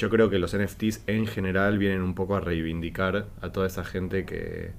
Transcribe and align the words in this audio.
yo 0.00 0.08
creo 0.08 0.30
que 0.30 0.38
los 0.38 0.56
NFTs 0.56 1.02
en 1.08 1.26
general 1.26 1.76
vienen 1.76 2.00
un 2.00 2.14
poco 2.14 2.34
a 2.34 2.40
reivindicar 2.40 3.26
a 3.42 3.52
toda 3.52 3.66
esa 3.66 3.84
gente 3.84 4.24
que, 4.24 4.72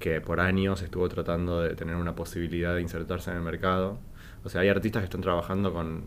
que 0.00 0.20
por 0.20 0.40
años 0.40 0.82
estuvo 0.82 1.08
tratando 1.08 1.60
de 1.60 1.76
tener 1.76 1.94
una 1.94 2.16
posibilidad 2.16 2.74
de 2.74 2.82
insertarse 2.82 3.30
en 3.30 3.36
el 3.36 3.42
mercado. 3.44 4.00
O 4.42 4.48
sea, 4.48 4.62
hay 4.62 4.70
artistas 4.70 5.02
que 5.02 5.04
están 5.04 5.20
trabajando 5.20 5.72
con, 5.72 6.06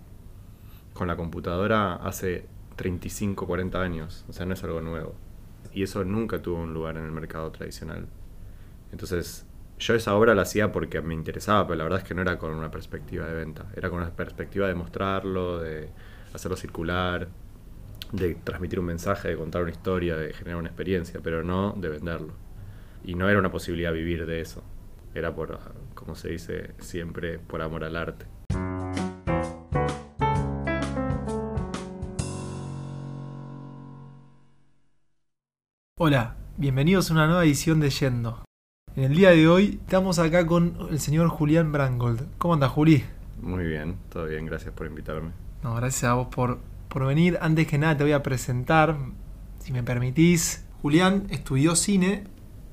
con 0.93 1.07
la 1.07 1.15
computadora 1.15 1.93
hace 1.95 2.45
35, 2.75 3.47
40 3.47 3.81
años. 3.81 4.25
O 4.27 4.33
sea, 4.33 4.45
no 4.45 4.53
es 4.53 4.62
algo 4.65 4.81
nuevo. 4.81 5.15
Y 5.72 5.84
eso 5.84 6.04
nunca 6.04 6.42
tuvo 6.42 6.58
un 6.58 6.74
lugar 6.74 6.97
en 6.97 7.06
el 7.06 7.12
mercado 7.13 7.49
tradicional. 7.52 8.08
Entonces, 8.92 9.46
yo 9.79 9.96
esa 9.96 10.13
obra 10.13 10.36
la 10.36 10.42
hacía 10.42 10.74
porque 10.74 11.02
me 11.02 11.13
interesaba, 11.13 11.65
pero 11.68 11.78
la 11.78 11.84
verdad 11.86 11.99
es 11.99 12.06
que 12.06 12.15
no 12.15 12.22
era 12.22 12.38
con 12.38 12.52
una 12.54 12.70
perspectiva 12.70 13.28
de 13.28 13.34
venta. 13.34 13.68
Era 13.78 13.90
con 13.90 13.99
una 13.99 14.10
perspectiva 14.10 14.68
de 14.68 14.76
mostrarlo, 14.76 15.60
de 15.60 15.90
hacerlo 16.34 16.58
circular, 16.58 17.30
de 18.12 18.35
transmitir 18.35 18.80
un 18.80 18.85
mensaje, 18.85 19.30
de 19.30 19.35
contar 19.35 19.62
una 19.63 19.71
historia, 19.71 20.16
de 20.16 20.34
generar 20.34 20.59
una 20.59 20.70
experiencia, 20.70 21.20
pero 21.21 21.43
no 21.43 21.73
de 21.73 21.89
venderlo. 21.89 22.33
Y 23.03 23.16
no 23.16 23.30
era 23.30 23.39
una 23.39 23.52
posibilidad 23.52 23.93
vivir 23.93 24.25
de 24.25 24.41
eso. 24.41 24.63
Era 25.13 25.33
por, 25.33 25.59
como 25.93 26.16
se 26.16 26.30
dice 26.30 26.71
siempre, 26.80 27.39
por 27.39 27.61
amor 27.61 27.83
al 27.83 27.95
arte. 27.95 28.25
Hola, 35.99 36.35
bienvenidos 36.58 37.09
a 37.09 37.13
una 37.13 37.25
nueva 37.25 37.44
edición 37.44 37.80
de 37.80 37.89
Yendo. 37.89 38.44
En 38.95 39.03
el 39.03 39.16
día 39.16 39.31
de 39.31 39.47
hoy 39.47 39.80
estamos 39.81 40.19
acá 40.19 40.45
con 40.45 40.77
el 40.89 40.99
señor 40.99 41.30
Julián 41.30 41.71
Brangold. 41.71 42.27
¿Cómo 42.38 42.53
anda, 42.53 42.69
Juli? 42.69 43.03
Muy 43.41 43.66
bien, 43.66 43.97
todo 44.09 44.25
bien, 44.25 44.45
gracias 44.45 44.73
por 44.73 44.88
invitarme. 44.88 45.31
No, 45.63 45.75
gracias 45.75 46.03
a 46.05 46.13
vos 46.13 46.27
por, 46.27 46.59
por 46.87 47.05
venir. 47.05 47.37
Antes 47.41 47.67
que 47.67 47.77
nada 47.77 47.97
te 47.97 48.03
voy 48.03 48.13
a 48.13 48.23
presentar, 48.23 48.97
si 49.59 49.71
me 49.71 49.83
permitís. 49.83 50.65
Julián 50.81 51.27
estudió 51.29 51.75
cine, 51.75 52.23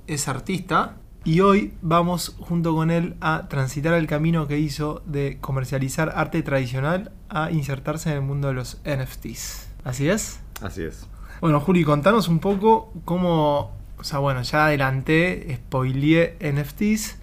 es 0.06 0.28
artista 0.28 0.96
y 1.24 1.40
hoy 1.40 1.72
vamos 1.80 2.36
junto 2.38 2.74
con 2.74 2.90
él 2.90 3.16
a 3.20 3.48
transitar 3.48 3.94
el 3.94 4.06
camino 4.06 4.46
que 4.46 4.58
hizo 4.58 5.02
de 5.06 5.38
comercializar 5.40 6.12
arte 6.14 6.42
tradicional 6.42 7.12
a 7.30 7.50
insertarse 7.50 8.10
en 8.10 8.16
el 8.16 8.22
mundo 8.22 8.48
de 8.48 8.54
los 8.54 8.82
NFTs. 8.84 9.70
¿Así 9.84 10.08
es? 10.08 10.40
Así 10.60 10.82
es. 10.82 11.06
Bueno, 11.40 11.60
Juli, 11.60 11.82
contanos 11.82 12.28
un 12.28 12.40
poco 12.40 12.92
cómo. 13.04 13.72
O 13.98 14.04
sea, 14.04 14.18
bueno, 14.18 14.42
ya 14.42 14.66
adelanté, 14.66 15.56
spoileé 15.56 16.36
NFTs. 16.40 17.18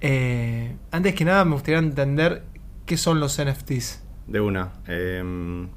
Eh, 0.00 0.76
antes 0.90 1.14
que 1.14 1.24
nada, 1.24 1.44
me 1.44 1.52
gustaría 1.52 1.78
entender 1.78 2.44
qué 2.84 2.96
son 2.96 3.20
los 3.20 3.38
NFTs. 3.38 4.02
De 4.26 4.40
una. 4.40 4.72
em, 4.88 5.68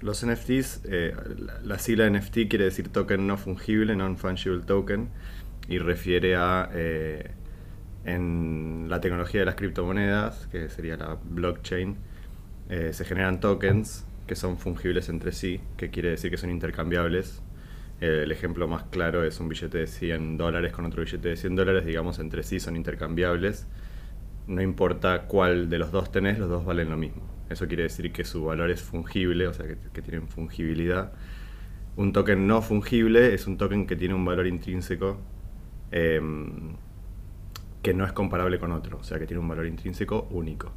los 0.00 0.24
NFTs, 0.24 0.82
eh, 0.84 1.14
la, 1.38 1.60
la 1.62 1.78
sigla 1.78 2.08
NFT 2.08 2.48
quiere 2.48 2.64
decir 2.64 2.88
token 2.88 3.26
no 3.26 3.36
fungible, 3.36 3.96
non-fungible 3.96 4.64
token, 4.64 5.08
y 5.68 5.78
refiere 5.78 6.36
a, 6.36 6.70
eh, 6.72 7.30
en 8.04 8.86
la 8.88 9.00
tecnología 9.00 9.40
de 9.40 9.46
las 9.46 9.54
criptomonedas, 9.54 10.46
que 10.48 10.68
sería 10.70 10.96
la 10.96 11.18
blockchain, 11.22 11.96
eh, 12.70 12.92
se 12.92 13.04
generan 13.04 13.40
tokens 13.40 14.06
que 14.26 14.34
son 14.34 14.58
fungibles 14.58 15.08
entre 15.08 15.32
sí, 15.32 15.60
que 15.76 15.90
quiere 15.90 16.10
decir 16.10 16.30
que 16.30 16.36
son 16.36 16.50
intercambiables. 16.50 17.42
Eh, 18.00 18.22
el 18.24 18.32
ejemplo 18.32 18.68
más 18.68 18.84
claro 18.84 19.24
es 19.24 19.40
un 19.40 19.48
billete 19.48 19.78
de 19.78 19.86
100 19.86 20.36
dólares 20.36 20.72
con 20.72 20.84
otro 20.86 21.02
billete 21.02 21.30
de 21.30 21.36
100 21.36 21.56
dólares, 21.56 21.86
digamos, 21.86 22.18
entre 22.18 22.42
sí 22.42 22.60
son 22.60 22.76
intercambiables. 22.76 23.66
No 24.48 24.62
importa 24.62 25.22
cuál 25.26 25.68
de 25.70 25.78
los 25.78 25.92
dos 25.92 26.10
tenés, 26.10 26.38
los 26.38 26.48
dos 26.48 26.64
valen 26.64 26.90
lo 26.90 26.96
mismo. 26.96 27.22
Eso 27.50 27.68
quiere 27.68 27.84
decir 27.84 28.12
que 28.12 28.24
su 28.24 28.44
valor 28.44 28.70
es 28.70 28.82
fungible, 28.82 29.46
o 29.46 29.54
sea, 29.54 29.66
que, 29.66 29.76
que 29.92 30.02
tienen 30.02 30.28
fungibilidad. 30.28 31.12
Un 31.96 32.12
token 32.12 32.46
no 32.46 32.62
fungible 32.62 33.34
es 33.34 33.46
un 33.46 33.58
token 33.58 33.86
que 33.86 33.96
tiene 33.96 34.14
un 34.14 34.24
valor 34.24 34.46
intrínseco 34.46 35.18
em, 35.90 36.76
que 37.82 37.94
no 37.94 38.04
es 38.04 38.12
comparable 38.12 38.58
con 38.58 38.72
otro, 38.72 38.98
o 38.98 39.04
sea, 39.04 39.18
que 39.18 39.26
tiene 39.26 39.40
un 39.40 39.48
valor 39.48 39.66
intrínseco 39.66 40.28
único. 40.30 40.72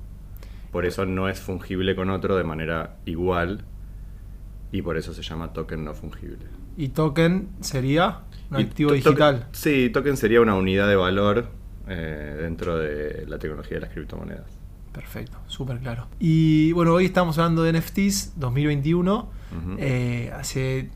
Por 0.72 0.85
eso 0.85 1.06
no 1.06 1.29
es 1.29 1.40
fungible 1.40 1.95
con 1.95 2.09
otro 2.09 2.38
de 2.38 2.44
manera 2.44 2.97
igual 3.06 3.66
y 4.72 4.81
por 4.81 4.97
eso 4.97 5.13
se 5.13 5.22
llama 5.24 5.53
token 5.53 5.84
no 5.84 5.94
fungible. 5.94 6.47
Y 6.78 6.90
token 6.90 7.50
sería 7.59 8.22
un 8.50 8.59
Y 8.59 8.63
activo 8.63 8.94
digital. 8.94 9.47
sí, 9.51 9.90
token 9.90 10.18
sería 10.18 10.41
una 10.41 10.56
unidad 10.56 10.88
de 10.88 10.95
valor 10.95 11.50
eh, 11.91 12.38
dentro 12.41 12.78
de 12.78 13.25
la 13.28 13.38
tecnología 13.40 13.75
de 13.78 13.81
las 13.81 13.90
criptomonedas. 13.91 14.46
Perfecto, 14.94 15.38
súper 15.47 15.79
claro. 15.79 16.07
Y 16.19 16.72
bueno, 16.74 16.94
hoy 16.94 17.06
estamos 17.06 17.38
hablando 17.38 17.63
de 17.63 17.74
NFTs 17.79 18.34
2021. 18.40 19.16
Ujú. 19.52 19.75
Eh, 19.79 20.31
hace 20.35 20.90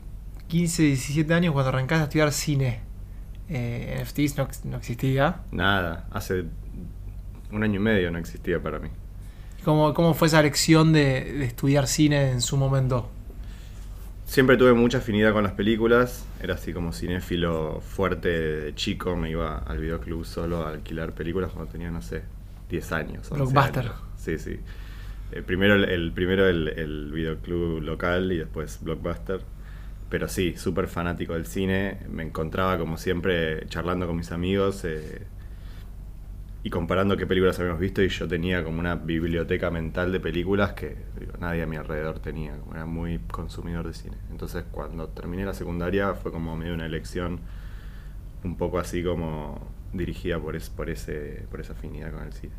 15, 0.48 0.82
17 0.82 1.32
años 1.34 1.52
cuando 1.52 1.70
arrancaste 1.70 2.02
a 2.02 2.04
estudiar 2.04 2.32
cine. 2.32 2.80
eh, 3.48 4.02
NFTs 4.02 4.64
no 4.64 4.76
existía. 4.76 5.40
Nada, 5.52 6.08
hace 6.10 6.44
un 7.52 7.62
año 7.62 7.76
y 7.76 7.82
medio 7.82 8.10
no 8.10 8.18
existía 8.18 8.62
para 8.62 8.78
mí. 8.78 8.88
¿Cómo, 9.64 9.94
cómo 9.94 10.14
fue 10.14 10.28
esa 10.28 10.40
elección 10.40 10.92
de, 10.92 11.24
de 11.32 11.44
estudiar 11.44 11.86
cine 11.86 12.30
en 12.30 12.40
su 12.40 12.56
momento? 12.56 13.10
Siempre 14.26 14.56
tuve 14.56 14.74
mucha 14.74 14.98
afinidad 14.98 15.32
con 15.32 15.44
las 15.44 15.52
películas, 15.52 16.26
era 16.42 16.54
así 16.54 16.72
como 16.72 16.92
cinéfilo 16.92 17.80
fuerte 17.80 18.28
de 18.28 18.74
chico, 18.74 19.16
me 19.16 19.30
iba 19.30 19.58
al 19.58 19.78
videoclub 19.78 20.24
solo 20.26 20.66
a 20.66 20.70
alquilar 20.70 21.14
películas 21.14 21.52
cuando 21.52 21.70
tenía, 21.70 21.90
no 21.92 22.02
sé, 22.02 22.24
10 22.68 22.92
años. 22.92 23.30
11 23.30 23.52
Blockbuster. 23.52 23.86
años. 23.86 23.94
Sí, 24.16 24.38
sí. 24.38 24.58
Eh, 25.32 25.42
primero 25.42 25.74
el, 25.74 25.84
el- 25.84 26.12
primero 26.12 26.48
el, 26.48 26.68
el 26.68 27.12
videoclub 27.12 27.80
local 27.82 28.32
y 28.32 28.38
después 28.38 28.80
Blockbuster. 28.82 29.42
Pero 30.10 30.28
sí, 30.28 30.54
súper 30.56 30.88
fanático 30.88 31.34
del 31.34 31.46
cine. 31.46 31.98
Me 32.10 32.22
encontraba 32.24 32.78
como 32.78 32.98
siempre 32.98 33.66
charlando 33.68 34.06
con 34.08 34.16
mis 34.16 34.32
amigos 34.32 34.84
eh, 34.84 35.26
y 36.66 36.70
comparando 36.70 37.16
qué 37.16 37.28
películas 37.28 37.60
habíamos 37.60 37.78
visto 37.78 38.02
y 38.02 38.08
yo 38.08 38.26
tenía 38.26 38.64
como 38.64 38.80
una 38.80 38.96
biblioteca 38.96 39.70
mental 39.70 40.10
de 40.10 40.18
películas 40.18 40.72
que 40.72 40.96
digo, 41.16 41.34
nadie 41.38 41.62
a 41.62 41.66
mi 41.68 41.76
alrededor 41.76 42.18
tenía, 42.18 42.58
como 42.58 42.74
era 42.74 42.84
muy 42.86 43.20
consumidor 43.30 43.86
de 43.86 43.94
cine. 43.94 44.16
Entonces 44.32 44.64
cuando 44.72 45.06
terminé 45.06 45.44
la 45.44 45.54
secundaria 45.54 46.14
fue 46.14 46.32
como 46.32 46.56
medio 46.56 46.74
una 46.74 46.86
elección 46.86 47.38
un 48.42 48.56
poco 48.56 48.80
así 48.80 49.04
como 49.04 49.60
dirigida 49.92 50.40
por, 50.40 50.56
es, 50.56 50.68
por, 50.68 50.90
ese, 50.90 51.46
por 51.52 51.60
esa 51.60 51.74
afinidad 51.74 52.10
con 52.10 52.24
el 52.24 52.32
cine. 52.32 52.52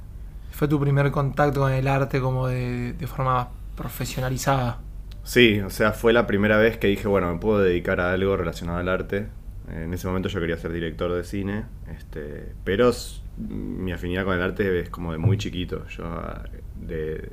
¿Fue 0.51 0.69
tu 0.69 0.79
primer 0.79 1.11
contacto 1.11 1.59
con 1.59 1.73
el 1.73 1.89
arte 1.89 2.21
como 2.21 2.47
de, 2.47 2.93
de 2.93 3.07
forma 3.07 3.49
profesionalizada? 3.75 4.79
Sí, 5.25 5.59
o 5.59 5.69
sea, 5.69 5.91
fue 5.91 6.13
la 6.13 6.27
primera 6.27 6.55
vez 6.55 6.77
que 6.77 6.87
dije, 6.87 7.09
bueno, 7.09 7.33
me 7.33 7.41
puedo 7.41 7.59
dedicar 7.59 7.99
a 7.99 8.13
algo 8.13 8.37
relacionado 8.37 8.79
al 8.79 8.87
arte. 8.87 9.27
En 9.67 9.93
ese 9.93 10.07
momento 10.07 10.29
yo 10.29 10.39
quería 10.39 10.57
ser 10.57 10.71
director 10.71 11.11
de 11.11 11.23
cine, 11.25 11.65
este, 11.89 12.53
pero 12.63 12.91
mi 13.37 13.91
afinidad 13.91 14.23
con 14.23 14.35
el 14.35 14.41
arte 14.41 14.79
es 14.79 14.89
como 14.89 15.11
de 15.11 15.17
muy 15.17 15.37
chiquito. 15.37 15.85
Yo 15.89 16.05
ah, 16.05 16.45
de, 16.79 17.31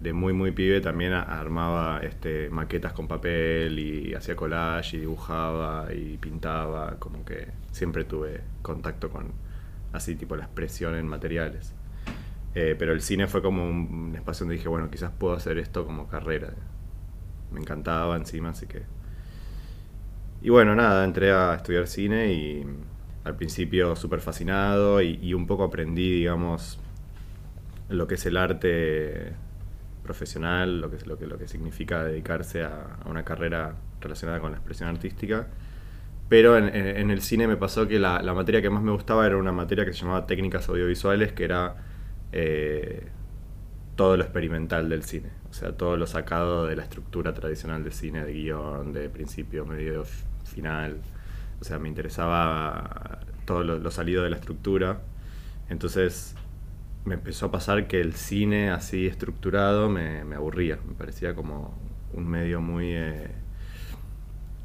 de 0.00 0.12
muy 0.12 0.34
muy 0.34 0.52
pibe 0.52 0.80
también 0.82 1.14
armaba 1.14 2.00
este, 2.02 2.50
maquetas 2.50 2.92
con 2.92 3.08
papel 3.08 3.78
y 3.78 4.14
hacía 4.14 4.36
collage 4.36 4.98
y 4.98 5.00
dibujaba 5.00 5.88
y 5.94 6.18
pintaba, 6.18 6.96
como 6.98 7.24
que 7.24 7.48
siempre 7.70 8.04
tuve 8.04 8.42
contacto 8.60 9.08
con 9.08 9.32
así 9.92 10.14
tipo 10.14 10.36
la 10.36 10.44
expresión 10.44 10.94
en 10.94 11.06
materiales. 11.06 11.74
Eh, 12.54 12.76
pero 12.78 12.92
el 12.92 13.00
cine 13.00 13.28
fue 13.28 13.40
como 13.40 13.64
un, 13.64 14.08
un 14.10 14.14
espacio 14.14 14.44
donde 14.44 14.56
dije, 14.56 14.68
bueno, 14.68 14.90
quizás 14.90 15.10
puedo 15.10 15.34
hacer 15.34 15.56
esto 15.56 15.86
como 15.86 16.06
carrera. 16.06 16.52
Me 17.50 17.60
encantaba 17.60 18.14
encima, 18.16 18.50
así 18.50 18.66
que... 18.66 18.82
Y 20.42 20.50
bueno, 20.50 20.74
nada, 20.74 21.04
entré 21.04 21.30
a 21.30 21.54
estudiar 21.54 21.86
cine 21.86 22.32
y 22.32 22.66
al 23.24 23.36
principio 23.36 23.94
súper 23.94 24.20
fascinado 24.20 25.00
y, 25.00 25.34
un 25.34 25.46
poco 25.46 25.62
aprendí, 25.62 26.10
digamos, 26.10 26.80
lo 27.88 28.08
que 28.08 28.16
es 28.16 28.26
el 28.26 28.36
arte 28.36 29.34
profesional, 30.02 30.80
lo 30.80 30.90
que, 30.90 31.06
lo 31.06 31.16
que, 31.16 31.26
lo 31.28 31.38
que 31.38 31.46
significa 31.46 32.02
dedicarse 32.02 32.64
a, 32.64 32.98
una 33.06 33.24
carrera 33.24 33.76
relacionada 34.00 34.40
con 34.40 34.50
la 34.50 34.58
expresión 34.58 34.88
artística. 34.88 35.46
Pero 36.28 36.56
en, 36.58 37.10
el 37.10 37.20
cine 37.20 37.46
me 37.46 37.56
pasó 37.56 37.86
que 37.86 38.00
la, 38.00 38.20
materia 38.34 38.62
que 38.62 38.70
más 38.70 38.82
me 38.82 38.90
gustaba 38.90 39.26
era 39.26 39.36
una 39.36 39.52
materia 39.52 39.84
que 39.84 39.92
se 39.92 40.00
llamaba 40.00 40.26
técnicas 40.26 40.68
audiovisuales, 40.68 41.32
que 41.32 41.44
era 41.44 41.76
eh, 42.32 43.06
todo 43.94 44.16
lo 44.16 44.24
experimental 44.24 44.88
del 44.88 45.04
cine. 45.04 45.30
O 45.50 45.52
sea, 45.52 45.76
todo 45.76 45.96
lo 45.96 46.06
sacado 46.06 46.66
de 46.66 46.74
la 46.74 46.82
estructura 46.82 47.32
tradicional 47.34 47.84
de 47.84 47.92
cine, 47.92 48.24
de 48.24 48.32
guion, 48.32 48.92
de 48.92 49.08
principio, 49.10 49.66
medio, 49.66 50.04
final. 50.44 51.00
O 51.60 51.64
sea, 51.64 51.78
me 51.78 51.88
interesaba 51.88 53.20
todo 53.44 53.62
lo, 53.62 53.90
salido 53.90 54.22
de 54.22 54.30
la 54.30 54.36
estructura. 54.36 55.00
Entonces 55.68 56.34
me 57.04 57.14
empezó 57.14 57.46
a 57.46 57.50
pasar 57.50 57.88
que 57.88 58.00
el 58.00 58.14
cine 58.14 58.70
así 58.70 59.06
estructurado 59.06 59.88
me, 59.88 60.24
me 60.24 60.36
aburría. 60.36 60.78
Me 60.86 60.94
parecía 60.94 61.34
como 61.34 61.74
un 62.12 62.28
medio 62.28 62.60
muy, 62.60 62.92
eh, 62.92 63.30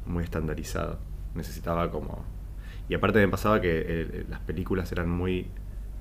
muy 0.06 0.24
estandarizado. 0.24 0.98
Necesitaba 1.34 1.90
como... 1.90 2.24
Y 2.88 2.94
aparte 2.94 3.18
me 3.18 3.28
pasaba 3.28 3.60
que 3.60 3.84
eh, 3.86 4.26
las 4.28 4.40
películas 4.40 4.90
eran 4.92 5.10
muy 5.10 5.48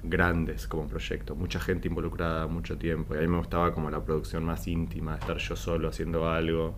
grandes 0.03 0.67
como 0.67 0.87
proyecto, 0.87 1.35
mucha 1.35 1.59
gente 1.59 1.87
involucrada, 1.87 2.47
mucho 2.47 2.77
tiempo. 2.77 3.15
Y 3.15 3.17
a 3.17 3.21
mí 3.21 3.27
me 3.27 3.37
gustaba 3.37 3.73
como 3.73 3.89
la 3.89 4.03
producción 4.03 4.45
más 4.45 4.67
íntima, 4.67 5.15
estar 5.15 5.37
yo 5.37 5.55
solo 5.55 5.89
haciendo 5.89 6.29
algo. 6.29 6.75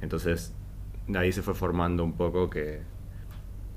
Entonces 0.00 0.54
ahí 1.14 1.32
se 1.32 1.42
fue 1.42 1.54
formando 1.54 2.04
un 2.04 2.12
poco 2.12 2.48
que, 2.50 2.80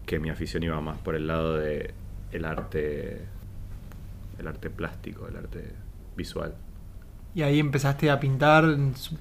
que 0.06 0.20
mi 0.20 0.30
afición 0.30 0.64
iba 0.64 0.80
más 0.82 0.98
por 1.00 1.16
el 1.16 1.28
lado 1.28 1.58
de 1.58 1.94
el 2.32 2.46
arte 2.46 3.22
el 4.40 4.48
arte 4.48 4.70
plástico, 4.70 5.28
el 5.28 5.38
arte 5.38 5.64
visual. 6.16 6.56
¿Y 7.34 7.42
ahí 7.42 7.60
empezaste 7.60 8.10
a 8.10 8.20
pintar 8.20 8.64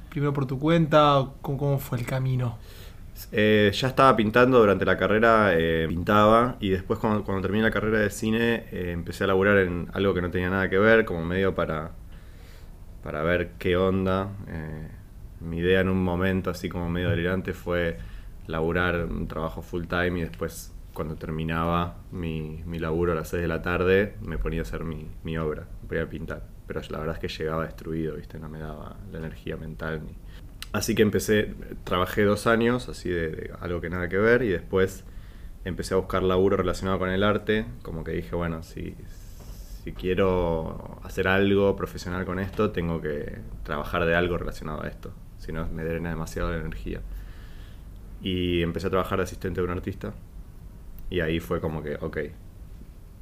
primero 0.08 0.32
por 0.32 0.46
tu 0.46 0.58
cuenta? 0.58 1.26
¿Cómo, 1.40 1.58
cómo 1.58 1.78
fue 1.78 1.98
el 1.98 2.06
camino? 2.06 2.58
Eh, 3.30 3.70
ya 3.72 3.88
estaba 3.88 4.16
pintando 4.16 4.58
durante 4.58 4.84
la 4.84 4.96
carrera, 4.96 5.52
eh, 5.52 5.86
pintaba 5.88 6.56
y 6.60 6.70
después 6.70 6.98
cuando, 6.98 7.24
cuando, 7.24 7.42
terminé 7.42 7.62
la 7.62 7.70
carrera 7.70 7.98
de 8.00 8.10
cine 8.10 8.64
eh, 8.72 8.90
empecé 8.92 9.24
a 9.24 9.28
laburar 9.28 9.58
en 9.58 9.88
algo 9.92 10.14
que 10.14 10.22
no 10.22 10.30
tenía 10.30 10.50
nada 10.50 10.68
que 10.68 10.78
ver, 10.78 11.04
como 11.04 11.24
medio 11.24 11.54
para, 11.54 11.92
para 13.02 13.22
ver 13.22 13.52
qué 13.58 13.76
onda. 13.76 14.28
Mi 15.44 15.58
idea 15.58 15.80
en 15.80 15.88
un 15.88 16.02
momento 16.02 16.50
así 16.50 16.68
como 16.68 16.88
medio 16.88 17.10
delirante 17.10 17.52
fue 17.52 17.98
laburar 18.46 19.04
un 19.04 19.26
trabajo 19.28 19.62
full 19.62 19.84
time 19.86 20.20
y 20.20 20.22
después 20.22 20.72
cuando 20.92 21.16
terminaba 21.16 21.96
mi, 22.12 22.62
mi 22.66 22.78
laburo 22.78 23.12
a 23.12 23.14
las 23.14 23.28
6 23.28 23.42
de 23.42 23.48
la 23.48 23.62
tarde 23.62 24.16
me 24.22 24.38
ponía 24.38 24.60
a 24.60 24.62
hacer 24.62 24.84
mi, 24.84 25.08
mi 25.24 25.36
obra, 25.38 25.66
me 25.82 25.88
ponía 25.88 26.04
a 26.04 26.08
pintar. 26.08 26.46
Pero 26.66 26.80
la 26.88 26.98
verdad 26.98 27.16
es 27.16 27.20
que 27.20 27.42
llegaba 27.42 27.64
destruido, 27.64 28.16
¿viste? 28.16 28.38
no 28.38 28.48
me 28.48 28.58
daba 28.58 28.96
la 29.12 29.18
energía 29.18 29.56
mental 29.56 30.02
ni, 30.06 30.14
Así 30.74 30.96
que 30.96 31.02
empecé, 31.02 31.54
trabajé 31.84 32.24
dos 32.24 32.48
años, 32.48 32.88
así 32.88 33.08
de, 33.08 33.52
algo 33.60 33.80
que 33.80 33.90
nada 33.90 34.08
que 34.08 34.18
ver, 34.18 34.42
y 34.42 34.48
después 34.48 35.04
empecé 35.64 35.94
a 35.94 35.98
buscar 35.98 36.24
laburo 36.24 36.56
relacionado 36.56 36.98
con 36.98 37.10
el 37.10 37.22
arte, 37.22 37.64
como 37.82 38.02
que 38.02 38.10
dije, 38.10 38.34
bueno, 38.34 38.64
si, 38.64 38.96
si 39.84 39.92
quiero 39.92 40.98
hacer 41.04 41.28
algo 41.28 41.76
profesional 41.76 42.24
con 42.24 42.40
esto, 42.40 42.72
tengo 42.72 43.00
que 43.00 43.38
trabajar 43.62 44.04
de 44.04 44.16
algo 44.16 44.36
relacionado 44.36 44.82
a 44.82 44.88
esto, 44.88 45.12
si 45.44 45.52
no 45.52 45.66
me 45.68 45.84
drena 45.84 46.10
demasiado 46.10 46.50
la 46.50 46.58
energía. 46.58 47.00
Y 48.22 48.62
empecé 48.62 48.86
a 48.86 48.90
trabajar 48.90 49.18
de 49.18 49.24
asistente 49.24 49.60
de 49.60 49.66
un 49.66 49.72
artista, 49.72 50.14
y 51.10 51.20
ahí 51.20 51.40
fue 51.40 51.60
como 51.60 51.82
que, 51.82 51.96
ok, 51.96 52.18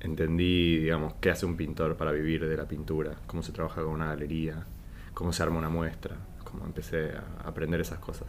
entendí, 0.01 0.79
digamos, 0.79 1.15
qué 1.21 1.31
hace 1.31 1.47
un 1.47 1.57
pintor 1.57 1.97
para 1.97 2.13
vivir 2.13 2.49
de 2.49 2.57
la 2.57 2.67
pintura, 2.67 3.17
cómo 3.27 3.43
se 3.43 3.53
trabaja 3.53 3.83
con 3.83 3.91
una 3.91 4.07
galería, 4.07 4.65
cómo 5.15 5.33
se 5.33 5.43
arma 5.43 5.59
una 5.59 5.69
muestra, 5.69 6.17
como 6.45 6.65
empecé 6.65 7.13
a 7.13 7.49
aprender 7.49 7.81
esas 7.81 7.99
cosas. 7.99 8.29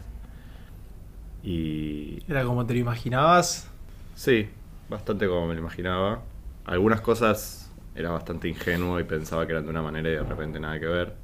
Y... 1.42 2.22
¿Era 2.28 2.44
como 2.44 2.66
te 2.66 2.74
lo 2.74 2.80
imaginabas? 2.80 3.70
Sí, 4.14 4.48
bastante 4.88 5.26
como 5.28 5.46
me 5.46 5.54
lo 5.54 5.60
imaginaba. 5.60 6.22
Algunas 6.64 7.00
cosas 7.00 7.72
era 7.94 8.10
bastante 8.10 8.48
ingenuo 8.48 8.98
y 8.98 9.04
pensaba 9.04 9.46
que 9.46 9.52
eran 9.52 9.64
de 9.64 9.70
una 9.70 9.82
manera 9.82 10.08
y 10.08 10.12
de 10.12 10.22
repente 10.22 10.58
nada 10.58 10.80
que 10.80 10.86
ver. 10.86 11.23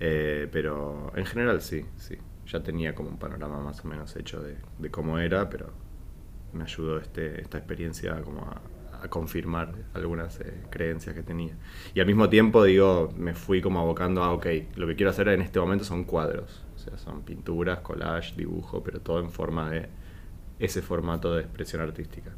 Eh, 0.00 0.48
pero 0.50 1.12
en 1.16 1.26
general 1.26 1.60
sí, 1.60 1.84
sí. 1.96 2.16
Ya 2.46 2.62
tenía 2.62 2.94
como 2.94 3.08
un 3.08 3.18
panorama 3.18 3.60
más 3.60 3.84
o 3.84 3.88
menos 3.88 4.14
hecho 4.16 4.40
de, 4.40 4.56
cómo 4.90 5.18
era, 5.18 5.50
pero 5.50 5.72
me 6.52 6.62
ayudó 6.62 6.98
este, 6.98 7.40
esta 7.40 7.58
experiencia 7.58 8.22
como 8.22 8.42
a, 8.42 8.60
a 9.02 9.08
confirmar 9.08 9.74
algunas 9.94 10.40
eh, 10.40 10.62
creencias 10.70 11.14
que 11.14 11.22
tenía. 11.22 11.56
Y 11.94 12.00
al 12.00 12.06
mismo 12.06 12.28
tiempo, 12.28 12.62
digo, 12.64 13.12
me 13.16 13.34
fui 13.34 13.60
como 13.60 13.80
abocando 13.80 14.22
a, 14.22 14.32
ok, 14.32 14.46
lo 14.76 14.86
que 14.86 14.96
quiero 14.96 15.10
hacer 15.10 15.28
en 15.28 15.42
este 15.42 15.58
momento 15.58 15.84
son 15.84 16.04
cuadros. 16.04 16.64
O 16.74 16.78
sea, 16.78 16.98
son 16.98 17.22
pinturas, 17.22 17.80
collage, 17.80 18.34
dibujo, 18.36 18.82
pero 18.82 19.00
todo 19.00 19.20
en 19.20 19.30
forma 19.30 19.70
de 19.70 19.88
ese 20.58 20.82
formato 20.82 21.34
de 21.34 21.42
expresión 21.42 21.82
artística. 21.82 22.32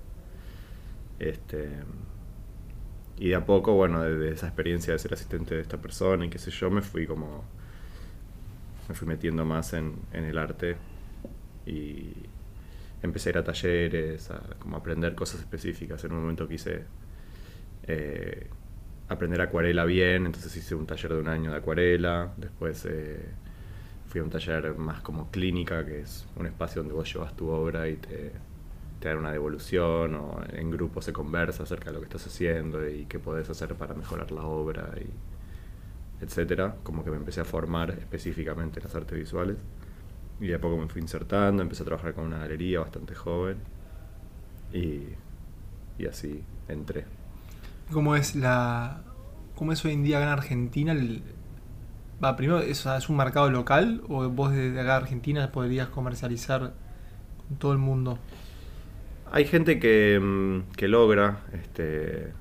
Este, 1.19 1.69
y 3.18 3.28
de 3.28 3.34
a 3.34 3.44
poco, 3.44 3.74
bueno, 3.74 4.02
de 4.02 4.30
esa 4.32 4.46
experiencia 4.46 4.92
de 4.92 4.98
ser 4.98 5.12
asistente 5.14 5.54
de 5.54 5.60
esta 5.60 5.78
persona 5.78 6.24
y 6.26 6.30
qué 6.30 6.38
sé 6.38 6.50
yo, 6.50 6.70
me 6.70 6.82
fui 6.82 7.06
como. 7.06 7.44
me 8.88 8.94
fui 8.94 9.08
metiendo 9.08 9.44
más 9.44 9.72
en, 9.72 9.94
en 10.12 10.24
el 10.24 10.38
arte 10.38 10.76
y, 11.66 12.12
empecé 13.02 13.30
a 13.30 13.32
ir 13.32 13.38
a 13.38 13.44
talleres, 13.44 14.30
a 14.30 14.40
como 14.58 14.76
aprender 14.76 15.14
cosas 15.14 15.40
específicas. 15.40 16.02
En 16.04 16.12
un 16.12 16.20
momento 16.20 16.48
quise 16.48 16.84
eh, 17.84 18.48
aprender 19.08 19.40
acuarela 19.40 19.84
bien, 19.84 20.26
entonces 20.26 20.54
hice 20.56 20.74
un 20.74 20.86
taller 20.86 21.14
de 21.14 21.20
un 21.20 21.28
año 21.28 21.50
de 21.50 21.56
acuarela. 21.58 22.32
Después 22.36 22.86
eh, 22.88 23.24
fui 24.08 24.20
a 24.20 24.24
un 24.24 24.30
taller 24.30 24.74
más 24.76 25.00
como 25.02 25.30
clínica, 25.30 25.84
que 25.84 26.00
es 26.00 26.26
un 26.36 26.46
espacio 26.46 26.82
donde 26.82 26.94
vos 26.94 27.12
llevas 27.12 27.36
tu 27.36 27.48
obra 27.48 27.88
y 27.88 27.96
te, 27.96 28.32
te 29.00 29.08
dan 29.08 29.18
una 29.18 29.32
devolución 29.32 30.14
o 30.14 30.40
en 30.52 30.70
grupo 30.70 31.00
se 31.02 31.12
conversa 31.12 31.62
acerca 31.62 31.86
de 31.86 31.94
lo 31.94 31.98
que 32.00 32.06
estás 32.06 32.26
haciendo 32.26 32.88
y 32.88 33.06
qué 33.06 33.18
podés 33.18 33.48
hacer 33.48 33.74
para 33.74 33.94
mejorar 33.94 34.32
la 34.32 34.42
obra 34.42 34.90
y 34.96 35.08
etcétera, 36.24 36.76
como 36.82 37.04
que 37.04 37.10
me 37.10 37.16
empecé 37.16 37.40
a 37.40 37.44
formar 37.44 37.90
específicamente 37.90 38.80
en 38.80 38.84
las 38.84 38.94
artes 38.94 39.16
visuales. 39.18 39.56
Y 40.40 40.48
de 40.48 40.54
a 40.54 40.60
poco 40.60 40.76
me 40.76 40.88
fui 40.88 41.00
insertando, 41.00 41.62
empecé 41.62 41.82
a 41.82 41.86
trabajar 41.86 42.14
con 42.14 42.24
una 42.24 42.38
galería 42.38 42.80
bastante 42.80 43.14
joven 43.14 43.58
y, 44.72 45.02
y 45.98 46.06
así 46.06 46.42
entré. 46.68 47.04
¿Cómo 47.92 48.16
es 48.16 48.34
la 48.34 49.02
cómo 49.54 49.72
es 49.72 49.84
hoy 49.84 49.92
en 49.92 50.04
día 50.04 50.18
acá 50.18 50.26
en 50.26 50.32
Argentina? 50.32 50.96
Va, 52.22 52.36
primero, 52.36 52.60
¿es, 52.60 52.84
¿es 52.86 53.08
un 53.08 53.16
mercado 53.16 53.50
local 53.50 54.02
o 54.08 54.28
vos 54.28 54.52
desde 54.52 54.80
acá 54.80 54.96
Argentina 54.96 55.50
podrías 55.50 55.88
comercializar 55.88 56.74
con 57.48 57.56
todo 57.58 57.72
el 57.72 57.78
mundo? 57.78 58.18
Hay 59.32 59.44
gente 59.44 59.78
que, 59.78 60.19
mm, 60.20 60.72
que 60.76 60.88
logra 60.88 61.40
este, 61.52 62.32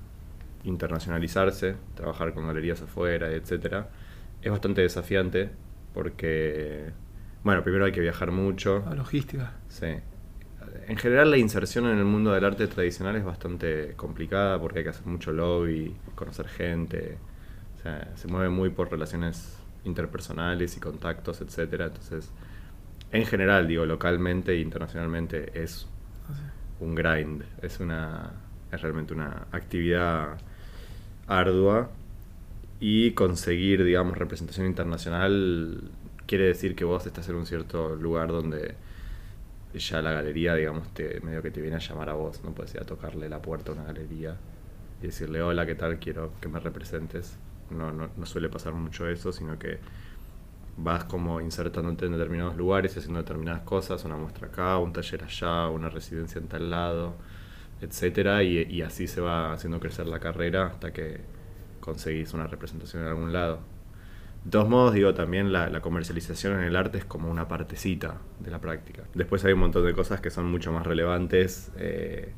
internacionalizarse, 0.63 1.75
trabajar 1.95 2.33
con 2.33 2.47
galerías 2.47 2.81
afuera, 2.81 3.31
etcétera. 3.31 3.89
Es 4.41 4.51
bastante 4.51 4.81
desafiante 4.81 5.49
porque 5.93 6.91
bueno, 7.47 7.63
primero 7.63 7.85
hay 7.85 7.93
que 7.93 8.01
viajar 8.01 8.31
mucho. 8.31 8.83
La 8.89 8.95
logística. 8.95 9.53
Sí. 9.69 9.87
En 10.87 10.97
general 10.97 11.31
la 11.31 11.37
inserción 11.37 11.85
en 11.85 11.97
el 11.97 12.03
mundo 12.03 12.33
del 12.33 12.43
arte 12.43 12.67
tradicional 12.67 13.15
es 13.15 13.23
bastante 13.23 13.93
complicada 13.95 14.59
porque 14.59 14.79
hay 14.79 14.83
que 14.83 14.89
hacer 14.89 15.05
mucho 15.05 15.31
lobby, 15.31 15.95
conocer 16.15 16.49
gente. 16.49 17.17
O 17.77 17.81
sea, 17.81 18.11
se 18.15 18.27
mueve 18.27 18.49
muy 18.49 18.69
por 18.69 18.91
relaciones 18.91 19.57
interpersonales 19.85 20.75
y 20.75 20.81
contactos, 20.81 21.39
etcétera. 21.39 21.85
Entonces, 21.85 22.31
en 23.13 23.25
general, 23.25 23.65
digo, 23.65 23.85
localmente 23.85 24.51
e 24.51 24.59
internacionalmente 24.59 25.63
es 25.63 25.87
ah, 26.29 26.51
un 26.79 26.95
grind. 26.95 27.43
Es 27.61 27.79
una. 27.79 28.31
es 28.71 28.81
realmente 28.81 29.13
una 29.13 29.47
actividad 29.51 30.37
ardua. 31.27 31.89
Y 32.79 33.11
conseguir, 33.11 33.83
digamos, 33.83 34.17
representación 34.17 34.67
internacional 34.67 35.81
quiere 36.27 36.45
decir 36.45 36.75
que 36.75 36.83
vos 36.83 37.05
estás 37.07 37.27
en 37.29 37.35
un 37.35 37.45
cierto 37.45 37.95
lugar 37.95 38.27
donde 38.29 38.75
ya 39.73 40.01
la 40.01 40.11
galería, 40.11 40.55
digamos, 40.55 40.93
te, 40.93 41.19
medio 41.21 41.41
que 41.41 41.51
te 41.51 41.61
viene 41.61 41.77
a 41.77 41.79
llamar 41.79 42.09
a 42.09 42.13
vos, 42.13 42.43
no 42.43 42.51
puedes 42.51 42.73
ir 42.73 42.81
a 42.81 42.85
tocarle 42.85 43.29
la 43.29 43.41
puerta 43.41 43.71
a 43.71 43.75
una 43.75 43.83
galería 43.83 44.35
y 45.01 45.07
decirle, 45.07 45.41
hola, 45.41 45.65
¿qué 45.65 45.75
tal? 45.75 45.99
Quiero 45.99 46.31
que 46.41 46.47
me 46.47 46.59
representes. 46.59 47.37
No, 47.69 47.91
no, 47.91 48.09
no 48.15 48.25
suele 48.25 48.49
pasar 48.49 48.73
mucho 48.73 49.07
eso, 49.07 49.31
sino 49.31 49.59
que 49.59 49.79
vas 50.77 51.05
como 51.05 51.41
insertándote 51.41 52.05
en 52.05 52.13
determinados 52.13 52.55
lugares, 52.55 52.95
haciendo 52.95 53.19
determinadas 53.19 53.61
cosas, 53.61 54.05
una 54.05 54.15
muestra 54.15 54.47
acá, 54.47 54.77
un 54.77 54.93
taller 54.93 55.23
allá, 55.23 55.67
una 55.69 55.89
residencia 55.89 56.39
en 56.39 56.47
tal 56.47 56.69
lado, 56.69 57.15
etcétera, 57.81 58.43
y, 58.43 58.81
así 58.81 59.07
se 59.07 59.19
va 59.21 59.53
haciendo 59.53 59.79
crecer 59.79 60.07
la 60.07 60.19
carrera 60.19 60.67
hasta 60.67 60.93
que 60.93 61.21
conseguís 61.79 62.33
una 62.33 62.47
representación 62.47 63.03
en 63.03 63.09
algún 63.09 63.33
lado. 63.33 63.59
De 64.43 64.51
todos 64.51 64.69
modos, 64.69 64.93
digo, 64.93 65.13
también 65.13 65.51
la, 65.51 65.81
comercialización 65.81 66.59
en 66.59 66.63
el 66.63 66.75
arte 66.75 66.99
es 66.99 67.05
como 67.05 67.29
una 67.29 67.47
partecita 67.47 68.17
de 68.39 68.51
la 68.51 68.61
práctica. 68.61 69.03
Después 69.13 69.43
hay 69.45 69.53
un 69.53 69.59
montón 69.59 69.85
de 69.85 69.93
cosas 69.93 70.21
que 70.21 70.29
son 70.29 70.49
mucho 70.49 70.71
más 70.71 70.85
relevantes, 70.85 71.71
eh, 71.77 72.33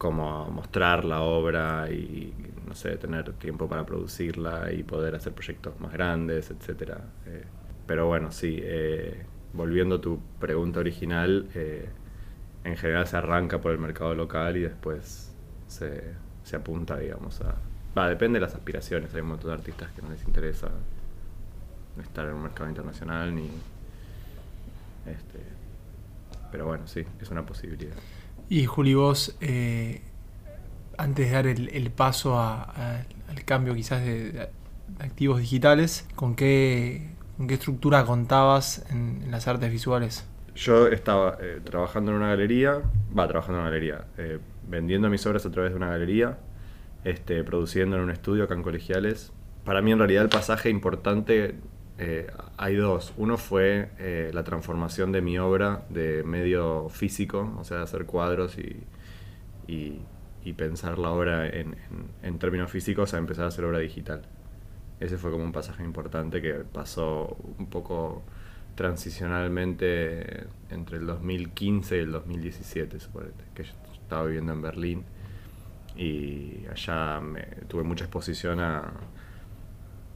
como 0.00 0.50
mostrar 0.50 1.04
la 1.04 1.20
obra 1.20 1.90
y, 1.90 2.32
no 2.66 2.74
sé, 2.74 2.96
tener 2.96 3.32
tiempo 3.34 3.68
para 3.68 3.84
producirla 3.84 4.72
y 4.72 4.82
poder 4.82 5.14
hacer 5.14 5.34
proyectos 5.34 5.78
más 5.80 5.92
grandes, 5.92 6.50
etc. 6.50 6.92
Eh, 7.26 7.44
pero 7.86 8.06
bueno, 8.06 8.32
sí, 8.32 8.58
eh, 8.62 9.26
volviendo 9.52 9.96
a 9.96 10.00
tu 10.00 10.20
pregunta 10.38 10.80
original, 10.80 11.48
en 12.64 12.76
general 12.76 13.06
se 13.06 13.16
arranca 13.16 13.60
por 13.60 13.72
el 13.72 13.78
mercado 13.78 14.14
local 14.14 14.56
y 14.56 14.60
después 14.60 15.34
se, 15.66 16.14
se 16.44 16.56
apunta, 16.56 16.96
digamos, 16.96 17.40
a 17.42 17.56
Va, 17.96 18.08
depende 18.08 18.38
de 18.38 18.46
las 18.46 18.54
aspiraciones. 18.54 19.12
Hay 19.14 19.20
un 19.20 19.28
montón 19.28 19.50
de 19.50 19.54
artistas 19.54 19.90
que 19.92 20.02
no 20.02 20.10
les 20.10 20.24
interesa 20.24 20.68
estar 22.00 22.26
en 22.26 22.34
un 22.34 22.42
mercado 22.42 22.68
internacional 22.68 23.34
ni. 23.34 23.50
Este, 25.06 25.40
pero 26.52 26.66
bueno, 26.66 26.86
sí, 26.86 27.04
es 27.20 27.30
una 27.30 27.44
posibilidad. 27.44 27.96
Y 28.50 28.66
Juli, 28.66 28.94
vos, 28.94 29.36
eh, 29.40 30.00
antes 30.98 31.28
de 31.28 31.32
dar 31.32 31.46
el, 31.46 31.90
paso 31.92 32.40
al 32.40 33.44
cambio 33.44 33.76
quizás 33.76 34.04
de, 34.04 34.48
activos 34.98 35.38
digitales, 35.38 36.04
¿con 36.16 36.34
qué, 36.34 37.10
¿con 37.36 37.46
qué 37.46 37.54
estructura 37.54 38.04
contabas 38.04 38.84
en, 38.90 39.30
las 39.30 39.46
artes 39.46 39.70
visuales? 39.70 40.26
Yo 40.56 40.88
estaba 40.88 41.38
eh, 41.40 41.60
trabajando 41.62 42.10
en 42.10 42.16
una 42.16 42.30
galería, 42.30 42.82
va, 43.16 43.28
trabajando 43.28 43.58
en 43.58 43.62
una 43.62 43.70
galería, 43.70 44.04
eh, 44.18 44.40
vendiendo 44.68 45.08
mis 45.08 45.24
obras 45.26 45.46
a 45.46 45.50
través 45.52 45.70
de 45.70 45.76
una 45.76 45.90
galería 45.90 46.36
este, 47.04 47.44
produciendo 47.44 47.98
en 47.98 48.02
un 48.02 48.10
estudio 48.10 48.42
acá 48.42 48.54
en 48.54 48.64
Colegiales. 48.64 49.32
Para 49.64 49.80
mí 49.80 49.92
en 49.92 49.98
realidad 49.98 50.24
el 50.24 50.28
pasaje 50.28 50.70
importante 50.70 51.54
eh, 52.02 52.26
hay 52.56 52.76
dos. 52.76 53.12
Uno 53.18 53.36
fue 53.36 53.90
eh, 53.98 54.30
la 54.32 54.42
transformación 54.42 55.12
de 55.12 55.20
mi 55.20 55.38
obra 55.38 55.84
de 55.90 56.22
medio 56.22 56.88
físico, 56.88 57.54
o 57.58 57.64
sea, 57.64 57.82
hacer 57.82 58.06
cuadros 58.06 58.56
y, 58.58 58.86
pensar 60.56 60.98
la 60.98 61.10
obra 61.10 61.46
en, 61.46 61.76
en, 62.22 62.38
términos 62.38 62.70
físicos 62.70 63.14
a 63.14 63.18
empezar 63.18 63.44
a 63.44 63.48
hacer 63.48 63.64
obra 63.64 63.78
digital. 63.78 64.22
Ese 64.98 65.16
fue 65.16 65.30
como 65.30 65.44
un 65.44 65.52
pasaje 65.52 65.84
importante 65.84 66.42
que 66.42 66.54
pasó 66.54 67.36
un 67.58 67.66
poco 67.66 68.22
transicionalmente 68.74 70.46
entre 70.70 70.96
el 70.98 71.06
2015 71.06 71.96
y 71.96 72.00
el 72.00 72.12
2017, 72.12 72.98
suponete, 72.98 73.44
que 73.54 73.64
yo 73.64 73.72
estaba 73.92 74.24
viviendo 74.24 74.52
en 74.52 74.62
Berlín 74.62 75.04
y 75.96 76.66
allá 76.70 77.20
me, 77.20 77.42
tuve 77.68 77.82
mucha 77.84 78.04
exposición 78.04 78.58
a 78.60 78.90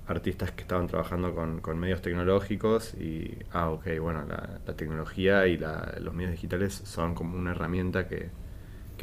artistas 0.07 0.51
que 0.51 0.63
estaban 0.63 0.87
trabajando 0.87 1.35
con, 1.35 1.79
medios 1.79 2.03
tecnológicos 2.03 2.95
y, 2.95 3.39
ah, 3.53 3.71
ok, 3.71 3.87
bueno, 4.01 4.25
la, 4.27 4.75
tecnología 4.75 5.47
y 5.47 5.57
los 5.57 6.15
medios 6.15 6.33
digitales 6.33 6.75
son 6.75 7.15
como 7.15 7.39
una 7.39 7.53
herramienta 7.53 8.07
que, 8.07 8.31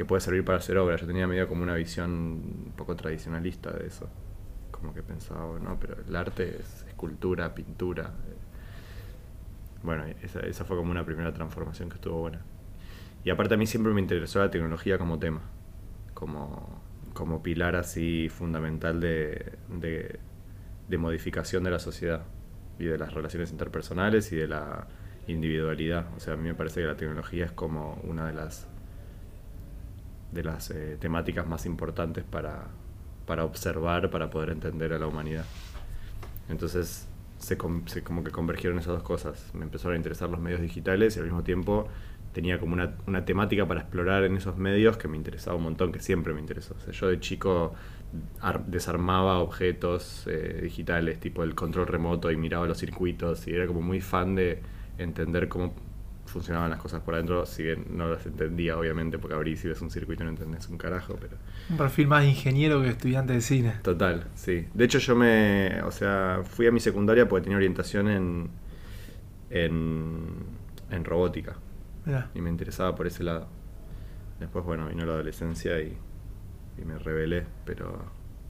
puede 0.06 0.20
servir 0.20 0.44
para 0.44 0.58
hacer 0.58 0.78
obra. 0.78 0.96
Yo 0.96 1.06
tenía 1.06 1.28
medio 1.28 1.46
como 1.46 1.62
una 1.62 1.76
visión 1.76 2.10
un 2.10 2.72
poco 2.76 2.96
tradicionalista 2.96 3.70
de 3.70 3.86
eso. 3.86 4.10
Como 4.72 4.92
que 4.92 5.00
pensaba, 5.00 5.60
no, 5.60 5.78
pero 5.78 5.96
el 6.04 6.16
arte 6.16 6.56
es 6.58 6.84
escultura, 6.88 7.54
pintura. 7.54 8.10
Bueno, 9.84 10.04
esa, 10.22 10.64
fue 10.64 10.76
como 10.76 10.90
una 10.90 11.04
primera 11.04 11.32
transformación 11.32 11.88
que 11.88 11.94
estuvo 11.94 12.18
buena. 12.18 12.40
Y 13.22 13.30
aparte 13.30 13.54
a 13.54 13.56
mí 13.56 13.64
siempre 13.64 13.92
me 13.92 14.00
interesó 14.00 14.40
la 14.40 14.50
tecnología 14.50 14.98
como 14.98 15.20
tema, 15.20 15.42
como, 16.14 16.82
como 17.14 17.40
pilar 17.40 17.76
así 17.76 18.28
fundamental 18.28 18.98
de 18.98 19.52
modificación 20.98 21.64
de 21.64 21.70
la 21.70 21.78
sociedad 21.78 22.24
y 22.78 22.84
de 22.84 22.98
las 22.98 23.12
relaciones 23.12 23.50
interpersonales 23.52 24.32
y 24.32 24.36
de 24.36 24.48
la 24.48 24.86
individualidad. 25.26 26.06
O 26.16 26.20
sea, 26.20 26.34
a 26.34 26.36
mí 26.36 26.44
me 26.44 26.54
parece 26.54 26.80
que 26.80 26.86
la 26.86 26.96
tecnología 26.96 27.44
es 27.44 27.52
como 27.52 28.00
una 28.04 28.26
de 28.26 28.34
las 28.34 28.68
de 30.32 30.42
las 30.42 30.70
eh, 30.70 30.96
temáticas 30.98 31.46
más 31.46 31.66
importantes 31.66 32.24
para, 32.24 32.68
para 33.26 33.44
observar, 33.44 34.10
para 34.10 34.30
poder 34.30 34.50
entender 34.50 34.94
a 34.94 34.98
la 34.98 35.06
humanidad. 35.06 35.44
Entonces, 36.48 37.06
se, 37.38 37.58
se, 37.86 38.02
como 38.02 38.24
que 38.24 38.30
convergieron 38.30 38.78
esas 38.78 38.94
dos 38.94 39.02
cosas. 39.02 39.50
Me 39.54 39.64
empezaron 39.64 39.94
a 39.94 39.96
interesar 39.96 40.30
los 40.30 40.40
medios 40.40 40.62
digitales 40.62 41.16
y 41.16 41.20
al 41.20 41.26
mismo 41.26 41.42
tiempo 41.42 41.86
tenía 42.32 42.58
como 42.58 42.72
una, 42.72 42.94
una, 43.06 43.26
temática 43.26 43.66
para 43.66 43.80
explorar 43.80 44.24
en 44.24 44.36
esos 44.36 44.56
medios 44.56 44.96
que 44.96 45.06
me 45.06 45.18
interesaba 45.18 45.56
un 45.56 45.64
montón, 45.64 45.92
que 45.92 46.00
siempre 46.00 46.32
me 46.32 46.40
interesó. 46.40 46.74
O 46.78 46.80
sea, 46.80 46.92
yo 46.92 47.08
de 47.08 47.20
chico 47.20 47.74
desarmaba 48.66 49.38
objetos 49.38 50.26
eh, 50.26 50.60
digitales, 50.62 51.18
tipo 51.20 51.42
el 51.42 51.54
control 51.54 51.86
remoto, 51.86 52.30
y 52.30 52.36
miraba 52.36 52.66
los 52.66 52.78
circuitos, 52.78 53.46
y 53.46 53.54
era 53.54 53.66
como 53.66 53.80
muy 53.80 54.00
fan 54.00 54.34
de 54.34 54.60
entender 54.98 55.48
cómo 55.48 55.74
funcionaban 56.26 56.70
las 56.70 56.80
cosas 56.80 57.00
por 57.02 57.14
adentro, 57.14 57.44
si 57.44 57.62
bien 57.62 57.84
no 57.90 58.08
las 58.08 58.24
entendía, 58.24 58.78
obviamente, 58.78 59.18
porque 59.18 59.34
abrís 59.34 59.64
y 59.64 59.68
ves 59.68 59.82
un 59.82 59.90
circuito 59.90 60.22
y 60.22 60.26
no 60.26 60.30
entendés 60.30 60.68
un 60.68 60.78
carajo, 60.78 61.16
pero... 61.20 61.36
Un 61.68 61.76
perfil 61.76 62.06
más 62.06 62.24
ingeniero 62.24 62.80
que 62.80 62.88
estudiante 62.88 63.34
de 63.34 63.40
cine. 63.40 63.74
Total, 63.82 64.28
sí. 64.34 64.66
De 64.72 64.84
hecho 64.84 64.98
yo 64.98 65.14
me... 65.14 65.82
O 65.82 65.90
sea, 65.90 66.40
fui 66.44 66.66
a 66.66 66.72
mi 66.72 66.80
secundaria 66.80 67.28
porque 67.28 67.44
tenía 67.44 67.56
orientación 67.56 68.08
en... 68.08 68.50
en, 69.50 70.26
en 70.90 71.04
robótica. 71.04 71.56
Y 72.34 72.40
me 72.40 72.50
interesaba 72.50 72.94
por 72.94 73.06
ese 73.06 73.24
lado. 73.24 73.48
Después, 74.40 74.64
bueno, 74.64 74.88
vino 74.88 75.04
la 75.04 75.12
adolescencia 75.12 75.78
y 75.80 75.96
y 76.80 76.84
me 76.84 76.98
rebelé, 76.98 77.44
pero 77.64 78.04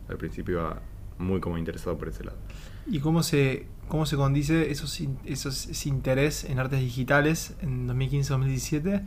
al 0.08 0.16
principio 0.16 0.54
iba 0.54 0.80
muy 1.18 1.40
como 1.40 1.58
interesado 1.58 1.96
por 1.98 2.08
ese 2.08 2.24
lado. 2.24 2.38
¿Y 2.86 3.00
cómo 3.00 3.22
se, 3.22 3.66
cómo 3.88 4.06
se 4.06 4.16
condice 4.16 4.70
esos, 4.70 5.00
esos, 5.24 5.66
ese 5.66 5.88
interés 5.88 6.44
en 6.44 6.58
artes 6.58 6.80
digitales 6.80 7.56
en 7.62 7.88
2015-2017 7.88 9.02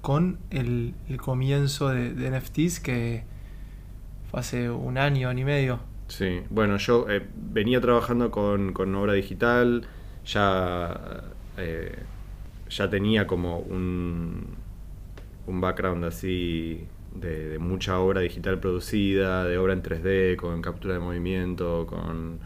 con 0.00 0.38
el, 0.50 0.94
comienzo 1.18 1.90
de, 1.90 2.30
NFTs 2.30 2.80
que 2.80 3.24
fue 4.30 4.40
hace 4.40 4.70
un 4.70 4.98
año, 4.98 5.28
año 5.28 5.42
y 5.42 5.44
medio? 5.44 5.80
Sí, 6.08 6.40
bueno, 6.50 6.76
yo 6.78 7.08
eh, 7.08 7.24
venía 7.36 7.80
trabajando 7.80 8.30
con, 8.30 8.72
con, 8.72 8.94
obra 8.94 9.12
digital, 9.12 9.86
ya, 10.24 11.24
eh, 11.56 11.98
ya 12.68 12.90
tenía 12.90 13.26
como 13.26 13.58
un, 13.58 14.56
un 15.46 15.60
background 15.60 16.04
así 16.04 16.86
de, 17.14 17.58
mucha 17.58 17.98
obra 17.98 18.20
digital 18.20 18.60
producida, 18.60 19.44
de 19.44 19.58
obra 19.58 19.72
en 19.72 19.82
3D, 19.82 20.36
con 20.36 20.62
captura 20.62 20.94
de 20.94 21.00
movimiento, 21.00 21.86
con 21.86 22.40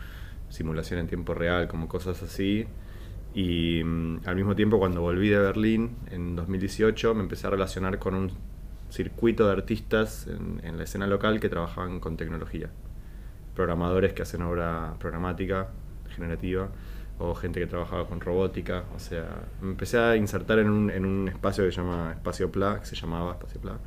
simulación 0.48 1.00
en 1.00 1.06
tiempo 1.06 1.34
real, 1.34 1.68
como 1.68 1.88
cosas 1.88 2.22
así. 2.22 2.66
Y 3.34 3.82
mm, 3.84 4.20
al 4.26 4.36
mismo 4.36 4.54
tiempo 4.54 4.78
cuando 4.78 5.00
volví 5.00 5.28
de 5.28 5.38
Berlín 5.38 5.96
en 6.10 6.36
2018 6.36 7.14
me 7.14 7.22
empecé 7.22 7.46
a 7.48 7.50
relacionar 7.50 7.98
con 7.98 8.14
un 8.14 8.30
circuito 8.90 9.46
de 9.46 9.52
artistas 9.52 10.28
en, 10.28 10.76
la 10.76 10.84
escena 10.84 11.06
local 11.08 11.40
que 11.40 11.48
trabajaban 11.48 12.00
con 12.00 12.16
tecnología. 12.16 12.70
Programadores 13.54 14.12
que 14.12 14.22
hacen 14.22 14.42
obra 14.42 14.94
programática, 15.00 15.68
generativa, 16.08 16.70
o 17.18 17.34
gente 17.34 17.60
que 17.60 17.66
trabajaba 17.66 18.06
con 18.06 18.20
robótica. 18.20 18.84
O 18.94 18.98
sea, 18.98 19.46
me 19.60 19.70
empecé 19.70 19.98
a 19.98 20.16
insertar 20.16 20.58
en 20.60 20.70
un, 20.70 20.90
en 20.90 21.04
un 21.04 21.28
espacio 21.28 21.64
que 21.64 21.70
se 21.70 21.80
llama 21.80 22.12
Espacio 22.12 22.50
Pla, 22.50 22.80
que 22.80 22.86
se 22.86 22.96
llamaba 22.96 23.32
Espacio 23.32 23.60
Pla, 23.60 23.78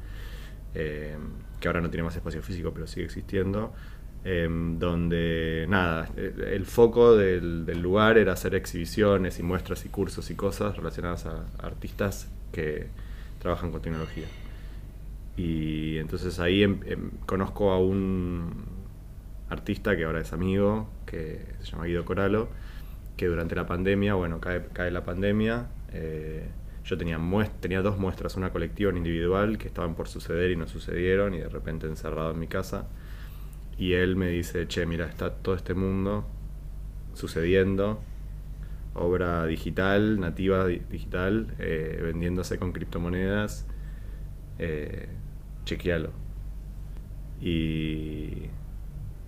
eh, 0.80 1.18
que 1.60 1.68
ahora 1.68 1.82
no 1.82 1.90
tiene 1.90 2.04
más 2.04 2.16
espacio 2.16 2.44
físico, 2.44 2.72
pero 2.72 2.86
sigue 2.86 3.08
existiendo, 3.08 3.74
eh, 4.24 4.48
donde 4.48 5.66
nada, 5.68 6.08
el 6.16 6.68
foco 6.68 7.18
del, 7.18 7.66
lugar 7.82 8.20
era 8.20 8.34
hacer 8.34 8.54
exhibiciones 8.54 9.40
y 9.40 9.44
muestras 9.44 9.86
y 9.86 9.90
cursos 9.90 10.30
y 10.30 10.36
cosas 10.36 10.78
relacionadas 10.78 11.26
a, 11.26 11.46
artistas 11.58 12.30
que 12.52 12.90
trabajan 13.40 13.72
con 13.72 13.82
tecnología. 13.82 14.28
Y 15.36 15.98
entonces 15.98 16.40
ahí 16.40 16.62
em, 16.62 16.80
em, 16.86 17.10
conozco 17.26 17.72
a 17.72 17.80
un 17.80 18.66
artista 19.50 19.98
que 19.98 20.06
ahora 20.06 20.22
es 20.22 20.32
amigo, 20.32 20.88
que 21.08 21.44
se 21.60 21.72
llama 21.72 21.86
Guido 21.86 22.06
Coralo, 22.06 22.50
que 23.16 23.26
durante 23.26 23.56
la 23.56 23.66
pandemia, 23.66 24.14
bueno, 24.14 24.40
cae, 24.40 24.68
cae 24.74 24.92
la 24.92 25.04
pandemia, 25.04 25.70
eh, 25.92 26.48
yo 26.88 26.98
tenía, 26.98 27.20
tenía 27.60 27.82
dos 27.82 27.98
muestras, 27.98 28.38
una 28.38 28.52
colectiva 28.52 28.88
y 28.88 28.92
una 28.92 29.00
individual, 29.00 29.58
que 29.58 29.68
estaban 29.68 29.94
por 29.94 30.08
suceder 30.08 30.52
y 30.52 30.56
no 30.56 30.68
sucedieron, 30.68 31.34
y 31.34 31.40
de 31.40 31.50
repente 31.50 31.86
encerrado 31.86 32.32
en 32.32 32.40
mi 32.40 32.48
casa. 32.48 32.88
Y 33.78 33.94
él 33.94 34.16
me 34.16 34.30
dice, 34.30 34.68
che, 34.70 34.86
mira, 34.86 35.06
está 35.06 35.34
todo 35.34 35.54
este 35.56 35.74
mundo 35.74 36.26
sucediendo, 37.14 38.02
obra 38.94 39.46
digital, 39.46 40.18
nativa 40.22 40.66
digital, 40.66 41.54
eh, 41.60 42.00
vendiéndose 42.02 42.58
con 42.58 42.72
criptomonedas, 42.72 43.66
eh, 44.58 45.10
chequealo. 45.66 46.12
Y 47.42 48.44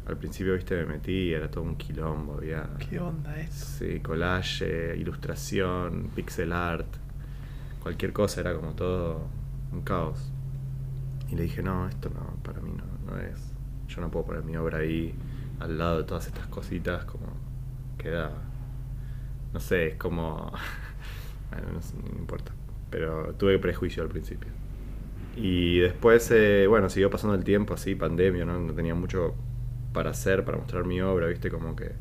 al 0.05 0.17
principio, 0.17 0.53
viste, 0.53 0.77
me 0.77 0.85
metí 0.85 1.11
y 1.11 1.33
era 1.33 1.51
todo 1.51 1.65
un 1.65 1.75
quilombo, 1.75 2.35
había... 2.35 2.69
¿Qué 2.89 2.99
onda 2.99 3.37
esto? 3.37 3.65
Sí, 3.79 3.99
collage, 3.99 4.95
ilustración, 4.95 6.09
pixel 6.15 6.53
art 6.53 6.87
cualquier 7.81 8.13
cosa 8.13 8.41
era 8.41 8.53
como 8.53 8.71
todo 8.73 9.27
un 9.71 9.81
caos. 9.81 10.31
Y 11.29 11.35
le 11.35 11.43
dije, 11.43 11.61
no, 11.61 11.87
esto 11.87 12.09
no, 12.09 12.41
para 12.43 12.59
mí 12.61 12.71
no, 12.75 13.11
no 13.11 13.19
es. 13.19 13.53
Yo 13.87 14.01
no 14.01 14.09
puedo 14.09 14.25
poner 14.25 14.43
mi 14.43 14.55
obra 14.57 14.79
ahí 14.79 15.13
al 15.59 15.77
lado 15.77 15.99
de 15.99 16.03
todas 16.03 16.27
estas 16.27 16.47
cositas, 16.47 17.05
como 17.05 17.27
queda, 17.97 18.31
no 19.53 19.59
sé, 19.59 19.87
es 19.89 19.95
como, 19.95 20.51
bueno, 21.51 21.67
no, 21.73 22.19
importa, 22.19 22.51
pero 22.89 23.33
tuve 23.35 23.59
prejuicio 23.59 24.03
al 24.03 24.09
principio. 24.09 24.49
Y 25.35 25.79
después, 25.79 26.29
eh, 26.31 26.65
bueno, 26.67 26.89
siguió 26.89 27.09
pasando 27.09 27.35
el 27.35 27.43
tiempo 27.43 27.73
así, 27.73 27.95
pandemia, 27.95 28.45
¿no? 28.45 28.59
no 28.59 28.73
tenía 28.73 28.95
mucho 28.95 29.35
para 29.93 30.11
hacer, 30.11 30.43
para 30.45 30.57
mostrar 30.57 30.85
mi 30.85 31.01
obra, 31.01 31.27
viste, 31.27 31.49
como 31.49 31.75
que 31.75 31.91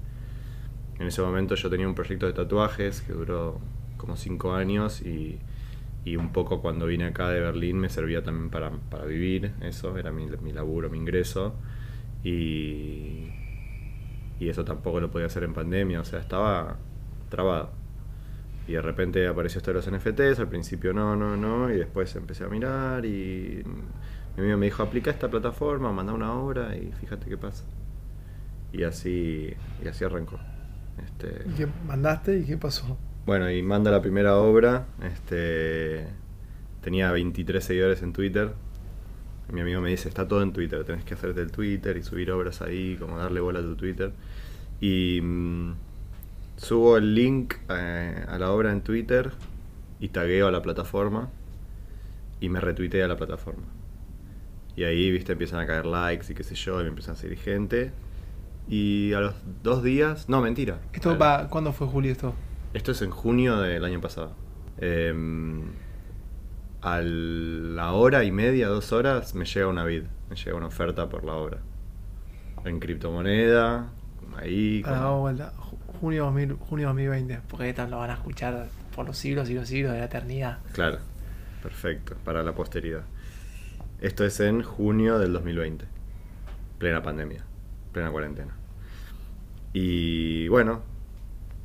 en 0.98 1.06
ese 1.06 1.22
momento 1.22 1.54
yo 1.54 1.70
tenía 1.70 1.86
un 1.86 1.94
proyecto 1.94 2.26
de 2.26 2.32
tatuajes 2.32 3.02
que 3.02 3.12
duró 3.12 3.60
como 3.96 4.16
cinco 4.16 4.52
años 4.54 5.02
y 5.02 5.38
y 6.08 6.16
un 6.16 6.32
poco 6.32 6.60
cuando 6.60 6.86
vine 6.86 7.04
acá 7.04 7.28
de 7.28 7.40
Berlín 7.40 7.78
me 7.78 7.88
servía 7.88 8.22
también 8.22 8.50
para, 8.50 8.70
vivir, 9.04 9.52
eso 9.60 9.96
era 9.98 10.10
mi, 10.10 10.26
mi, 10.26 10.52
laburo, 10.52 10.88
mi 10.88 10.98
ingreso, 10.98 11.54
y, 12.24 13.28
y 14.40 14.48
eso 14.48 14.64
tampoco 14.64 15.00
lo 15.00 15.10
podía 15.10 15.26
hacer 15.26 15.44
en 15.44 15.52
pandemia, 15.52 16.00
o 16.00 16.04
sea, 16.04 16.20
estaba 16.20 16.76
trabado. 17.28 17.70
Y 18.66 18.72
de 18.72 18.82
repente 18.82 19.26
apareció 19.26 19.58
esto 19.58 19.72
de 19.72 19.76
los 19.76 19.90
NFTs, 19.90 20.40
al 20.40 20.48
principio 20.48 20.92
no, 20.92 21.16
no, 21.16 21.36
no, 21.36 21.70
y 21.70 21.76
después 21.76 22.14
empecé 22.16 22.44
a 22.44 22.48
mirar 22.48 23.04
y 23.04 23.62
mi 24.36 24.42
amigo 24.42 24.58
me 24.58 24.66
dijo, 24.66 24.82
aplica 24.82 25.10
esta 25.10 25.28
plataforma, 25.28 25.92
manda 25.92 26.12
una 26.12 26.32
obra 26.34 26.76
y 26.76 26.92
fíjate 26.92 27.28
qué 27.28 27.36
pasa. 27.36 27.64
Y 28.72 28.82
así, 28.84 29.54
y 29.82 29.88
así 29.88 30.04
arrancó. 30.04 30.38
Este... 31.04 31.48
¿Y 31.48 31.52
qué 31.54 31.68
mandaste 31.86 32.38
y 32.38 32.44
qué 32.44 32.56
pasó? 32.56 32.98
Bueno, 33.26 33.50
y 33.50 33.62
manda 33.62 33.90
la 33.90 34.00
primera 34.00 34.36
obra. 34.36 34.86
Este, 35.02 36.06
tenía 36.80 37.12
23 37.12 37.62
seguidores 37.62 38.02
en 38.02 38.12
Twitter. 38.12 38.52
Mi 39.52 39.62
amigo 39.62 39.80
me 39.80 39.90
dice, 39.90 40.08
está 40.08 40.28
todo 40.28 40.42
en 40.42 40.52
Twitter, 40.52 40.84
tenés 40.84 41.04
que 41.04 41.14
hacerte 41.14 41.40
el 41.40 41.50
Twitter 41.50 41.96
y 41.96 42.02
subir 42.02 42.30
obras 42.30 42.60
ahí, 42.60 42.96
como 42.96 43.16
darle 43.16 43.40
bola 43.40 43.60
a 43.60 43.62
tu 43.62 43.76
Twitter. 43.76 44.12
Y, 44.80 45.20
mm, 45.22 45.74
subo 46.56 46.98
el 46.98 47.14
link 47.14 47.54
eh, 47.70 48.24
a 48.28 48.38
la 48.38 48.50
obra 48.50 48.72
en 48.72 48.82
Twitter 48.82 49.30
y 50.00 50.08
tagueo 50.08 50.48
a 50.48 50.50
la 50.50 50.60
plataforma 50.60 51.30
y 52.40 52.48
me 52.48 52.60
retuitea 52.60 53.06
a 53.06 53.08
la 53.08 53.16
plataforma. 53.16 53.64
Y 54.76 54.84
ahí, 54.84 55.10
viste, 55.10 55.32
empiezan 55.32 55.60
a 55.60 55.66
caer 55.66 55.86
likes 55.86 56.30
y 56.30 56.34
qué 56.34 56.44
sé 56.44 56.54
yo, 56.54 56.80
y 56.80 56.84
me 56.84 56.90
empiezan 56.90 57.14
a 57.14 57.18
seguir 57.18 57.38
gente. 57.38 57.90
Y 58.68 59.12
a 59.12 59.20
los 59.20 59.34
dos 59.62 59.82
días, 59.82 60.28
no, 60.28 60.40
mentira. 60.40 60.78
Esto 60.92 61.18
va, 61.18 61.48
¿Cuándo 61.48 61.72
fue 61.72 61.86
Juli 61.86 62.10
esto? 62.10 62.34
Esto 62.78 62.92
es 62.92 63.02
en 63.02 63.10
junio 63.10 63.56
del 63.58 63.84
año 63.84 64.00
pasado. 64.00 64.36
Em, 64.80 65.62
a 66.80 67.00
la 67.00 67.90
hora 67.92 68.22
y 68.22 68.30
media, 68.30 68.68
dos 68.68 68.92
horas, 68.92 69.34
me 69.34 69.44
llega 69.46 69.66
una 69.66 69.84
bid, 69.84 70.04
me 70.30 70.36
llega 70.36 70.56
una 70.56 70.66
oferta 70.68 71.08
por 71.08 71.24
la 71.24 71.32
obra. 71.32 71.58
En 72.64 72.78
criptomoneda, 72.78 73.90
ahí. 74.36 74.82
Para 74.84 74.94
con- 74.94 75.04
damos 75.04 75.20
vuelta. 75.22 75.52
Ju- 75.58 75.78
Junio, 76.00 76.24
2000 76.26 76.52
junio 76.54 76.86
2020. 76.86 77.40
Porque 77.48 77.68
esto 77.70 77.84
lo 77.88 77.98
van 77.98 78.10
a 78.10 78.14
escuchar 78.14 78.68
por 78.94 79.06
los 79.06 79.18
siglos 79.18 79.50
y 79.50 79.54
los 79.54 79.66
siglos 79.66 79.92
de 79.94 79.98
la 79.98 80.04
eternidad. 80.04 80.58
Claro, 80.72 80.98
perfecto, 81.60 82.14
para 82.24 82.44
la 82.44 82.54
posteridad. 82.54 83.02
Esto 84.00 84.24
es 84.24 84.38
en 84.38 84.62
junio 84.62 85.18
del 85.18 85.32
2020, 85.32 85.84
plena 86.78 87.02
pandemia, 87.02 87.42
plena 87.90 88.12
cuarentena. 88.12 88.54
Y 89.72 90.46
bueno, 90.46 90.82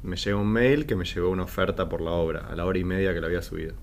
me 0.03 0.17
llega 0.17 0.37
un 0.37 0.47
mail 0.47 0.85
que 0.85 0.95
me 0.95 1.05
llegó 1.05 1.29
una 1.29 1.43
oferta 1.43 1.87
por 1.89 2.01
la 2.01 2.11
obra, 2.11 2.47
a 2.47 2.55
la 2.55 2.65
hora 2.65 2.77
y 2.77 2.83
media 2.83 3.13
que 3.13 3.21
la 3.21 3.27
había 3.27 3.41
subido. 3.41 3.73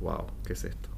Wow, 0.00 0.26
¿qué 0.44 0.52
es 0.52 0.64
esto? 0.64 0.88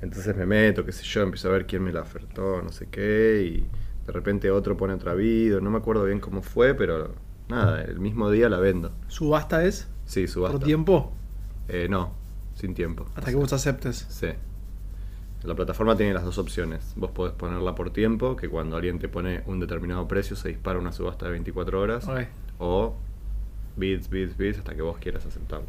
Entonces 0.00 0.36
me 0.36 0.46
meto, 0.46 0.84
qué 0.84 0.92
sé 0.92 1.04
yo, 1.04 1.22
empiezo 1.22 1.48
a 1.48 1.52
ver 1.52 1.66
quién 1.66 1.82
me 1.82 1.92
la 1.92 2.02
ofertó, 2.02 2.60
no 2.62 2.70
sé 2.70 2.88
qué, 2.90 3.42
y 3.44 3.66
de 4.06 4.12
repente 4.12 4.50
otro 4.50 4.76
pone 4.76 4.94
otra 4.94 5.14
video, 5.14 5.60
no 5.60 5.70
me 5.70 5.78
acuerdo 5.78 6.04
bien 6.04 6.20
cómo 6.20 6.42
fue, 6.42 6.74
pero 6.74 7.14
nada, 7.48 7.82
el 7.82 7.98
mismo 7.98 8.30
día 8.30 8.48
la 8.48 8.58
vendo. 8.58 8.92
¿Subasta 9.08 9.64
es? 9.64 9.88
Sí, 10.04 10.28
subasta. 10.28 10.58
¿Por 10.58 10.64
tiempo? 10.64 11.12
Eh, 11.68 11.88
no, 11.88 12.12
sin 12.54 12.74
tiempo. 12.74 13.06
Hasta 13.14 13.30
que 13.30 13.36
vos 13.36 13.52
aceptes. 13.52 14.06
Sí. 14.08 14.28
La 15.42 15.54
plataforma 15.54 15.96
tiene 15.96 16.12
las 16.12 16.24
dos 16.24 16.38
opciones. 16.38 16.92
Vos 16.96 17.10
podés 17.12 17.32
ponerla 17.34 17.74
por 17.74 17.90
tiempo, 17.90 18.36
que 18.36 18.48
cuando 18.48 18.76
alguien 18.76 18.98
te 18.98 19.08
pone 19.08 19.42
un 19.46 19.60
determinado 19.60 20.06
precio 20.08 20.36
se 20.36 20.48
dispara 20.48 20.78
una 20.78 20.92
subasta 20.92 21.26
de 21.26 21.32
24 21.32 21.80
horas. 21.80 22.08
O 22.58 22.94
bits, 23.76 24.08
bits, 24.08 24.36
bits 24.36 24.58
hasta 24.58 24.74
que 24.74 24.82
vos 24.82 24.98
quieras 24.98 25.24
aceptarlo. 25.26 25.66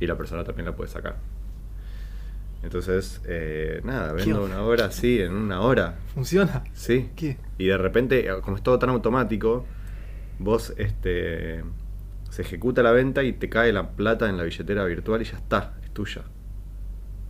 Y 0.00 0.06
la 0.06 0.16
persona 0.16 0.44
también 0.44 0.66
la 0.66 0.76
puede 0.76 0.90
sacar. 0.90 1.16
Entonces, 2.62 3.20
eh, 3.26 3.80
nada, 3.84 4.14
¿Qué 4.14 4.24
vendo 4.26 4.44
una 4.44 4.62
hora 4.62 4.86
así, 4.86 5.20
en 5.20 5.34
una 5.34 5.60
hora. 5.60 5.98
¿Funciona? 6.14 6.62
Sí. 6.72 7.10
¿Qué? 7.16 7.36
Y 7.58 7.66
de 7.66 7.76
repente, 7.76 8.28
eh, 8.28 8.40
como 8.40 8.56
es 8.56 8.62
todo 8.62 8.78
tan 8.78 8.90
automático, 8.90 9.64
vos 10.38 10.72
este 10.76 11.64
se 12.30 12.42
ejecuta 12.42 12.82
la 12.82 12.92
venta 12.92 13.22
y 13.24 13.34
te 13.34 13.50
cae 13.50 13.72
la 13.72 13.90
plata 13.90 14.28
en 14.28 14.38
la 14.38 14.44
billetera 14.44 14.84
virtual 14.84 15.20
y 15.20 15.24
ya 15.24 15.36
está, 15.36 15.74
es 15.82 15.90
tuya. 15.90 16.22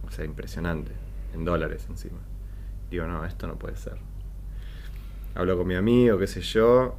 O 0.06 0.10
sea, 0.10 0.24
impresionante. 0.24 0.92
En 1.34 1.44
dólares 1.44 1.86
encima. 1.88 2.18
Digo, 2.90 3.06
no, 3.06 3.24
esto 3.24 3.46
no 3.46 3.58
puede 3.58 3.76
ser. 3.76 3.96
Hablo 5.34 5.56
con 5.56 5.66
mi 5.66 5.74
amigo, 5.74 6.18
qué 6.18 6.26
sé 6.26 6.42
yo. 6.42 6.94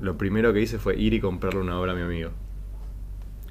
Lo 0.00 0.16
primero 0.18 0.52
que 0.52 0.60
hice 0.60 0.78
fue 0.78 0.96
ir 0.98 1.14
y 1.14 1.20
comprarle 1.20 1.60
una 1.60 1.78
obra 1.78 1.92
a 1.92 1.94
mi 1.94 2.02
amigo. 2.02 2.30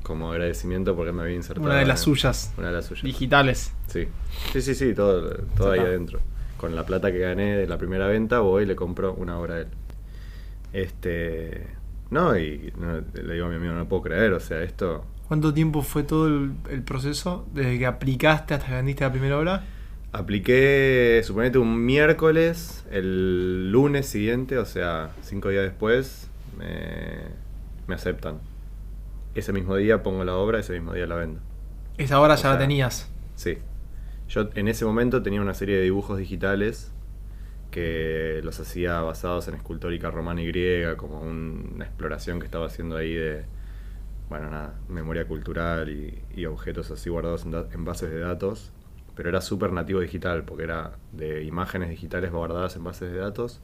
Como 0.03 0.32
agradecimiento 0.32 0.96
porque 0.96 1.12
me 1.12 1.22
había 1.22 1.36
insertado. 1.36 1.65
Una 1.68 1.75
de 1.79 1.86
las 1.86 2.00
en- 2.01 2.06
suyas. 2.06 2.53
Una 2.58 2.68
de 2.68 2.74
las 2.74 2.86
suyas. 2.86 3.03
Digitales. 3.03 3.74
Sí, 3.88 4.08
sí, 4.53 4.62
sí, 4.62 4.74
sí, 4.75 4.94
todo, 4.94 5.29
todo 5.56 5.72
ahí 5.72 5.79
adentro. 5.79 6.20
Con 6.58 6.75
la 6.75 6.86
plata 6.86 7.12
que 7.12 7.20
gané 7.20 7.58
de 7.58 7.68
la 7.68 7.77
primera 7.77 8.08
venta, 8.08 8.39
voy 8.39 8.63
y 8.63 8.65
le 8.65 8.75
compro 8.75 9.13
una 9.13 9.38
obra 9.39 9.56
a 9.56 9.60
él. 9.60 9.68
Este. 10.74 11.68
No, 12.10 12.38
y 12.38 12.74
no, 12.77 13.01
le 13.22 13.34
digo 13.34 13.46
a 13.46 13.50
mi 13.50 13.56
amigo, 13.56 13.74
no 13.74 13.88
puedo 13.88 14.01
creer, 14.03 14.34
o 14.34 14.39
sea, 14.39 14.62
esto. 14.63 15.06
¿Cuánto 15.27 15.53
tiempo 15.53 15.84
fue 15.84 16.01
todo 16.03 16.27
el, 16.27 16.53
el 16.72 16.82
proceso? 16.82 17.46
Desde 17.53 17.77
que 17.77 17.86
aplicaste 17.86 18.56
hasta 18.56 18.65
que 18.65 18.74
vendiste 18.74 19.03
la 19.03 19.12
primera 19.12 19.38
obra. 19.38 19.63
Apliqué, 20.12 21.22
suponete, 21.24 21.59
un 21.59 21.85
miércoles, 21.85 22.83
el 22.90 23.72
lunes 23.72 24.07
siguiente, 24.07 24.57
o 24.57 24.66
sea, 24.66 25.12
cinco 25.22 25.50
días 25.50 25.64
después, 25.64 26.29
me, 26.59 27.24
me 27.87 27.95
aceptan. 27.95 28.41
Ese 29.35 29.53
mismo 29.53 29.75
día 29.77 30.03
pongo 30.03 30.24
la 30.25 30.35
obra, 30.37 30.59
ese 30.59 30.74
mismo 30.74 30.93
día 30.93 31.07
la 31.07 31.15
vendo. 31.15 31.41
Esa 31.98 32.19
obra 32.19 32.35
O 32.35 32.37
ya 32.37 32.50
la 32.50 32.57
sea, 32.57 32.57
tenías. 32.57 33.11
Sí. 33.35 33.59
Yo 34.29 34.50
en 34.55 34.67
ese 34.69 34.85
momento 34.85 35.24
tenía 35.24 35.41
una 35.41 35.53
serie 35.55 35.77
de 35.77 35.83
dibujos 35.83 36.17
digitales 36.19 36.93
que 37.72 38.41
los 38.43 38.59
hacía 38.59 39.01
basados 39.01 39.48
en 39.50 39.55
escultórica 39.55 40.11
romana 40.11 40.41
y 40.41 40.48
griega, 40.48 40.98
como 40.98 41.22
un- 41.22 41.74
una 41.75 41.85
exploración 41.85 42.39
que 42.39 42.45
estaba 42.45 42.67
haciendo 42.67 42.98
ahí 42.98 43.13
de, 43.15 43.45
bueno, 44.29 44.50
nada, 44.51 44.79
memoria 44.89 45.27
cultural 45.27 45.89
y, 45.89 46.24
y 46.35 46.45
objetos 46.45 46.91
así 46.91 47.09
guardados 47.09 47.45
en, 47.45 47.55
en 47.55 47.85
bases 47.85 48.11
de 48.11 48.19
datos. 48.19 48.72
Pero 49.15 49.29
era 49.29 49.41
súper 49.41 49.74
nativo 49.74 50.00
digital, 50.01 50.45
porque 50.45 50.63
era 50.63 50.98
de 51.13 51.43
imágenes 51.43 51.89
digitales 51.89 52.31
guardadas 52.31 52.75
en 52.77 52.83
bases 52.85 53.11
de 53.11 53.19
datos 53.19 53.61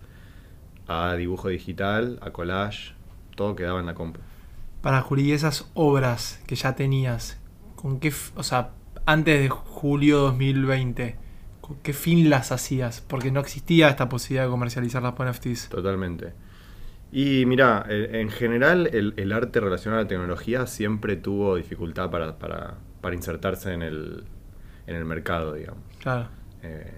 a 0.87 1.13
dibujo 1.15 1.49
digital, 1.49 2.19
a 2.21 2.31
collage, 2.31 2.93
todo 3.35 3.55
quedaba 3.55 3.79
en 3.79 3.85
la 3.85 3.95
compu. 3.95 4.19
Para 4.81 5.01
Juli, 5.01 5.31
esas 5.31 5.69
obras 5.73 6.41
que 6.47 6.55
ya 6.55 6.75
tenías, 6.75 7.39
¿con 7.75 7.99
qué, 7.99 8.13
o 8.35 8.43
sea, 8.43 8.71
antes 9.05 9.39
de 9.39 9.49
julio 9.49 10.19
2020, 10.19 11.15
¿con 11.61 11.77
qué 11.77 11.93
fin 11.93 12.29
las 12.29 12.51
hacías? 12.51 13.01
Porque 13.01 13.31
no 13.31 13.39
existía 13.39 13.89
esta 13.89 14.09
posibilidad 14.09 14.45
de 14.45 14.51
comercializarlas 14.51 15.13
por 15.13 15.27
NFTs. 15.29 15.69
Totalmente. 15.69 16.33
Y 17.11 17.45
mira, 17.45 17.85
eh, 17.89 18.21
en 18.21 18.29
general 18.29 18.87
el, 18.91 19.13
el 19.17 19.31
arte 19.31 19.59
relacionado 19.59 20.01
a 20.01 20.03
la 20.03 20.07
tecnología 20.07 20.67
siempre 20.67 21.15
tuvo 21.15 21.55
dificultad 21.55 22.09
para, 22.09 22.37
para, 22.37 22.75
para 23.01 23.15
insertarse 23.15 23.73
en 23.73 23.81
el, 23.81 24.25
en 24.87 24.95
el 24.95 25.05
mercado, 25.05 25.53
digamos. 25.53 25.83
Claro. 25.99 26.27
Eh, 26.61 26.91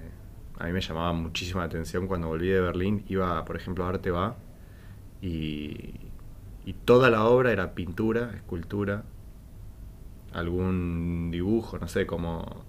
a 0.60 0.66
mí 0.66 0.72
me 0.72 0.82
llamaba 0.82 1.14
muchísima 1.14 1.64
atención 1.64 2.08
cuando 2.08 2.28
volví 2.28 2.48
de 2.48 2.62
Berlín, 2.62 3.04
iba, 3.08 3.44
por 3.46 3.56
ejemplo, 3.56 3.86
a 3.86 3.90
Arte 3.90 4.12
Va 4.12 4.36
y, 5.22 5.96
toda 6.86 7.10
la 7.10 7.26
obra 7.26 7.52
era 7.52 7.74
pintura, 7.74 8.32
escultura, 8.36 9.04
algún 10.34 11.30
dibujo, 11.32 11.78
no 11.80 11.88
sé, 11.88 12.06
como 12.06 12.66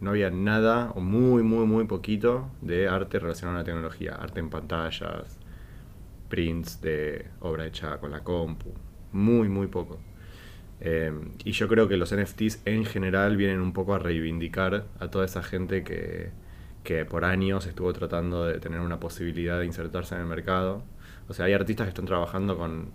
no 0.00 0.10
había 0.10 0.30
nada 0.30 0.90
o 0.94 1.00
muy, 1.00 1.42
muy, 1.42 1.66
muy 1.66 1.84
poquito 1.84 2.50
de 2.60 2.88
arte 2.88 3.18
relacionado 3.18 3.58
a 3.58 3.60
la 3.60 3.64
tecnología, 3.64 4.14
arte 4.14 4.40
en 4.40 4.50
pantallas, 4.50 5.38
prints 6.28 6.80
de 6.80 7.26
obra 7.40 7.66
hecha 7.66 7.98
con 7.98 8.10
la 8.10 8.24
compu, 8.24 8.72
muy, 9.12 9.48
muy 9.48 9.66
poco. 9.68 9.98
Eh, 10.80 11.12
y 11.44 11.52
yo 11.52 11.68
creo 11.68 11.88
que 11.88 11.96
los 11.96 12.14
NFTs 12.14 12.62
en 12.64 12.84
general 12.84 13.36
vienen 13.36 13.60
un 13.60 13.72
poco 13.72 13.94
a 13.94 13.98
reivindicar 13.98 14.86
a 14.98 15.08
toda 15.08 15.26
esa 15.26 15.42
gente 15.42 15.84
que, 15.84 16.30
que 16.84 17.04
por 17.04 17.24
años 17.24 17.66
estuvo 17.66 17.92
tratando 17.92 18.44
de 18.44 18.58
tener 18.60 18.80
una 18.80 19.00
posibilidad 19.00 19.58
de 19.58 19.66
insertarse 19.66 20.14
en 20.14 20.22
el 20.22 20.26
mercado. 20.26 20.82
O 21.28 21.34
sea, 21.34 21.46
hay 21.46 21.52
artistas 21.54 21.86
que 21.86 21.90
están 21.90 22.06
trabajando 22.06 22.56
con, 22.58 22.90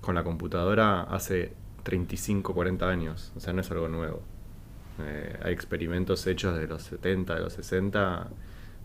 con 0.00 0.14
la 0.14 0.24
computadora 0.24 1.02
hace 1.02 1.52
35, 1.82 2.54
40 2.54 2.88
años. 2.88 3.32
O 3.36 3.40
sea, 3.40 3.52
no 3.52 3.60
es 3.60 3.70
algo 3.70 3.88
nuevo. 3.88 4.22
Eh, 5.00 5.38
hay 5.42 5.52
experimentos 5.52 6.26
hechos 6.26 6.56
de 6.58 6.66
los 6.66 6.82
70, 6.82 7.34
de 7.36 7.40
los 7.42 7.52
60 7.54 8.28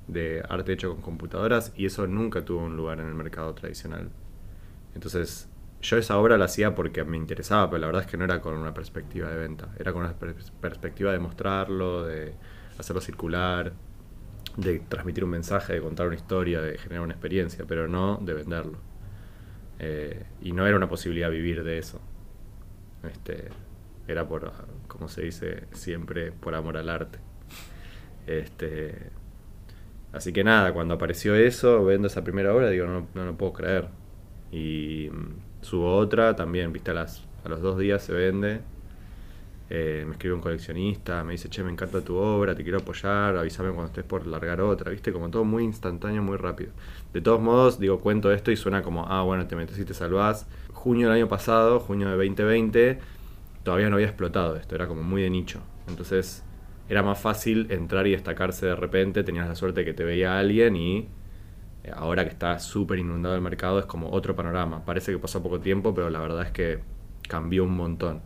de 0.07 0.43
arte 0.49 0.73
hecho 0.73 0.91
con 0.93 1.01
computadoras 1.01 1.73
y 1.77 1.85
eso 1.85 2.07
nunca 2.07 2.43
tuvo 2.45 2.63
un 2.65 2.77
lugar 2.77 2.99
en 2.99 3.07
el 3.07 3.15
mercado 3.15 3.53
tradicional. 3.55 4.09
Entonces, 4.95 5.49
yo 5.81 5.97
esa 5.97 6.17
obra 6.17 6.37
la 6.37 6.45
hacía 6.45 6.75
porque 6.75 7.03
me 7.03 7.17
interesaba, 7.17 7.69
pero 7.69 7.81
la 7.81 7.87
verdad 7.87 8.03
es 8.03 8.07
que 8.09 8.17
no 8.17 8.25
era 8.25 8.41
con 8.41 8.55
una 8.55 8.73
perspectiva 8.73 9.29
de 9.29 9.37
venta, 9.37 9.69
era 9.79 9.93
con 9.93 10.03
una 10.03 10.13
per- 10.13 10.35
perspectiva 10.61 11.11
de 11.11 11.19
mostrarlo, 11.19 12.03
de 12.05 12.35
hacerlo 12.77 13.01
circular, 13.01 13.73
de 14.57 14.79
transmitir 14.79 15.23
un 15.23 15.31
mensaje, 15.31 15.73
de 15.73 15.81
contar 15.81 16.07
una 16.07 16.15
historia, 16.15 16.61
de 16.61 16.77
generar 16.77 17.03
una 17.03 17.13
experiencia, 17.13 17.65
pero 17.67 17.87
no 17.87 18.17
de 18.17 18.33
venderlo. 18.33 18.77
Eh, 19.79 20.23
y 20.41 20.51
no 20.51 20.65
era 20.67 20.77
una 20.77 20.87
posibilidad 20.87 21.29
vivir 21.29 21.63
de 21.63 21.77
eso. 21.77 21.99
Este, 23.03 23.49
era 24.07 24.27
por, 24.27 24.51
como 24.87 25.07
se 25.07 25.23
dice 25.23 25.63
siempre, 25.71 26.31
por 26.31 26.55
amor 26.55 26.77
al 26.77 26.89
arte. 26.89 27.19
Este, 28.27 29.09
así 30.11 30.31
que 30.31 30.43
nada, 30.43 30.73
cuando 30.73 30.93
apareció 30.93 31.35
eso, 31.35 31.83
vendo 31.83 32.07
esa 32.07 32.23
primera 32.23 32.53
obra, 32.53 32.69
digo, 32.69 32.85
no, 32.85 33.07
no 33.13 33.25
lo 33.25 33.35
puedo 33.35 33.53
creer. 33.53 33.87
Y 34.51 35.09
mm, 35.11 35.63
subo 35.63 35.95
otra, 35.95 36.35
también, 36.35 36.71
viste, 36.71 36.93
las, 36.93 37.25
a 37.43 37.49
los 37.49 37.61
dos 37.61 37.77
días 37.79 38.03
se 38.03 38.13
vende. 38.13 38.61
Eh, 39.75 40.03
me 40.05 40.11
escribe 40.13 40.35
un 40.35 40.41
coleccionista, 40.41 41.23
me 41.23 41.31
dice, 41.31 41.49
che, 41.49 41.63
me 41.63 41.71
encanta 41.71 42.03
tu 42.03 42.15
obra, 42.15 42.53
te 42.55 42.61
quiero 42.63 42.77
apoyar, 42.79 43.35
avísame 43.35 43.69
cuando 43.71 43.87
estés 43.87 44.03
por 44.03 44.27
largar 44.27 44.61
otra, 44.61 44.91
viste, 44.91 45.11
como 45.11 45.31
todo 45.31 45.45
muy 45.45 45.63
instantáneo, 45.63 46.21
muy 46.21 46.37
rápido. 46.37 46.73
De 47.11 47.21
todos 47.21 47.41
modos, 47.41 47.79
digo, 47.79 47.99
cuento 47.99 48.31
esto 48.31 48.51
y 48.51 48.55
suena 48.57 48.83
como, 48.83 49.07
ah, 49.07 49.23
bueno, 49.23 49.47
te 49.47 49.55
metes 49.55 49.79
y 49.79 49.85
te 49.85 49.95
salvás. 49.95 50.47
Junio 50.73 51.07
del 51.07 51.17
año 51.17 51.27
pasado, 51.27 51.79
junio 51.79 52.07
de 52.07 52.15
2020, 52.15 52.99
todavía 53.63 53.89
no 53.89 53.95
había 53.95 54.07
explotado 54.07 54.55
esto, 54.57 54.75
era 54.75 54.87
como 54.87 55.01
muy 55.03 55.23
de 55.23 55.29
nicho. 55.31 55.63
Entonces, 55.87 56.45
era 56.87 57.01
más 57.01 57.19
fácil 57.19 57.71
entrar 57.71 58.05
y 58.07 58.11
destacarse 58.11 58.67
de 58.67 58.75
repente, 58.75 59.23
tenías 59.23 59.47
la 59.47 59.55
suerte 59.55 59.85
que 59.85 59.93
te 59.95 60.03
veía 60.03 60.37
alguien 60.39 60.75
y 60.75 61.09
Eh, 61.83 61.91
ahora 61.93 62.23
que 62.23 62.29
está 62.31 62.59
súper 62.59 62.99
inundado 62.99 63.35
el 63.35 63.41
mercado 63.41 63.79
es 63.79 63.85
como 63.85 64.11
otro 64.11 64.35
panorama. 64.35 64.85
Parece 64.85 65.11
que 65.11 65.19
pasó 65.19 65.43
poco 65.43 65.59
tiempo, 65.59 65.93
pero 65.93 66.09
la 66.09 66.19
verdad 66.19 66.43
es 66.43 66.51
que 66.51 66.83
cambió 67.27 67.63
un 67.65 67.75
montón. 67.75 68.21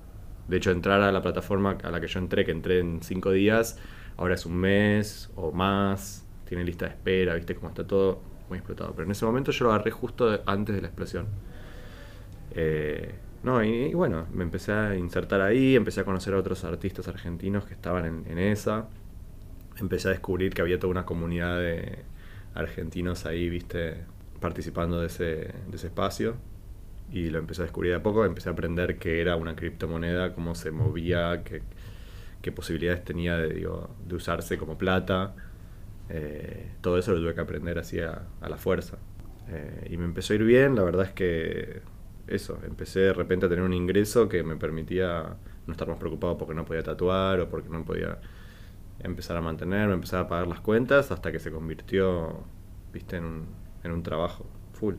De 0.48 0.58
hecho, 0.58 0.72
entrar 0.72 1.02
a 1.02 1.12
la 1.12 1.22
plataforma 1.22 1.78
a 1.84 1.92
la 1.92 2.00
que 2.00 2.08
yo 2.08 2.20
entré, 2.20 2.46
que 2.46 2.52
entré 2.52 2.80
en 2.80 3.02
cinco 3.02 3.32
días, 3.32 3.78
ahora 4.16 4.36
es 4.36 4.46
un 4.46 4.56
mes 4.56 5.30
o 5.36 5.52
más, 5.52 6.26
tiene 6.46 6.64
lista 6.64 6.86
de 6.86 6.92
espera, 6.92 7.36
viste 7.36 7.56
cómo 7.56 7.70
está 7.70 7.86
todo 7.86 8.22
muy 8.50 8.58
explotado. 8.58 8.92
Pero 8.92 9.06
en 9.06 9.12
ese 9.12 9.26
momento 9.26 9.52
yo 9.52 9.66
lo 9.66 9.74
agarré 9.74 9.92
justo 9.92 10.42
antes 10.46 10.76
de 10.76 10.82
la 10.82 10.88
explosión. 10.88 11.28
Eh, 12.52 13.14
no, 13.44 13.64
y, 13.64 13.94
bueno, 13.94 14.26
me 14.34 14.44
empecé 14.44 14.72
a 14.72 14.96
insertar 14.96 15.42
ahí, 15.42 15.76
empecé 15.76 16.02
a 16.02 16.06
conocer 16.06 16.34
a 16.34 16.38
otros 16.38 16.64
artistas 16.64 17.08
argentinos 17.08 17.66
que 17.66 17.74
estaban 17.74 18.06
en, 18.06 18.26
en 18.28 18.40
esa. 18.40 18.88
Empecé 19.78 20.08
a 20.10 20.12
descubrir 20.12 20.54
que 20.54 20.62
había 20.62 20.80
toda 20.80 20.92
una 20.92 21.06
comunidad 21.06 21.60
de 21.60 22.00
argentinos 22.56 23.26
ahí, 23.26 23.50
viste, 23.50 24.06
participando 24.40 25.00
de 25.00 25.08
ese, 25.08 25.26
de 25.26 25.76
ese 25.76 25.88
espacio. 25.88 26.36
Y 27.12 27.30
lo 27.30 27.40
empecé 27.40 27.62
a 27.62 27.66
descubrir 27.66 27.92
de 27.92 27.98
a 27.98 28.04
poco, 28.04 28.26
empecé 28.26 28.50
a 28.50 28.52
aprender 28.52 28.98
qué 28.98 29.22
era 29.22 29.36
una 29.36 29.56
criptomoneda, 29.56 30.34
cómo 30.34 30.56
se 30.56 30.72
movía, 30.72 31.44
qué, 31.44 31.62
qué 32.42 32.52
posibilidades 32.52 33.04
tenía 33.04 33.38
de, 33.38 33.54
digo, 33.54 33.90
de 34.06 34.16
usarse 34.16 34.58
como 34.58 34.78
plata. 34.78 35.36
Eh, 36.10 36.72
todo 36.82 36.98
eso 36.98 37.14
lo 37.14 37.20
tuve 37.20 37.34
que 37.36 37.42
aprender 37.42 37.80
así 37.80 38.00
a, 38.00 38.24
a 38.42 38.50
la 38.50 38.58
fuerza. 38.58 38.98
Eh, 39.50 39.90
y 39.92 39.98
me 39.98 40.06
empezó 40.06 40.34
a 40.34 40.36
ir 40.36 40.44
bien, 40.44 40.76
la 40.76 40.84
verdad 40.84 41.06
es 41.06 41.12
que 41.14 41.82
eso, 42.28 42.60
empecé 42.66 43.00
de 43.00 43.14
repente 43.14 43.46
a 43.46 43.50
tener 43.50 43.64
un 43.64 43.74
ingreso 43.74 44.28
que 44.28 44.44
me 44.44 44.58
permitía 44.58 45.38
no 45.66 45.72
estar 45.72 45.88
más 45.88 45.98
preocupado 45.98 46.38
porque 46.38 46.54
no 46.54 46.66
podía 46.66 46.84
tatuar 46.84 47.40
o 47.40 47.50
porque 47.50 47.70
no 47.70 47.84
podía 47.86 48.20
empezar 49.00 49.38
a 49.38 49.42
mantenerme, 49.42 49.94
empezar 49.94 50.22
a 50.26 50.28
pagar 50.28 50.48
las 50.48 50.60
cuentas 50.62 51.12
hasta 51.12 51.32
que 51.32 51.40
se 51.40 51.52
convirtió, 51.52 52.44
viste, 52.94 53.18
en 53.18 53.26
un, 53.26 53.48
en 53.84 53.92
un 53.92 54.04
trabajo 54.04 54.46
full. 54.74 54.96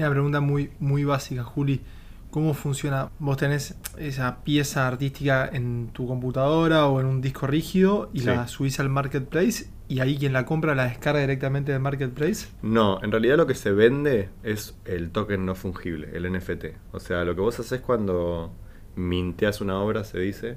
Una 0.00 0.08
pregunta 0.10 0.40
muy, 0.40 0.70
muy 0.80 1.04
básica, 1.04 1.44
Juli. 1.44 1.82
¿Cómo 2.30 2.54
funciona? 2.54 3.10
¿Vos 3.18 3.36
tenés 3.36 3.74
esa 3.98 4.42
pieza 4.44 4.86
artística 4.88 5.46
en 5.52 5.90
tu 5.92 6.06
computadora 6.06 6.86
o 6.86 7.00
en 7.00 7.06
un 7.06 7.20
disco 7.20 7.46
rígido 7.46 8.08
y 8.14 8.20
Sí. 8.20 8.26
la 8.26 8.48
subís 8.48 8.80
al 8.80 8.88
marketplace 8.88 9.68
y 9.88 10.00
ahí 10.00 10.16
quien 10.16 10.32
la 10.32 10.46
compra 10.46 10.74
la 10.74 10.84
descarga 10.84 11.20
directamente 11.20 11.72
del 11.72 11.82
marketplace? 11.82 12.46
No, 12.62 12.98
en 13.02 13.10
realidad 13.10 13.36
lo 13.36 13.46
que 13.46 13.54
se 13.54 13.72
vende 13.72 14.30
es 14.42 14.74
el 14.86 15.10
token 15.10 15.44
no 15.44 15.54
fungible, 15.54 16.16
el 16.16 16.24
NFT. 16.24 16.76
O 16.92 16.98
sea, 17.00 17.24
lo 17.24 17.34
que 17.34 17.42
vos 17.42 17.60
haces 17.60 17.82
cuando 17.82 18.52
minteas 18.96 19.60
una 19.60 19.78
obra, 19.80 20.04
se 20.04 20.18
dice, 20.18 20.56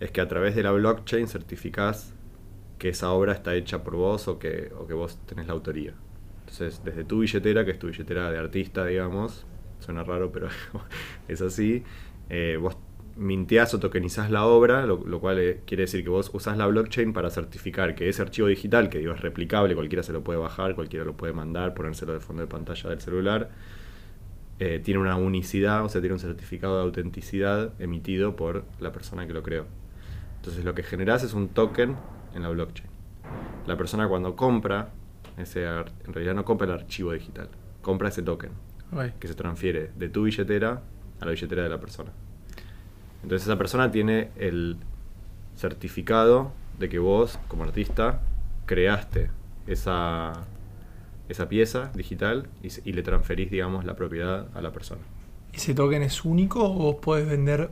es 0.00 0.10
que 0.10 0.20
a 0.20 0.26
través 0.26 0.56
de 0.56 0.64
la 0.64 0.72
blockchain 0.72 1.28
certificás 1.28 2.12
que 2.78 2.88
esa 2.88 3.10
obra 3.12 3.34
está 3.34 3.54
hecha 3.54 3.84
por 3.84 3.94
vos 3.94 4.26
o 4.26 4.40
que, 4.40 4.72
o 4.76 4.88
que 4.88 4.94
vos 4.94 5.16
tenés 5.26 5.46
la 5.46 5.52
autoría. 5.52 5.92
Entonces, 6.50 6.82
desde 6.84 7.04
tu 7.04 7.20
billetera, 7.20 7.64
que 7.64 7.70
es 7.70 7.78
tu 7.78 7.86
billetera 7.86 8.28
de 8.30 8.36
artista, 8.36 8.84
digamos, 8.84 9.46
suena 9.78 10.02
raro, 10.02 10.32
pero 10.32 10.48
es 11.28 11.40
así, 11.40 11.84
eh, 12.28 12.58
vos 12.60 12.76
minteás 13.16 13.72
o 13.74 13.78
tokenizás 13.78 14.32
la 14.32 14.44
obra, 14.46 14.84
lo, 14.84 15.20
cual 15.20 15.38
eh, 15.38 15.60
quiere 15.64 15.82
decir 15.82 16.02
que 16.02 16.10
vos 16.10 16.30
usás 16.34 16.56
la 16.56 16.66
blockchain 16.66 17.12
para 17.12 17.30
certificar 17.30 17.94
que 17.94 18.08
ese 18.08 18.22
archivo 18.22 18.48
digital, 18.48 18.88
que 18.88 18.98
digo 18.98 19.12
es 19.12 19.20
replicable, 19.20 19.76
cualquiera 19.76 20.02
se 20.02 20.12
lo 20.12 20.24
puede 20.24 20.40
bajar, 20.40 20.74
cualquiera 20.74 21.04
lo 21.04 21.16
puede 21.16 21.32
mandar, 21.32 21.72
ponérselo 21.72 22.14
de 22.14 22.20
fondo 22.20 22.42
de 22.42 22.48
pantalla 22.48 22.90
del 22.90 23.00
celular, 23.00 23.50
eh, 24.58 24.80
tiene 24.82 24.98
una 24.98 25.16
unicidad, 25.16 25.84
o 25.84 25.88
sea, 25.88 26.00
tiene 26.00 26.14
un 26.14 26.20
certificado 26.20 26.78
de 26.78 26.82
autenticidad 26.82 27.74
emitido 27.80 28.34
por 28.34 28.64
la 28.80 28.90
persona 28.90 29.24
que 29.26 29.32
lo 29.34 29.44
creó. 29.44 29.66
Entonces 30.36 30.64
lo 30.64 30.74
que 30.74 30.82
generás 30.82 31.22
es 31.22 31.32
un 31.32 31.48
token 31.48 31.96
en 32.34 32.42
la 32.42 32.48
blockchain. 32.48 32.90
La 33.66 33.76
persona 33.76 34.08
cuando 34.08 34.34
compra, 34.34 34.90
ese 35.40 35.64
en 35.64 36.12
realidad 36.12 36.34
no 36.34 36.44
compra 36.44 36.66
el 36.66 36.72
archivo 36.72 37.12
digital, 37.12 37.48
compra 37.82 38.08
ese 38.08 38.22
token 38.22 38.50
Ok. 38.92 39.18
que 39.18 39.28
se 39.28 39.34
transfiere 39.34 39.90
de 39.96 40.08
tu 40.08 40.24
billetera 40.24 40.82
a 41.20 41.24
la 41.24 41.30
billetera 41.32 41.62
de 41.62 41.68
la 41.68 41.78
persona. 41.80 42.10
Entonces 43.22 43.46
esa 43.46 43.58
persona 43.58 43.90
tiene 43.90 44.30
el 44.36 44.76
certificado 45.56 46.52
de 46.78 46.88
que 46.88 46.98
vos, 46.98 47.38
como 47.48 47.64
artista, 47.64 48.20
creaste 48.66 49.30
esa, 49.66 50.32
esa 51.28 51.48
pieza 51.48 51.90
digital 51.94 52.48
y, 52.62 52.68
y 52.88 52.92
le 52.92 53.02
transferís, 53.02 53.50
digamos, 53.50 53.84
la 53.84 53.94
propiedad 53.96 54.48
a 54.54 54.60
la 54.62 54.72
persona. 54.72 55.02
¿Ese 55.52 55.74
token 55.74 56.02
es 56.02 56.24
único 56.24 56.64
o 56.64 56.72
vos 56.74 56.96
podés 56.96 57.28
vender 57.28 57.70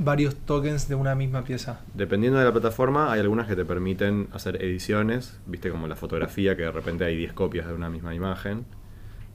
varios 0.00 0.34
tokens 0.34 0.88
de 0.88 0.94
una 0.94 1.14
misma 1.14 1.44
pieza? 1.44 1.80
Dependiendo 1.94 2.38
de 2.38 2.46
la 2.46 2.52
plataforma, 2.52 3.12
hay 3.12 3.20
algunas 3.20 3.46
que 3.46 3.54
te 3.54 3.66
permiten 3.66 4.28
hacer 4.32 4.62
ediciones, 4.62 5.38
viste 5.46 5.70
como 5.70 5.86
la 5.86 5.94
fotografía, 5.94 6.56
que 6.56 6.62
de 6.62 6.72
repente 6.72 7.04
hay 7.04 7.16
10 7.16 7.34
copias 7.34 7.66
de 7.66 7.74
una 7.74 7.90
misma 7.90 8.14
imagen. 8.14 8.64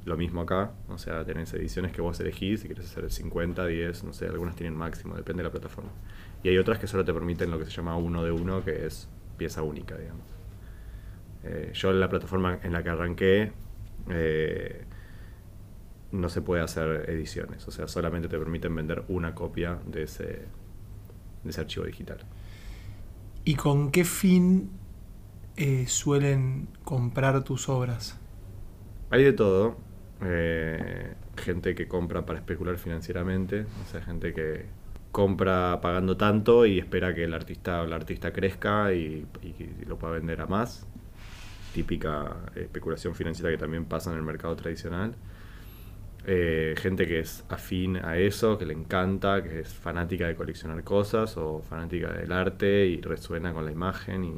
Lo 0.06 0.18
mismo 0.18 0.42
acá, 0.42 0.72
o 0.88 1.00
sea, 1.00 1.24
tenés 1.26 1.52
ediciones 1.54 1.92
que 1.92 2.02
vos 2.02 2.20
elegís, 2.20 2.62
si 2.62 2.68
quieres 2.68 2.86
hacer 2.86 3.10
50, 3.12 3.66
10, 3.66 4.04
no 4.04 4.14
sé, 4.14 4.28
algunas 4.28 4.56
tienen 4.56 4.78
máximo, 4.78 5.16
depende 5.16 5.42
de 5.42 5.50
la 5.50 5.52
plataforma. 5.52 5.90
Y 6.44 6.50
hay 6.50 6.58
otras 6.58 6.78
que 6.78 6.86
solo 6.86 7.04
te 7.04 7.14
permiten 7.14 7.50
lo 7.50 7.58
que 7.58 7.66
se 7.66 7.72
llama 7.72 7.98
uno 7.98 8.24
de 8.24 8.32
uno, 8.32 8.64
que 8.64 8.86
es 8.86 9.10
pieza 9.38 9.64
única, 9.64 9.98
digamos. 9.98 10.26
Eh, 11.44 11.72
yo 11.74 11.92
en 11.92 12.00
la 12.00 12.10
plataforma 12.10 12.60
en 12.62 12.72
la 12.72 12.84
que 12.84 12.90
arranqué, 12.90 13.52
eh, 14.10 14.86
no 16.12 16.30
se 16.30 16.42
puede 16.42 16.62
hacer 16.64 17.10
ediciones, 17.10 17.68
o 17.68 17.72
sea, 17.72 17.88
solamente 17.88 18.28
te 18.30 18.38
permiten 18.40 18.76
vender 18.76 19.04
una 19.10 19.36
copia 19.36 19.80
de 19.86 20.04
ese, 20.04 20.24
de 21.44 21.50
ese 21.50 21.62
archivo 21.62 21.86
digital. 21.86 22.26
¿Y 23.44 23.56
con 23.56 23.92
qué 23.92 24.04
fin 24.06 24.72
eh, 25.58 25.86
suelen 25.88 26.70
comprar 26.84 27.44
tus 27.44 27.70
obras? 27.70 28.20
Hay 29.10 29.24
de 29.24 29.34
todo. 29.34 29.78
eh, 30.22 31.16
gente 31.38 31.76
que 31.76 31.88
compra 31.88 32.26
para 32.26 32.40
especular 32.40 32.78
financieramente, 32.78 33.68
o 33.82 33.86
sea, 33.86 34.02
gente 34.02 34.34
que 34.34 34.72
compra 35.12 35.82
pagando 35.82 36.18
tanto 36.18 36.66
y 36.66 36.80
espera 36.80 37.14
que 37.14 37.24
el 37.26 37.34
artista 37.34 37.82
o 37.82 37.86
la 37.88 37.96
artista 37.98 38.32
crezca 38.34 38.94
y, 38.94 39.28
y 39.42 39.86
lo 39.86 39.98
pueda 40.00 40.14
vender 40.16 40.42
a 40.42 40.48
más. 40.48 40.88
Típica 41.72 42.52
especulación 42.56 43.16
financiera 43.16 43.52
que 43.52 43.58
también 43.58 43.86
pasa 43.86 44.12
en 44.12 44.18
el 44.18 44.24
mercado 44.24 44.56
tradicional. 44.56 45.18
Eh, 46.28 46.74
gente 46.78 47.06
que 47.06 47.20
es 47.20 47.46
afín 47.50 47.98
a 47.98 48.18
eso, 48.18 48.58
que 48.58 48.66
le 48.66 48.74
encanta, 48.74 49.44
que 49.44 49.60
es 49.60 49.74
fanática 49.74 50.28
de 50.28 50.36
coleccionar 50.36 50.84
cosas 50.84 51.38
o 51.38 51.62
fanática 51.62 52.12
del 52.14 52.32
arte 52.32 52.88
y 52.88 53.00
resuena 53.00 53.54
con 53.54 53.64
la 53.64 53.72
imagen 53.72 54.24
y, 54.24 54.34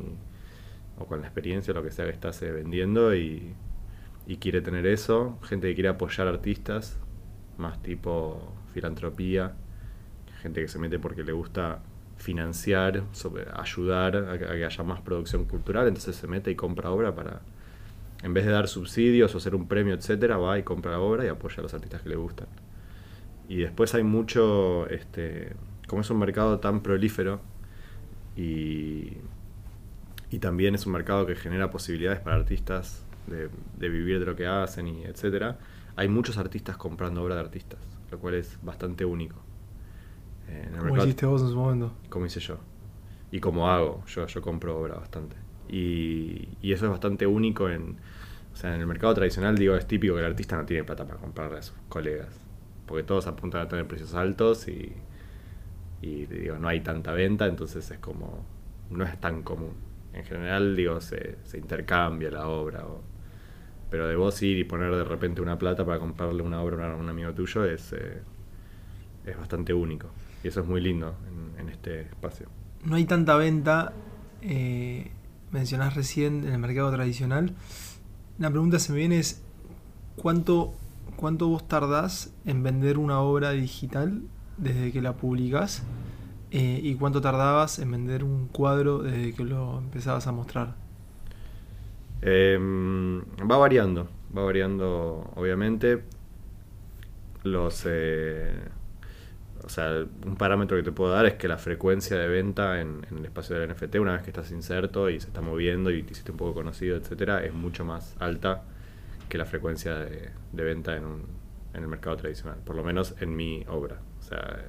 o 0.99 1.05
con 1.05 1.21
la 1.21 1.27
experiencia, 1.27 1.73
lo 1.73 1.83
que 1.83 1.91
sea 1.91 2.05
que 2.05 2.11
estás 2.11 2.41
eh, 2.41 2.51
vendiendo 2.51 3.15
y, 3.15 3.55
quiere 4.41 4.61
tener 4.61 4.85
eso. 4.85 5.39
Gente 5.43 5.69
que 5.69 5.75
quiere 5.75 5.89
apoyar 5.89 6.27
artistas, 6.27 6.99
más 7.57 7.81
tipo 7.81 8.53
filantropía. 8.73 9.53
Gente 10.41 10.61
que 10.61 10.67
se 10.67 10.79
mete 10.79 10.99
porque 10.99 11.23
le 11.23 11.31
gusta 11.31 11.81
financiar, 12.17 13.03
ayudar 13.53 14.15
a 14.17 14.33
a 14.33 14.37
que 14.37 14.65
haya 14.65 14.83
más 14.83 15.01
producción 15.01 15.45
cultural, 15.45 15.87
entonces 15.87 16.15
se 16.15 16.27
mete 16.27 16.51
y 16.51 16.55
compra 16.55 16.91
obra 16.91 17.15
para, 17.15 17.41
en 18.23 18.33
vez 18.33 18.45
de 18.45 18.51
dar 18.51 18.67
subsidios 18.67 19.33
o 19.35 19.37
hacer 19.37 19.53
un 19.55 19.67
premio, 19.67 19.93
etcétera, 19.93 20.37
va 20.37 20.57
y 20.59 20.63
compra 20.63 20.91
la 20.91 20.99
obra 20.99 21.25
y 21.25 21.27
apoya 21.27 21.57
a 21.59 21.61
los 21.61 21.73
artistas 21.73 22.01
que 22.01 22.09
le 22.09 22.15
gustan. 22.15 22.47
Y 23.49 23.57
después 23.57 23.93
hay 23.95 24.03
mucho, 24.03 24.87
este, 24.89 25.55
como 25.87 26.01
es 26.01 26.09
un 26.09 26.19
mercado 26.19 26.59
tan 26.59 26.81
prolífero 26.81 27.39
y, 28.35 29.13
y 30.29 30.39
también 30.39 30.75
es 30.75 30.85
un 30.85 30.93
mercado 30.93 31.25
que 31.25 31.35
genera 31.35 31.69
posibilidades 31.69 32.19
para 32.19 32.35
artistas 32.37 33.03
de, 33.27 33.49
de 33.77 33.89
vivir 33.89 34.19
de 34.19 34.25
lo 34.25 34.35
que 34.35 34.47
hacen 34.47 34.87
y 34.87 35.03
etcétera, 35.03 35.57
hay 35.95 36.07
muchos 36.07 36.37
artistas 36.37 36.77
comprando 36.77 37.23
obra 37.23 37.35
de 37.35 37.41
artistas, 37.41 37.79
lo 38.11 38.19
cual 38.19 38.35
es 38.35 38.57
bastante 38.61 39.05
único. 39.05 39.35
Eh, 40.49 40.59
en 40.59 40.65
el 40.65 40.71
Como 40.71 40.83
mercado- 40.85 41.05
hiciste 41.07 41.25
vos 41.25 41.41
en 41.41 41.49
su 41.49 41.55
momento. 41.55 41.91
como 42.09 42.25
hice 42.25 42.39
yo. 42.39 42.57
Y 43.31 43.39
como 43.41 43.69
hago, 43.69 44.03
yo, 44.07 44.25
yo 44.27 44.41
compro 44.41 44.79
obra 44.79 44.95
bastante. 44.95 45.35
Y, 45.69 46.49
eso 46.63 46.85
es 46.85 46.91
bastante 46.91 47.25
único 47.27 47.69
en, 47.69 47.97
o 48.53 48.55
sea, 48.55 48.75
en 48.75 48.81
el 48.81 48.87
mercado 48.87 49.13
tradicional, 49.15 49.57
digo, 49.57 49.75
es 49.75 49.87
típico 49.87 50.15
que 50.15 50.21
el 50.21 50.25
artista 50.27 50.57
no 50.57 50.65
tiene 50.65 50.83
plata 50.83 51.05
para 51.05 51.19
comprarle 51.19 51.59
a 51.59 51.61
sus 51.61 51.75
colegas. 51.89 52.29
Porque 52.85 53.03
todos 53.03 53.27
apuntan 53.27 53.61
a 53.61 53.67
tener 53.67 53.87
precios 53.87 54.13
altos 54.15 54.67
y, 54.67 54.93
y 56.01 56.25
digo, 56.25 56.57
no 56.57 56.67
hay 56.67 56.81
tanta 56.81 57.11
venta, 57.13 57.47
entonces 57.47 57.89
es 57.89 57.99
como, 57.99 58.45
no 58.89 59.03
es 59.03 59.19
tan 59.19 59.41
común. 59.43 59.73
En 60.13 60.23
general, 60.25 60.75
digo, 60.75 61.01
se, 61.01 61.37
se 61.43 61.57
intercambia 61.57 62.31
la 62.31 62.47
obra. 62.47 62.85
o- 62.85 63.01
pero 63.89 64.07
de 64.07 64.15
vos 64.17 64.41
ir 64.43 64.57
y 64.57 64.63
poner 64.65 64.93
de 64.95 65.03
repente 65.05 65.41
una 65.41 65.57
plata 65.57 65.85
para 65.85 65.99
comprarle 65.99 66.43
una 66.43 66.61
obra 66.61 66.91
a 66.91 66.95
un 66.95 67.09
amigo 67.09 67.33
tuyo 67.33 67.65
es, 67.65 67.93
eh, 67.93 68.21
es 69.25 69.37
bastante 69.37 69.73
único. 69.73 70.09
Y 70.43 70.47
eso 70.47 70.61
es 70.61 70.67
muy 70.67 70.81
lindo 70.81 71.15
en, 71.57 71.61
en 71.61 71.69
este 71.69 72.01
espacio. 72.01 72.47
No 72.83 72.95
hay 72.95 73.05
tanta 73.05 73.35
venta, 73.37 73.93
eh, 74.41 75.09
mencionás 75.51 75.95
recién 75.95 76.43
en 76.45 76.53
el 76.53 76.59
mercado 76.59 76.91
tradicional. 76.91 77.53
La 78.39 78.49
pregunta 78.49 78.79
se 78.79 78.91
me 78.91 78.99
viene 78.99 79.19
es, 79.19 79.41
¿cuánto, 80.15 80.73
¿cuánto 81.15 81.47
vos 81.47 81.67
tardás 81.67 82.33
en 82.45 82.63
vender 82.63 82.97
una 82.97 83.19
obra 83.19 83.51
digital 83.51 84.21
desde 84.57 84.91
que 84.91 85.01
la 85.01 85.13
publicás? 85.13 85.83
Eh, 86.51 86.79
¿Y 86.81 86.95
cuánto 86.95 87.19
tardabas 87.19 87.79
en 87.79 87.91
vender 87.91 88.23
un 88.23 88.47
cuadro 88.47 88.99
desde 88.99 89.33
que 89.33 89.43
lo 89.43 89.79
empezabas 89.79 90.27
a 90.27 90.31
mostrar? 90.31 90.75
Em, 92.21 93.21
va 93.49 93.57
variando, 93.57 94.07
va 94.35 94.43
variando 94.43 95.31
obviamente. 95.35 96.03
Los, 97.43 97.83
eh, 97.85 98.53
o 99.67 99.69
sea, 99.69 100.05
un 100.25 100.37
parámetro 100.37 100.77
que 100.77 100.83
te 100.83 100.93
puedo 100.93 101.11
dar 101.11 101.25
es 101.25 101.33
que 101.33 101.49
la 101.49 101.57
frecuencia 101.57 102.17
de 102.17 102.29
venta 102.29 102.79
en, 102.79 103.05
en 103.11 103.17
el 103.17 103.25
espacio 103.25 103.59
del 103.59 103.69
NFT, 103.69 103.95
una 103.95 104.13
vez 104.13 104.23
que 104.23 104.29
estás 104.29 104.49
inserto 104.51 105.09
y 105.09 105.19
se 105.19 105.27
está 105.27 105.41
moviendo 105.41 105.91
y 105.91 106.03
te 106.03 106.13
hiciste 106.13 106.31
un 106.31 106.37
poco 106.37 106.53
conocido, 106.53 106.95
etcétera, 106.95 107.43
es 107.43 107.53
mucho 107.53 107.83
más 107.83 108.15
alta 108.19 108.63
que 109.27 109.37
la 109.37 109.43
frecuencia 109.43 109.95
de, 109.95 110.29
de 110.53 110.63
venta 110.63 110.95
en, 110.95 111.03
un, 111.03 111.25
en 111.73 111.81
el 111.81 111.89
mercado 111.89 112.15
tradicional, 112.15 112.59
por 112.63 112.77
lo 112.77 112.83
menos 112.85 113.13
en 113.19 113.35
mi 113.35 113.65
obra. 113.67 113.97
O 114.21 114.23
sea, 114.23 114.63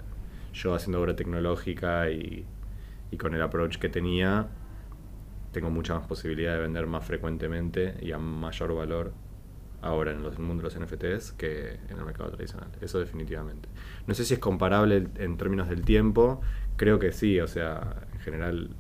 yo 0.53 0.75
haciendo 0.75 1.01
obra 1.01 1.15
tecnológica 1.15 2.11
y, 2.11 2.45
y 3.13 3.17
con 3.17 3.37
el 3.37 3.43
approach 3.43 3.77
que 3.77 3.89
tenía, 3.89 4.49
tengo 5.53 5.71
mucha 5.71 5.95
más 5.95 6.09
posibilidad 6.09 6.55
de 6.55 6.61
vender 6.63 6.89
más 6.89 7.05
frecuentemente 7.05 7.95
y 8.03 8.11
a 8.11 8.19
mayor 8.19 8.75
valor 8.75 9.13
ahora 9.83 10.13
en, 10.13 10.25
el 10.25 10.39
mundo 10.39 10.63
de 10.63 10.75
los 10.75 10.79
NFTs 10.79 11.33
que 11.33 11.79
en 11.89 11.99
el 11.99 12.05
mercado 12.05 12.31
tradicional. 12.31 12.69
Eso 12.81 12.99
definitivamente. 12.99 13.69
No 14.07 14.15
sé 14.15 14.25
si 14.25 14.35
es 14.35 14.41
comparable 14.41 15.09
en 15.17 15.37
términos 15.37 15.69
del 15.69 15.83
tiempo, 15.83 16.41
creo 16.77 16.99
que 16.99 17.13
sí, 17.13 17.41
o 17.41 17.47
sea, 17.49 18.07
en 18.13 18.21
general 18.21 18.71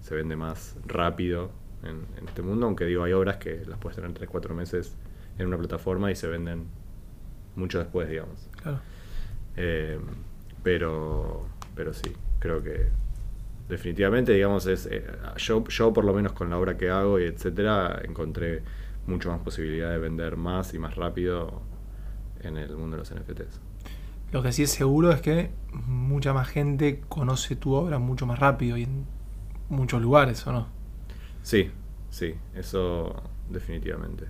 se 0.00 0.14
vende 0.14 0.36
más 0.36 0.76
rápido 0.86 1.50
en, 1.82 2.06
en 2.18 2.28
este 2.28 2.42
mundo, 2.42 2.66
aunque 2.66 2.84
digo, 2.84 3.04
hay 3.04 3.12
obras 3.12 3.36
que 3.36 3.64
las 3.66 3.78
puedes 3.78 3.96
tener 3.96 4.12
3-4 4.12 4.54
meses 4.54 4.96
en 5.38 5.46
una 5.46 5.58
plataforma 5.58 6.10
y 6.10 6.16
se 6.16 6.26
venden 6.26 6.66
mucho 7.56 7.78
después, 7.78 8.08
digamos. 8.08 8.48
Claro. 8.62 8.80
Eh, 9.56 9.98
pero, 10.62 11.46
pero 11.74 11.92
sí, 11.92 12.12
creo 12.38 12.62
que 12.62 12.88
definitivamente, 13.68 14.32
digamos, 14.32 14.66
es 14.66 14.86
eh, 14.86 15.04
yo, 15.36 15.64
yo 15.64 15.92
por 15.92 16.04
lo 16.04 16.12
menos 16.12 16.32
con 16.32 16.50
la 16.50 16.58
obra 16.58 16.76
que 16.76 16.90
hago 16.90 17.18
y 17.20 17.24
etcétera, 17.24 18.00
encontré 18.04 18.62
mucho 19.10 19.30
más 19.30 19.40
posibilidad 19.40 19.90
de 19.90 19.98
vender 19.98 20.36
más 20.36 20.72
y 20.72 20.78
más 20.78 20.96
rápido 20.96 21.62
en 22.40 22.56
el 22.56 22.76
mundo 22.76 22.96
de 22.96 23.02
los 23.02 23.14
NFTs. 23.14 23.60
Lo 24.32 24.42
que 24.42 24.52
sí 24.52 24.62
es 24.62 24.70
seguro 24.70 25.10
es 25.10 25.20
que 25.20 25.50
mucha 25.72 26.32
más 26.32 26.48
gente 26.48 27.02
conoce 27.08 27.56
tu 27.56 27.74
obra 27.74 27.98
mucho 27.98 28.26
más 28.26 28.38
rápido 28.38 28.76
y 28.76 28.84
en 28.84 29.04
muchos 29.68 30.00
lugares, 30.00 30.46
¿o 30.46 30.52
no? 30.52 30.68
Sí, 31.42 31.70
sí, 32.10 32.34
eso 32.54 33.22
definitivamente. 33.48 34.26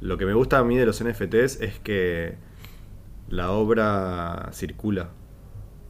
Lo 0.00 0.18
que 0.18 0.26
me 0.26 0.34
gusta 0.34 0.58
a 0.58 0.64
mí 0.64 0.76
de 0.76 0.86
los 0.86 1.02
NFTs 1.02 1.60
es 1.60 1.78
que 1.78 2.36
la 3.28 3.50
obra 3.50 4.50
circula 4.52 5.10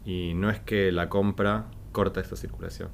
y 0.04 0.34
no 0.34 0.50
es 0.50 0.60
que 0.60 0.92
la 0.92 1.08
compra 1.08 1.66
corta 1.92 2.20
esta 2.20 2.36
circulación. 2.36 2.90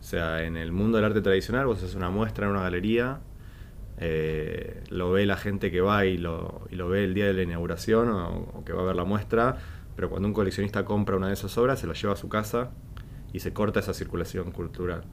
O 0.00 0.02
sea, 0.02 0.42
en 0.42 0.56
el 0.56 0.72
mundo 0.72 0.96
del 0.96 1.04
arte 1.04 1.20
tradicional 1.20 1.66
vos 1.66 1.78
haces 1.78 1.94
una 1.94 2.10
muestra 2.10 2.46
en 2.46 2.52
una 2.52 2.62
galería, 2.62 3.20
eh, 4.00 4.82
lo 4.88 5.12
ve 5.12 5.26
la 5.26 5.36
gente 5.36 5.70
que 5.70 5.80
va 5.80 6.06
y 6.06 6.16
lo, 6.16 6.66
y 6.70 6.76
lo, 6.76 6.88
ve 6.88 7.04
el 7.04 7.14
día 7.14 7.26
de 7.26 7.34
la 7.34 7.42
inauguración 7.42 8.08
o, 8.08 8.50
o, 8.54 8.64
que 8.64 8.72
va 8.72 8.82
a 8.82 8.86
ver 8.86 8.96
la 8.96 9.04
muestra, 9.04 9.58
pero 9.94 10.10
cuando 10.10 10.26
un 10.26 10.34
coleccionista 10.34 10.84
compra 10.84 11.16
una 11.16 11.28
de 11.28 11.34
esas 11.34 11.56
obras 11.58 11.80
se 11.80 11.86
la 11.86 11.92
lleva 11.92 12.14
a 12.14 12.16
su 12.16 12.28
casa 12.28 12.70
y 13.32 13.40
se 13.40 13.52
corta 13.52 13.80
esa 13.80 13.94
circulación 13.94 14.50
cultural. 14.50 15.04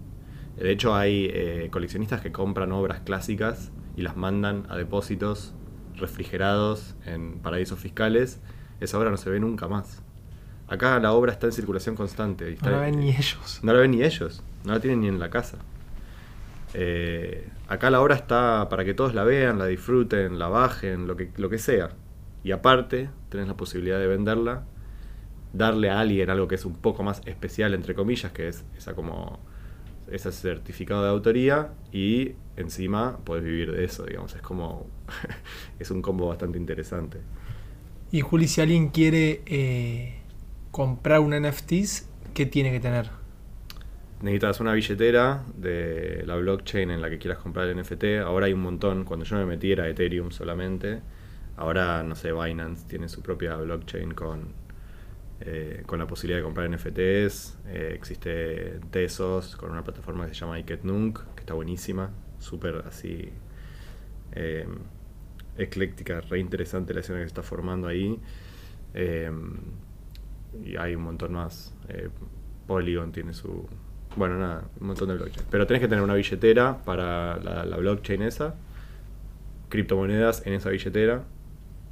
De 0.57 0.71
hecho, 0.71 0.95
hay 0.95 1.29
eh, 1.31 1.69
coleccionistas 1.71 2.21
que 2.21 2.31
compran 2.31 2.71
obras 2.71 3.01
clásicas 3.01 3.71
y 3.95 4.01
las 4.01 4.17
mandan 4.17 4.65
a 4.69 4.75
depósitos 4.75 5.53
refrigerados 5.95 6.95
en 7.05 7.39
paraísos 7.39 7.79
fiscales. 7.79 8.39
Esa 8.79 8.97
obra 8.97 9.11
no 9.11 9.17
se 9.17 9.29
ve 9.29 9.39
nunca 9.39 9.67
más. 9.67 10.01
Acá 10.67 10.99
la 10.99 11.13
obra 11.13 11.31
está 11.31 11.45
en 11.45 11.53
circulación 11.53 11.95
constante. 11.95 12.51
Está, 12.51 12.71
no 12.71 12.77
la 12.77 12.81
ven 12.81 12.99
ni 12.99 13.09
ellos. 13.09 13.59
No 13.61 13.73
la 13.73 13.79
ven 13.79 13.91
ni 13.91 14.03
ellos. 14.03 14.43
No 14.63 14.73
la 14.73 14.79
tienen 14.79 15.01
ni 15.01 15.07
en 15.07 15.19
la 15.19 15.29
casa. 15.29 15.59
Eh, 16.73 17.47
acá 17.67 17.89
la 17.89 18.01
obra 18.01 18.15
está 18.15 18.67
para 18.69 18.83
que 18.85 18.93
todos 18.93 19.13
la 19.13 19.23
vean, 19.23 19.57
la 19.57 19.65
disfruten, 19.65 20.37
la 20.39 20.47
bajen, 20.47 21.07
lo 21.07 21.15
que, 21.15 21.31
lo 21.37 21.49
que 21.49 21.57
sea. 21.57 21.89
Y 22.43 22.51
aparte, 22.51 23.09
tenés 23.29 23.47
la 23.47 23.57
posibilidad 23.57 23.99
de 23.99 24.07
venderla, 24.07 24.63
darle 25.53 25.89
a 25.89 25.99
alguien 25.99 26.29
algo 26.29 26.47
que 26.47 26.55
es 26.55 26.65
un 26.65 26.75
poco 26.75 27.03
más 27.03 27.21
especial, 27.25 27.73
entre 27.73 27.95
comillas, 27.95 28.31
que 28.31 28.47
es 28.47 28.65
esa 28.77 28.93
como 28.93 29.39
ese 30.11 30.31
certificado 30.31 31.03
de 31.03 31.09
autoría 31.09 31.73
y 31.91 32.33
encima 32.55 33.17
podés 33.25 33.43
vivir 33.43 33.71
de 33.71 33.83
eso, 33.83 34.05
digamos. 34.05 34.33
Es 34.35 34.41
como. 34.41 34.87
es 35.79 35.91
un 35.91 36.01
combo 36.01 36.27
bastante 36.27 36.57
interesante. 36.57 37.19
Y 38.11 38.21
Juli, 38.21 38.47
si 38.47 38.61
alguien 38.61 38.89
quiere 38.89 39.41
eh, 39.45 40.19
comprar 40.71 41.19
un 41.19 41.35
NFTs, 41.37 42.07
¿qué 42.33 42.45
tiene 42.45 42.71
que 42.71 42.79
tener? 42.79 43.09
Necesitas 44.19 44.59
una 44.59 44.73
billetera 44.73 45.43
de 45.55 46.23
la 46.25 46.35
blockchain 46.37 46.89
en 46.89 47.01
la 47.01 47.09
que 47.09 47.19
quieras 47.19 47.37
comprar 47.37 47.67
el 47.67 47.79
NFT. 47.79 48.21
Ahora 48.25 48.47
hay 48.47 48.53
un 48.53 48.61
montón. 48.61 49.03
Cuando 49.03 49.25
yo 49.25 49.37
me 49.37 49.45
metí 49.45 49.71
era 49.71 49.87
Ethereum 49.87 50.31
solamente. 50.31 51.01
Ahora, 51.55 52.01
no 52.01 52.15
sé, 52.15 52.31
Binance 52.31 52.87
tiene 52.87 53.09
su 53.09 53.21
propia 53.21 53.55
blockchain 53.57 54.15
con, 54.15 54.53
eh, 55.41 55.83
con 55.85 55.99
la 55.99 56.07
posibilidad 56.07 56.39
de 56.39 56.43
comprar 56.43 56.67
NFTs. 56.67 57.59
Eh, 57.67 57.91
existe 57.93 58.79
Tesos 58.89 59.55
con 59.55 59.69
una 59.69 59.83
plataforma 59.83 60.25
que 60.27 60.33
se 60.33 60.39
llama 60.39 60.55
Iketnunk, 60.55 61.19
que 61.35 61.41
está 61.41 61.53
buenísima. 61.53 62.09
Súper 62.39 62.83
así 62.87 63.31
eh, 64.33 64.67
ecléctica, 65.57 66.21
re 66.21 66.39
interesante 66.39 66.93
la 66.93 67.01
escena 67.01 67.19
que 67.19 67.25
se 67.25 67.27
está 67.27 67.43
formando 67.43 67.87
ahí. 67.87 68.19
y 70.65 70.75
hay 70.75 70.95
un 70.95 71.03
montón 71.03 71.33
más. 71.33 71.75
Polygon 72.67 73.11
tiene 73.11 73.33
su, 73.33 73.67
bueno, 74.17 74.37
nada, 74.37 74.63
un 74.79 74.87
montón 74.87 75.07
de 75.09 75.15
blockchain. 75.15 75.45
Pero 75.49 75.67
tenés 75.67 75.81
que 75.81 75.87
tener 75.87 76.03
una 76.03 76.15
billetera 76.15 76.79
para 76.83 77.37
la, 77.37 77.65
la, 77.65 77.77
blockchain 77.77 78.23
esa, 78.23 78.55
criptomonedas 79.69 80.45
en 80.45 80.53
esa 80.53 80.69
billetera 80.69 81.23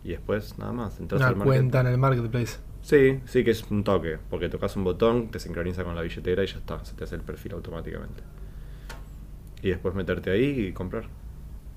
y 0.04 0.10
después 0.10 0.58
nada 0.58 0.74
más. 0.74 1.00
Entras 1.00 1.22
una 1.22 1.30
al 1.30 1.36
cuenta 1.36 1.82
en 1.82 1.88
el 1.88 1.98
marketplace. 1.98 2.58
Sí, 2.82 3.20
sí 3.26 3.44
que 3.44 3.52
es 3.52 3.64
un 3.72 3.84
toque, 3.84 4.18
porque 4.30 4.50
tocas 4.50 4.76
un 4.76 4.84
botón, 4.84 5.30
te 5.30 5.40
sincroniza 5.40 5.84
con 5.84 5.96
la 5.96 6.02
billetera 6.02 6.44
y 6.44 6.48
ya 6.48 6.58
está, 6.58 6.84
se 6.84 6.94
te 6.96 7.04
hace 7.04 7.16
el 7.16 7.22
perfil 7.22 7.54
automáticamente. 7.54 8.22
Y 9.62 9.70
después 9.70 9.96
meterte 9.96 10.32
ahí 10.32 10.68
y 10.68 10.74
comprar. 10.74 11.06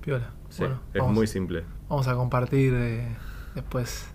Piola. 0.01 0.31
Sí, 0.49 0.61
bueno, 0.61 0.79
es 0.93 0.99
vamos, 0.99 1.15
muy 1.15 1.27
simple. 1.27 1.63
Vamos 1.89 2.07
a 2.07 2.15
compartir 2.15 2.73
eh, 2.75 3.07
después 3.55 4.07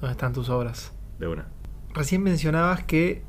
dónde 0.00 0.12
están 0.12 0.32
tus 0.32 0.48
obras. 0.48 0.92
De 1.18 1.28
una. 1.28 1.46
Recién 1.94 2.22
mencionabas 2.22 2.84
que 2.84 3.22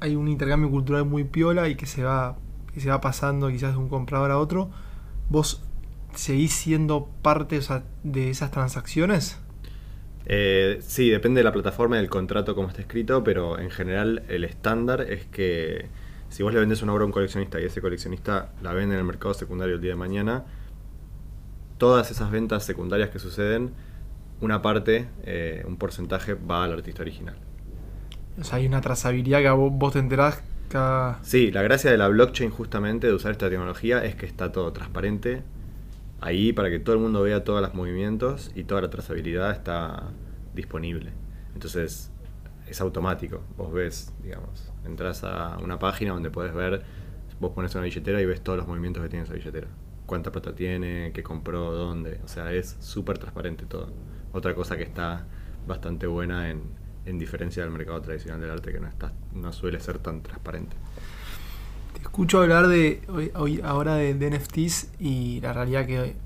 hay 0.00 0.16
un 0.16 0.28
intercambio 0.28 0.70
cultural 0.70 1.04
muy 1.04 1.24
piola 1.24 1.68
y 1.68 1.74
que 1.74 1.86
se 1.86 2.02
va, 2.02 2.36
que 2.72 2.80
se 2.80 2.90
va 2.90 3.00
pasando 3.00 3.48
quizás 3.48 3.72
de 3.72 3.78
un 3.78 3.88
comprador 3.88 4.30
a 4.30 4.38
otro. 4.38 4.70
¿Vos 5.28 5.62
seguís 6.14 6.52
siendo 6.52 7.08
parte 7.22 7.60
de 8.02 8.30
esas 8.30 8.50
transacciones? 8.50 9.38
Eh, 10.26 10.78
sí, 10.82 11.08
depende 11.08 11.40
de 11.40 11.44
la 11.44 11.52
plataforma 11.52 11.96
y 11.96 12.00
del 12.00 12.10
contrato 12.10 12.54
como 12.54 12.68
está 12.68 12.82
escrito, 12.82 13.24
pero 13.24 13.58
en 13.58 13.70
general 13.70 14.24
el 14.28 14.44
estándar 14.44 15.00
es 15.00 15.24
que 15.26 15.86
si 16.28 16.42
vos 16.42 16.52
le 16.52 16.60
vendes 16.60 16.82
una 16.82 16.92
obra 16.92 17.04
a 17.04 17.06
un 17.06 17.12
coleccionista 17.12 17.60
y 17.60 17.64
ese 17.64 17.80
coleccionista 17.80 18.52
la 18.62 18.74
vende 18.74 18.94
en 18.94 19.00
el 19.00 19.06
mercado 19.06 19.32
secundario 19.32 19.76
el 19.76 19.80
día 19.80 19.92
de 19.92 19.96
mañana, 19.96 20.44
todas 21.78 22.10
esas 22.10 22.30
ventas 22.30 22.64
secundarias 22.64 23.08
que 23.08 23.18
suceden, 23.18 23.72
una 24.40 24.60
parte, 24.60 25.08
eh, 25.24 25.64
un 25.66 25.78
porcentaje 25.78 26.34
va 26.34 26.64
al 26.64 26.72
artista 26.72 27.02
original. 27.02 27.36
O 28.40 28.44
sea, 28.44 28.58
hay 28.58 28.66
una 28.66 28.80
trazabilidad 28.80 29.40
que 29.40 29.50
vos, 29.50 29.72
vos 29.72 29.92
te 29.92 29.98
enterás 29.98 30.42
cada... 30.68 31.18
Sí, 31.22 31.50
la 31.50 31.62
gracia 31.62 31.90
de 31.90 31.98
la 31.98 32.08
blockchain 32.08 32.50
justamente, 32.50 33.06
de 33.06 33.12
usar 33.12 33.32
esta 33.32 33.48
tecnología, 33.48 34.04
es 34.04 34.14
que 34.14 34.26
está 34.26 34.52
todo 34.52 34.72
transparente 34.72 35.42
ahí 36.20 36.52
para 36.52 36.70
que 36.70 36.78
todo 36.78 36.96
el 36.96 37.00
mundo 37.02 37.22
vea 37.22 37.44
todos 37.44 37.60
los 37.60 37.74
movimientos 37.74 38.50
y 38.54 38.64
toda 38.64 38.82
la 38.82 38.90
trazabilidad 38.90 39.50
está 39.52 40.04
disponible. 40.54 41.12
Entonces, 41.54 42.10
es 42.66 42.80
automático. 42.80 43.42
Vos 43.56 43.72
ves, 43.72 44.12
digamos, 44.22 44.72
entras 44.84 45.24
a 45.24 45.58
una 45.58 45.78
página 45.78 46.12
donde 46.12 46.30
podés 46.30 46.54
ver, 46.54 46.82
vos 47.40 47.52
pones 47.52 47.74
una 47.74 47.84
billetera 47.84 48.20
y 48.20 48.26
ves 48.26 48.40
todos 48.42 48.58
los 48.58 48.66
movimientos 48.66 49.02
que 49.02 49.08
tiene 49.08 49.24
esa 49.24 49.34
billetera. 49.34 49.68
Cuánta 50.06 50.32
plata 50.32 50.54
tiene, 50.54 51.12
qué 51.12 51.22
compró, 51.22 51.72
dónde. 51.72 52.20
O 52.24 52.28
sea, 52.28 52.52
es 52.52 52.76
súper 52.80 53.18
transparente 53.18 53.66
todo. 53.66 53.92
Otra 54.32 54.54
cosa 54.54 54.76
que 54.76 54.82
está 54.82 55.26
bastante 55.66 56.06
buena 56.06 56.50
en, 56.50 56.62
en 57.08 57.18
diferencia 57.18 57.62
del 57.62 57.72
mercado 57.72 58.00
tradicional 58.02 58.40
del 58.40 58.50
arte 58.50 58.70
que 58.72 58.80
no, 58.80 58.86
está, 58.86 59.12
no 59.34 59.52
suele 59.52 59.80
ser 59.80 59.98
tan 59.98 60.22
transparente. 60.22 60.76
Te 61.94 62.02
escucho 62.02 62.42
hablar 62.42 62.68
de 62.68 63.02
hoy, 63.08 63.32
hoy 63.34 63.60
ahora 63.64 63.94
de, 63.94 64.14
de, 64.14 64.30
NFTs 64.30 64.90
y 65.00 65.40
la 65.40 65.52
realidad 65.52 65.86
que 65.86 66.16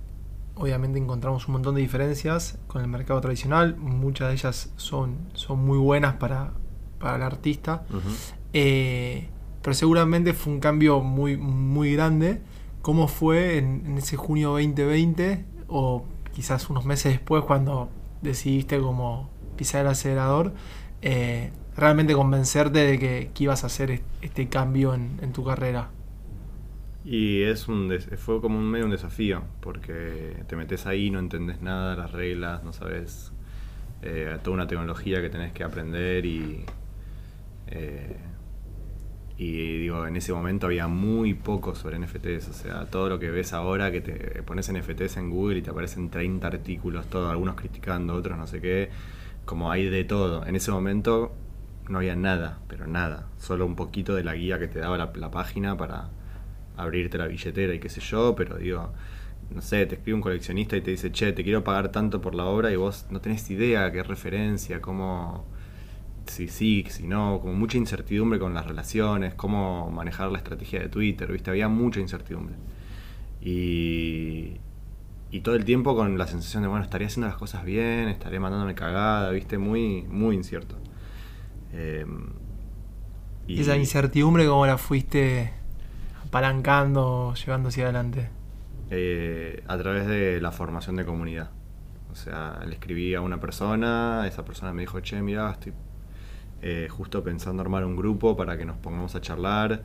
obviamente 0.56 0.98
encontramos 0.98 1.46
un 1.46 1.52
montón 1.52 1.76
de 1.76 1.80
diferencias 1.80 2.58
con 2.66 2.82
el 2.82 2.88
mercado 2.88 3.20
tradicional, 3.20 3.76
muchas 3.76 4.28
de 4.28 4.34
ellas 4.34 4.72
son, 4.76 5.16
son 5.34 5.64
muy 5.64 5.78
buenas 5.78 6.14
para, 6.16 6.52
para 6.98 7.16
el 7.16 7.22
artista, 7.22 7.84
uh 7.90 7.94
-huh. 7.94 8.34
eh, 8.52 9.28
pero 9.62 9.74
seguramente 9.74 10.34
fue 10.34 10.52
un 10.52 10.60
cambio 10.60 11.00
muy, 11.00 11.36
muy 11.36 11.92
grande. 11.94 12.42
¿Cómo 12.82 13.06
fue 13.06 13.58
en, 13.58 13.86
en 13.86 13.98
ese 13.98 14.16
junio 14.16 14.50
2020 14.50 15.44
o 15.68 16.04
quizás 16.32 16.68
unos 16.68 16.84
meses 16.84 17.12
después 17.12 17.44
cuando 17.44 17.88
decidiste 18.22 18.80
como 18.80 19.31
pisar 19.62 19.82
el 19.82 19.86
acelerador, 19.92 20.52
eh, 21.02 21.52
realmente 21.76 22.14
convencerte 22.14 22.80
de 22.80 22.98
que, 22.98 23.30
ibas 23.38 23.62
a 23.62 23.68
hacer 23.68 24.02
este 24.20 24.48
cambio 24.48 24.92
en, 24.92 25.32
tu 25.32 25.44
carrera? 25.44 25.90
Y 27.04 27.42
es 27.42 27.68
un 27.68 27.96
fue 28.16 28.40
como 28.40 28.58
un 28.58 28.68
medio 28.68 28.86
un 28.86 28.90
desafío, 28.90 29.44
porque 29.60 30.42
te 30.48 30.56
metes 30.56 30.84
ahí, 30.86 31.10
no 31.10 31.20
entendés 31.20 31.62
nada, 31.62 31.94
las 31.94 32.10
reglas, 32.10 32.64
no 32.64 32.72
sabes 32.72 33.30
eh, 34.02 34.36
toda 34.42 34.54
una 34.54 34.66
tecnología 34.66 35.22
que 35.22 35.30
tenés 35.30 35.52
que 35.52 35.62
aprender 35.62 36.26
y 36.26 36.64
eh, 37.68 38.16
y 39.38 39.78
digo, 39.78 40.06
en 40.06 40.16
ese 40.16 40.32
momento 40.32 40.66
había 40.66 40.86
muy 40.86 41.34
poco 41.34 41.74
sobre 41.74 41.98
NFTs, 41.98 42.48
o 42.48 42.52
sea, 42.52 42.86
todo 42.86 43.08
lo 43.08 43.18
que 43.18 43.30
ves 43.30 43.52
ahora 43.52 43.90
que 43.90 44.00
te 44.00 44.42
pones 44.42 44.70
NFTs 44.72 45.16
en 45.16 45.30
Google 45.30 45.58
y 45.58 45.62
te 45.62 45.70
aparecen 45.70 46.10
30 46.10 46.46
artículos, 46.46 47.06
todos, 47.06 47.30
algunos 47.30 47.56
criticando, 47.56 48.14
otros 48.14 48.38
no 48.38 48.46
sé 48.46 48.60
qué, 48.60 48.90
como 49.44 49.70
hay 49.70 49.88
de 49.88 50.04
todo. 50.04 50.46
En 50.46 50.56
ese 50.56 50.70
momento 50.70 51.32
no 51.88 51.98
había 51.98 52.16
nada, 52.16 52.60
pero 52.68 52.86
nada, 52.86 53.28
solo 53.38 53.66
un 53.66 53.76
poquito 53.76 54.14
de 54.14 54.24
la 54.24 54.34
guía 54.34 54.58
que 54.58 54.68
te 54.68 54.78
daba 54.78 54.96
la, 54.98 55.30
página 55.30 55.76
para 55.76 56.10
abrirte 56.76 57.18
la 57.18 57.26
billetera 57.26 57.74
y 57.74 57.78
qué 57.78 57.88
sé 57.88 58.00
yo, 58.00 58.34
pero 58.36 58.56
digo, 58.56 58.92
no 59.50 59.60
sé, 59.60 59.86
te 59.86 59.96
escribe 59.96 60.14
un 60.14 60.22
coleccionista 60.22 60.76
y 60.76 60.80
te 60.80 60.92
dice, 60.92 61.12
che, 61.12 61.32
te 61.32 61.44
quiero 61.44 61.64
pagar 61.64 61.90
tanto 61.90 62.20
por 62.20 62.34
la 62.34 62.44
obra 62.44 62.70
y 62.72 62.76
vos 62.76 63.06
no 63.10 63.20
tenés 63.20 63.50
idea 63.50 63.90
qué 63.92 64.02
referencia, 64.02 64.80
cómo, 64.80 65.44
si 66.26 66.48
sí, 66.48 66.84
si 66.88 67.06
no, 67.06 67.40
como 67.40 67.54
mucha 67.54 67.78
incertidumbre 67.78 68.38
con 68.38 68.54
las 68.54 68.66
relaciones, 68.66 69.34
cómo 69.34 69.90
manejar 69.90 70.30
la 70.30 70.38
estrategia 70.38 70.80
de 70.80 70.88
Twitter, 70.88 71.30
¿viste? 71.30 71.50
Había 71.50 71.68
mucha 71.68 72.00
incertidumbre. 72.00 72.54
Y, 73.40 74.58
y 75.32 75.40
todo 75.40 75.56
el 75.56 75.64
tiempo 75.64 75.96
con 75.96 76.16
la 76.16 76.28
sensación 76.28 76.62
de, 76.62 76.68
bueno, 76.68 76.84
estaré 76.84 77.06
haciendo 77.06 77.26
las 77.26 77.36
cosas 77.36 77.64
bien, 77.64 78.08
estaré 78.08 78.38
mandándome 78.38 78.76
cagada, 78.76 79.30
¿viste? 79.30 79.58
Muy, 79.58 80.02
muy 80.02 80.36
incierto. 80.36 80.76
Eh, 81.72 82.06
¿Y 83.48 83.60
esa 83.60 83.76
incertidumbre 83.76 84.46
cómo 84.46 84.66
la 84.66 84.78
fuiste 84.78 85.52
apalancando, 86.24 87.34
llevando 87.34 87.70
hacia 87.70 87.84
adelante? 87.84 88.28
eh, 88.94 89.64
a 89.66 89.78
través 89.78 90.06
de 90.06 90.38
la 90.40 90.52
formación 90.52 90.96
de 90.96 91.06
comunidad. 91.06 91.50
O 92.10 92.14
sea, 92.14 92.60
le 92.66 92.74
escribí 92.74 93.14
a 93.14 93.22
una 93.22 93.40
persona, 93.40 94.26
esa 94.26 94.44
persona 94.44 94.74
me 94.74 94.82
dijo, 94.82 95.00
che, 95.00 95.22
mira, 95.22 95.50
estoy 95.50 95.72
eh, 96.60 96.88
justo 96.90 97.24
pensando 97.24 97.62
armar 97.62 97.86
un 97.86 97.96
grupo 97.96 98.36
para 98.36 98.58
que 98.58 98.66
nos 98.66 98.76
pongamos 98.76 99.14
a 99.14 99.22
charlar. 99.22 99.82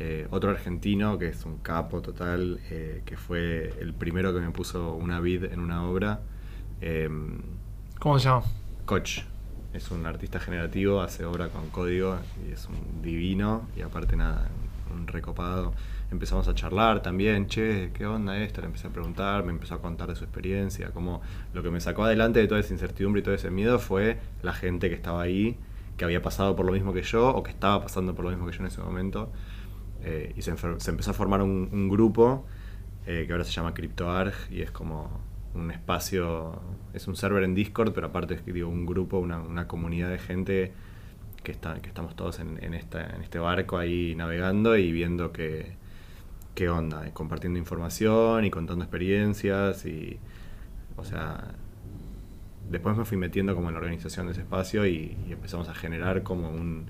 Eh, 0.00 0.28
otro 0.30 0.50
argentino 0.50 1.18
que 1.18 1.26
es 1.28 1.44
un 1.44 1.58
capo 1.58 2.00
total, 2.00 2.60
eh, 2.70 3.02
que 3.04 3.16
fue 3.16 3.74
el 3.80 3.94
primero 3.94 4.32
que 4.32 4.38
me 4.40 4.50
puso 4.52 4.94
una 4.94 5.18
vid 5.18 5.44
en 5.44 5.58
una 5.58 5.84
obra. 5.88 6.20
eh, 6.80 7.08
¿Cómo 7.98 8.16
se 8.18 8.28
llama? 8.28 8.44
Koch. 8.84 9.22
Es 9.72 9.90
un 9.90 10.06
artista 10.06 10.38
generativo, 10.38 11.00
hace 11.00 11.24
obra 11.24 11.48
con 11.48 11.68
código 11.70 12.16
y 12.48 12.52
es 12.52 12.66
un 12.66 13.02
divino. 13.02 13.68
Y 13.76 13.82
aparte, 13.82 14.16
nada, 14.16 14.48
un 14.94 15.08
recopado. 15.08 15.74
Empezamos 16.12 16.46
a 16.48 16.54
charlar 16.54 17.02
también, 17.02 17.48
che, 17.48 17.90
¿qué 17.92 18.06
onda 18.06 18.38
esto? 18.38 18.60
Le 18.60 18.68
empecé 18.68 18.86
a 18.86 18.90
preguntar, 18.90 19.44
me 19.44 19.50
empezó 19.50 19.74
a 19.74 19.82
contar 19.82 20.08
de 20.08 20.14
su 20.16 20.24
experiencia. 20.24 20.90
Como 20.92 21.20
lo 21.52 21.62
que 21.62 21.70
me 21.70 21.80
sacó 21.80 22.04
adelante 22.04 22.38
de 22.38 22.46
toda 22.46 22.60
esa 22.60 22.72
incertidumbre 22.72 23.20
y 23.20 23.24
todo 23.24 23.34
ese 23.34 23.50
miedo 23.50 23.78
fue 23.80 24.18
la 24.42 24.52
gente 24.52 24.88
que 24.88 24.94
estaba 24.94 25.20
ahí, 25.22 25.58
que 25.96 26.04
había 26.04 26.22
pasado 26.22 26.54
por 26.56 26.64
lo 26.64 26.72
mismo 26.72 26.92
que 26.94 27.02
yo 27.02 27.28
o 27.28 27.42
que 27.42 27.50
estaba 27.50 27.82
pasando 27.82 28.14
por 28.14 28.24
lo 28.24 28.30
mismo 28.30 28.46
que 28.46 28.52
yo 28.52 28.60
en 28.60 28.68
ese 28.68 28.80
momento. 28.80 29.30
Eh, 30.02 30.32
y 30.36 30.42
se, 30.42 30.50
empezó 30.50 31.10
a 31.10 31.14
formar 31.14 31.42
un, 31.42 31.88
grupo 31.88 32.46
eh, 33.06 33.24
que 33.26 33.32
ahora 33.32 33.44
se 33.44 33.52
llama 33.52 33.74
CryptoArg 33.74 34.32
y 34.50 34.62
es 34.62 34.70
como 34.70 35.20
un 35.54 35.70
espacio, 35.70 36.60
es 36.92 37.08
un 37.08 37.16
server 37.16 37.42
en 37.42 37.54
Discord, 37.54 37.92
pero 37.92 38.08
aparte 38.08 38.34
es 38.34 38.44
digo, 38.44 38.68
un 38.68 38.86
grupo, 38.86 39.18
una, 39.18 39.40
una 39.40 39.66
comunidad 39.66 40.10
de 40.10 40.18
gente 40.18 40.72
que, 41.42 41.52
está, 41.52 41.80
que 41.80 41.88
estamos 41.88 42.14
todos 42.14 42.38
en, 42.40 42.74
este 42.74 43.38
barco 43.38 43.78
ahí 43.78 44.14
navegando 44.14 44.76
y 44.76 44.92
viendo 44.92 45.32
que, 45.32 45.76
qué 46.54 46.68
onda, 46.68 47.10
compartiendo 47.12 47.58
información 47.58 48.44
y 48.44 48.50
contando 48.50 48.84
experiencias 48.84 49.84
y, 49.86 50.18
o 50.96 51.04
sea, 51.04 51.54
después 52.70 52.96
me 52.96 53.04
fui 53.04 53.16
metiendo 53.16 53.54
como 53.54 53.68
en 53.68 53.74
la 53.74 53.80
organización 53.80 54.26
de 54.26 54.32
ese 54.32 54.42
espacio 54.42 54.86
y, 54.86 55.16
y 55.26 55.32
empezamos 55.32 55.68
a 55.68 55.74
generar 55.74 56.22
como 56.22 56.50
un, 56.50 56.86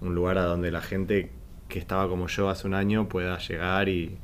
un 0.00 0.14
lugar 0.14 0.38
a 0.38 0.44
donde 0.44 0.70
la 0.70 0.80
gente 0.80 1.32
que 1.68 1.78
estaba 1.78 2.08
como 2.08 2.26
yo 2.28 2.48
hace 2.50 2.66
un 2.66 2.74
año 2.74 3.08
pueda 3.08 3.38
llegar 3.38 3.88
y, 3.88 4.18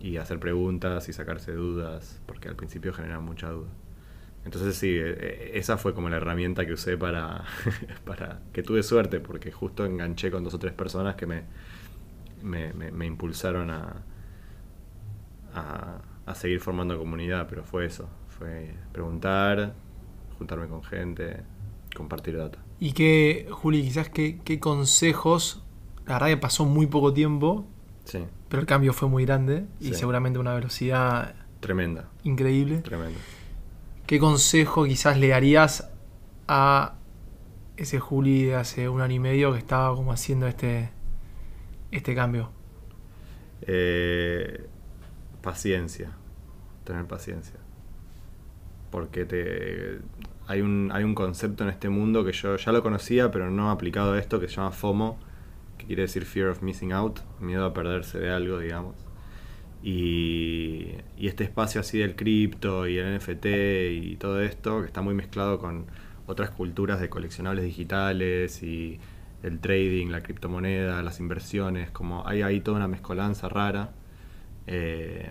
y 0.00 0.18
hacer 0.18 0.40
preguntas 0.40 1.08
y 1.08 1.12
sacarse 1.14 1.52
dudas, 1.52 2.20
porque 2.26 2.48
al 2.48 2.56
principio 2.56 2.92
genera 2.94 3.20
mucha 3.20 3.50
duda. 3.50 3.68
Entonces 4.44 4.76
sí, 4.76 4.88
eh, 4.90 5.16
eh, 5.18 5.52
esa 5.54 5.78
fue 5.78 5.94
como 5.94 6.08
la 6.10 6.18
herramienta 6.18 6.66
que 6.66 6.74
usé 6.74 6.98
para, 6.98 7.44
para 8.06 8.40
que 8.52 8.62
tuve 8.62 8.82
suerte, 8.82 9.20
porque 9.20 9.52
justo 9.52 9.84
enganché 9.86 10.30
con 10.30 10.44
dos 10.44 10.54
o 10.54 10.58
tres 10.58 10.72
personas 10.74 11.16
que 11.16 11.26
me, 11.26 11.44
me, 12.42 12.72
me- 12.74 13.06
impulsaron 13.06 13.70
a, 13.70 14.04
a, 15.54 16.00
a 16.26 16.34
seguir 16.34 16.60
formando 16.60 16.98
comunidad, 16.98 17.46
pero 17.48 17.64
fue 17.64 17.86
eso, 17.86 18.08
fue 18.28 18.74
preguntar, 18.92 19.74
juntarme 20.38 20.68
con 20.68 20.82
gente, 20.82 21.44
compartir 21.94 22.36
data. 22.36 22.58
Y 22.78 22.92
qué, 22.92 23.48
Juli, 23.50 23.82
quizás 23.82 24.10
qué, 24.10 24.40
qué 24.44 24.60
consejos, 24.60 25.65
la 26.06 26.14
verdad 26.14 26.28
que 26.28 26.36
pasó 26.36 26.64
muy 26.64 26.86
poco 26.86 27.12
tiempo, 27.12 27.66
Sí, 28.04 28.24
pero 28.48 28.60
el 28.60 28.66
cambio 28.66 28.92
fue 28.92 29.08
muy 29.08 29.24
grande 29.24 29.66
y 29.80 29.86
Sí. 29.88 29.94
seguramente 29.94 30.38
una 30.38 30.54
velocidad 30.54 31.34
tremenda, 31.60 32.08
increíble. 32.22 32.78
tremenda. 32.78 33.18
¿Qué 34.06 34.20
consejo 34.20 34.84
quizás 34.84 35.18
le 35.18 35.28
darías 35.28 35.90
a 36.46 36.94
ese 37.76 37.98
Juli 37.98 38.44
de 38.44 38.54
hace 38.54 38.88
un 38.88 39.00
año 39.00 39.14
y 39.16 39.18
medio 39.18 39.52
que 39.52 39.58
estaba 39.58 39.94
como 39.96 40.12
haciendo 40.12 40.46
este, 40.46 40.90
este 41.90 42.14
cambio? 42.14 42.50
Eh, 43.62 44.66
paciencia, 45.42 46.12
tener 46.84 47.04
paciencia. 47.06 47.56
Porque 48.90 49.24
te, 49.24 49.98
hay, 50.46 50.60
un, 50.60 50.90
hay 50.92 51.02
un 51.04 51.14
concepto 51.14 51.64
en 51.64 51.70
este 51.70 51.88
mundo 51.88 52.24
que 52.24 52.32
yo 52.32 52.56
ya 52.56 52.70
lo 52.72 52.82
conocía, 52.82 53.30
pero 53.30 53.50
no 53.50 53.70
aplicado 53.70 54.12
a 54.12 54.18
esto, 54.18 54.38
que 54.40 54.48
se 54.48 54.56
llama 54.56 54.70
FOMO, 54.70 55.18
que 55.78 55.86
quiere 55.86 56.02
decir 56.02 56.24
Fear 56.24 56.48
of 56.48 56.62
Missing 56.62 56.92
Out, 56.92 57.20
miedo 57.40 57.64
a 57.64 57.74
perderse 57.74 58.18
de 58.18 58.30
algo, 58.30 58.58
digamos. 58.58 58.96
Y, 59.82 60.92
y 61.16 61.28
este 61.28 61.44
espacio 61.44 61.80
así 61.80 61.98
del 61.98 62.16
cripto 62.16 62.88
y 62.88 62.98
el 62.98 63.16
NFT 63.18 63.46
y 63.92 64.16
todo 64.16 64.42
esto, 64.42 64.80
que 64.80 64.86
está 64.86 65.02
muy 65.02 65.14
mezclado 65.14 65.58
con 65.58 65.86
otras 66.26 66.50
culturas 66.50 67.00
de 67.00 67.08
coleccionables 67.08 67.64
digitales 67.64 68.62
y 68.62 68.98
el 69.42 69.60
trading, 69.60 70.08
la 70.08 70.22
criptomoneda, 70.22 71.02
las 71.02 71.20
inversiones, 71.20 71.90
como 71.90 72.26
hay 72.26 72.42
ahí 72.42 72.60
toda 72.60 72.78
una 72.78 72.88
mezcolanza 72.88 73.48
rara. 73.48 73.92
eh, 74.66 75.30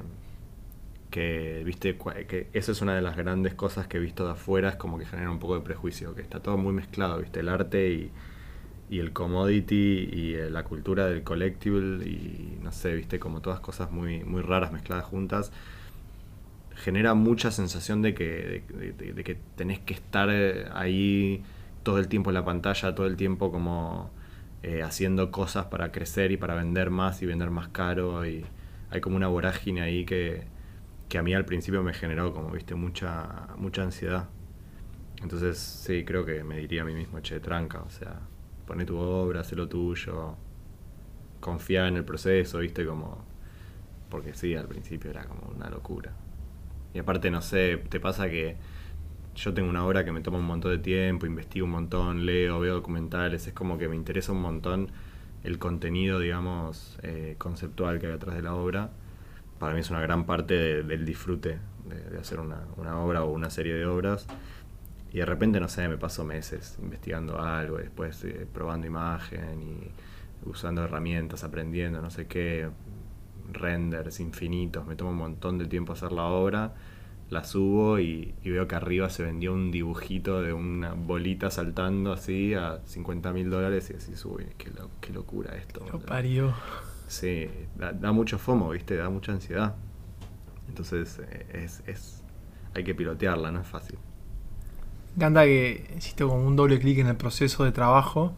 que, 1.09 1.63
viste, 1.63 1.97
que 2.27 2.49
eso 2.53 2.71
es 2.73 2.81
una 2.81 2.93
de 2.95 3.01
las 3.01 3.15
grandes 3.15 3.53
cosas 3.53 3.87
que 3.87 3.97
he 3.97 3.99
visto 4.01 4.25
de 4.25 4.33
afuera, 4.33 4.69
es 4.69 4.75
como 4.75 4.97
que 4.97 5.05
genera 5.05 5.31
un 5.31 5.39
poco 5.39 5.55
de 5.55 5.61
prejuicio, 5.61 6.13
que 6.13 6.21
está 6.21 6.41
todo 6.41 6.57
muy 6.57 6.73
mezclado, 6.73 7.19
viste, 7.19 7.39
el 7.39 7.47
arte 7.47 7.89
y, 7.89 8.11
y 8.89 8.99
el 8.99 9.13
commodity 9.13 10.09
y 10.11 10.35
eh, 10.35 10.49
la 10.49 10.63
cultura 10.63 11.07
del 11.07 11.23
collectible 11.23 12.05
y 12.07 12.59
no 12.61 12.71
sé, 12.71 12.93
viste, 12.95 13.19
como 13.19 13.41
todas 13.41 13.59
cosas 13.59 13.91
muy, 13.91 14.23
muy 14.23 14.41
raras 14.41 14.71
mezcladas 14.71 15.05
juntas, 15.05 15.51
genera 16.75 17.13
mucha 17.13 17.51
sensación 17.51 18.01
de 18.01 18.13
que, 18.13 18.63
de, 18.69 18.91
de- 18.93 19.13
de 19.13 19.23
que 19.23 19.35
tenés 19.55 19.79
que 19.79 19.93
estar 19.93 20.29
eh, 20.31 20.67
ahí 20.73 21.43
todo 21.83 21.99
el 21.99 22.07
tiempo 22.07 22.29
en 22.31 22.33
la 22.35 22.45
pantalla, 22.45 22.95
todo 22.95 23.07
el 23.07 23.15
tiempo 23.17 23.51
como 23.51 24.11
eh, 24.63 24.81
haciendo 24.83 25.31
cosas 25.31 25.65
para 25.67 25.91
crecer 25.91 26.31
y 26.31 26.37
para 26.37 26.55
vender 26.55 26.89
más 26.89 27.21
y 27.21 27.25
vender 27.25 27.49
más 27.51 27.69
caro 27.69 28.25
y 28.25 28.45
hay 28.89 29.01
como 29.01 29.15
una 29.15 29.27
vorágine 29.27 29.81
ahí 29.81 30.05
que, 30.05 30.43
que 31.09 31.17
a 31.17 31.23
mí 31.23 31.33
al 31.33 31.45
principio 31.45 31.83
me 31.83 31.93
generó 31.93 32.33
como, 32.33 32.51
viste, 32.51 32.75
mucha, 32.75 33.47
mucha 33.57 33.83
ansiedad. 33.83 34.29
Entonces, 35.21 35.57
sí, 35.59 36.03
creo 36.05 36.25
que 36.25 36.43
me 36.43 36.57
diría 36.59 36.83
a 36.83 36.85
mí 36.85 36.93
mismo, 36.93 37.19
che, 37.21 37.39
tranca, 37.39 37.81
o 37.81 37.89
sea, 37.89 38.21
pone 38.67 38.85
tu 38.85 38.97
obra, 38.97 39.41
haz 39.41 39.51
lo 39.53 39.67
tuyo, 39.67 40.35
confía 41.39 41.87
en 41.87 41.97
el 41.97 42.05
proceso, 42.05 42.59
viste, 42.59 42.85
como... 42.85 43.23
Porque 44.09 44.33
sí, 44.33 44.55
al 44.55 44.67
principio 44.67 45.11
era 45.11 45.25
como 45.25 45.51
una 45.55 45.69
locura. 45.69 46.13
Y 46.93 46.99
aparte, 46.99 47.31
no 47.31 47.41
sé, 47.41 47.77
te 47.89 47.99
pasa 47.99 48.29
que 48.29 48.55
yo 49.35 49.53
tengo 49.53 49.69
una 49.69 49.85
obra 49.85 50.05
que 50.05 50.11
me 50.11 50.21
toma 50.21 50.37
un 50.37 50.45
montón 50.45 50.71
de 50.71 50.77
tiempo, 50.79 51.25
investigo 51.25 51.65
un 51.65 51.71
montón, 51.71 52.25
leo, 52.25 52.59
veo 52.59 52.75
documentales, 52.75 53.47
es 53.47 53.53
como 53.53 53.77
que 53.77 53.87
me 53.89 53.95
interesa 53.95 54.31
un 54.31 54.41
montón 54.41 54.89
el 55.43 55.59
contenido, 55.59 56.19
digamos, 56.19 56.97
eh, 57.03 57.35
conceptual 57.37 57.99
que 57.99 58.07
hay 58.07 58.13
atrás 58.13 58.35
de 58.35 58.41
la 58.41 58.55
obra. 58.55 58.91
Para 59.59 59.73
mí 59.73 59.81
es 59.81 59.89
una 59.89 60.01
gran 60.01 60.25
parte 60.25 60.53
de- 60.55 60.83
del 60.83 61.05
disfrute 61.05 61.59
de, 61.85 62.01
de 62.11 62.17
hacer 62.19 62.39
una, 62.39 62.61
una 62.77 62.97
obra 62.99 63.23
o 63.23 63.31
una 63.31 63.49
serie 63.49 63.73
de 63.73 63.85
obras. 63.85 64.27
Y 65.15 65.19
de 65.19 65.25
repente, 65.25 65.61
no 65.61 65.69
sé, 65.69 65.87
me 65.87 65.97
paso 65.97 66.25
meses 66.25 66.77
investigando 66.81 67.39
algo, 67.41 67.79
y 67.79 67.83
después 67.83 68.21
eh, 68.25 68.45
probando 68.53 68.85
imagen 68.87 69.63
y 69.63 70.49
usando 70.49 70.83
herramientas, 70.83 71.45
aprendiendo, 71.45 72.01
no 72.01 72.09
sé 72.09 72.27
qué, 72.27 72.69
renders 73.53 74.19
infinitos. 74.19 74.85
Me 74.85 74.97
toma 74.97 75.11
un 75.11 75.17
montón 75.17 75.57
de 75.57 75.67
tiempo 75.67 75.93
hacer 75.93 76.11
la 76.11 76.25
obra, 76.25 76.73
la 77.29 77.45
subo 77.45 77.97
y, 77.99 78.35
y 78.43 78.49
veo 78.49 78.67
que 78.67 78.75
arriba 78.75 79.09
se 79.09 79.23
vendió 79.23 79.53
un 79.53 79.71
dibujito 79.71 80.41
de 80.41 80.51
una 80.53 80.93
bolita 80.95 81.49
saltando 81.49 82.11
así 82.11 82.53
a 82.53 82.81
50 82.85 83.31
mil 83.31 83.49
dólares 83.49 83.89
y 83.91 83.95
así 83.95 84.13
uy, 84.27 84.47
qué, 84.57 84.69
lo- 84.71 84.89
qué 84.99 85.13
locura 85.13 85.55
esto. 85.55 85.79
Lo 85.79 85.85
boludo". 85.93 86.07
parió. 86.07 86.53
Sí, 87.07 87.49
da, 87.75 87.93
da 87.93 88.11
mucho 88.11 88.37
FOMO, 88.37 88.71
¿viste? 88.71 88.97
Da 88.97 89.09
mucha 89.09 89.31
ansiedad. 89.31 89.75
Entonces, 90.67 91.19
eh, 91.19 91.45
es, 91.53 91.83
es, 91.87 92.23
hay 92.73 92.83
que 92.83 92.95
pilotearla, 92.95 93.51
no 93.51 93.61
es 93.61 93.67
fácil. 93.67 93.97
Me 95.15 95.23
encanta 95.23 95.45
que 95.45 95.93
hiciste 95.97 96.25
como 96.25 96.45
un 96.45 96.55
doble 96.55 96.77
clic 96.79 96.99
en 96.99 97.07
el 97.07 97.15
proceso 97.15 97.63
de 97.63 97.71
trabajo. 97.71 98.33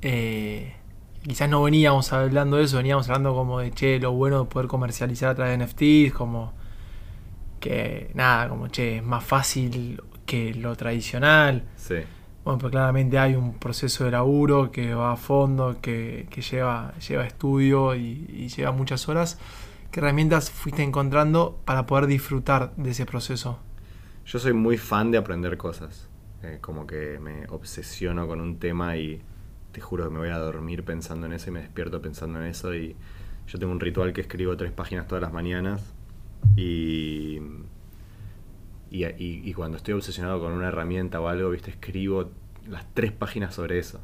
Eh, 0.00 0.74
quizás 1.22 1.48
no 1.50 1.62
veníamos 1.62 2.12
hablando 2.12 2.56
de 2.56 2.64
eso, 2.64 2.78
veníamos 2.78 3.08
hablando 3.08 3.34
como 3.34 3.60
de, 3.60 3.70
che, 3.72 3.98
lo 3.98 4.12
bueno 4.12 4.44
de 4.44 4.50
poder 4.50 4.68
comercializar 4.68 5.30
a 5.30 5.34
través 5.34 5.58
de 5.58 5.64
NFTs, 5.66 6.14
como 6.14 6.54
que 7.60 8.10
nada, 8.14 8.48
como, 8.48 8.68
che, 8.68 8.98
es 8.98 9.02
más 9.02 9.22
fácil 9.24 10.02
que 10.24 10.54
lo 10.54 10.76
tradicional. 10.76 11.64
Sí, 11.76 11.96
Bueno, 12.42 12.58
pues 12.58 12.70
claramente 12.70 13.18
hay 13.18 13.34
un 13.34 13.54
proceso 13.58 14.04
de 14.04 14.12
laburo 14.12 14.70
que 14.70 14.94
va 14.94 15.12
a 15.12 15.16
fondo, 15.16 15.76
que, 15.82 16.26
que 16.30 16.40
lleva, 16.40 16.94
lleva 17.06 17.26
estudio 17.26 17.94
y, 17.94 18.26
y 18.30 18.48
lleva 18.48 18.72
muchas 18.72 19.08
horas. 19.08 19.38
¿Qué 19.90 20.00
herramientas 20.00 20.50
fuiste 20.50 20.82
encontrando 20.82 21.60
para 21.66 21.86
poder 21.86 22.06
disfrutar 22.06 22.74
de 22.76 22.90
ese 22.90 23.06
proceso? 23.06 23.58
yo 24.26 24.38
soy 24.38 24.52
muy 24.52 24.78
fan 24.78 25.10
de 25.10 25.18
aprender 25.18 25.56
cosas. 25.56 26.08
Eh, 26.44 26.58
como 26.60 26.86
que 26.86 27.18
me 27.20 27.46
obsesiono 27.48 28.26
con 28.28 28.40
un 28.40 28.58
tema 28.58 28.98
y 28.98 29.22
te 29.72 29.80
juro 29.80 30.04
que 30.04 30.10
me 30.10 30.18
voy 30.18 30.28
a 30.28 30.38
dormir 30.38 30.84
pensando 30.84 31.26
en 31.26 31.32
eso 31.32 31.48
y 31.48 31.52
me 31.52 31.60
despierto 31.60 32.02
pensando 32.02 32.38
en 32.40 32.46
eso. 32.46 32.74
Y 32.74 32.96
yo 33.46 33.58
tengo 33.58 33.72
un 33.72 33.80
ritual 33.80 34.12
que 34.12 34.20
escribo 34.20 34.56
tres 34.56 34.72
páginas 34.72 35.08
todas 35.08 35.22
las 35.22 35.32
mañanas. 35.32 35.94
Y, 36.56 37.40
y, 38.90 39.52
cuando 39.54 39.78
estoy 39.78 39.94
obsesionado 39.94 40.38
con 40.40 40.52
una 40.52 40.68
herramienta 40.68 41.20
o 41.20 41.28
algo, 41.28 41.50
viste, 41.50 41.70
escribo 41.70 42.30
las 42.68 42.92
tres 42.94 43.12
páginas 43.12 43.54
sobre 43.54 43.78
eso. 43.78 44.00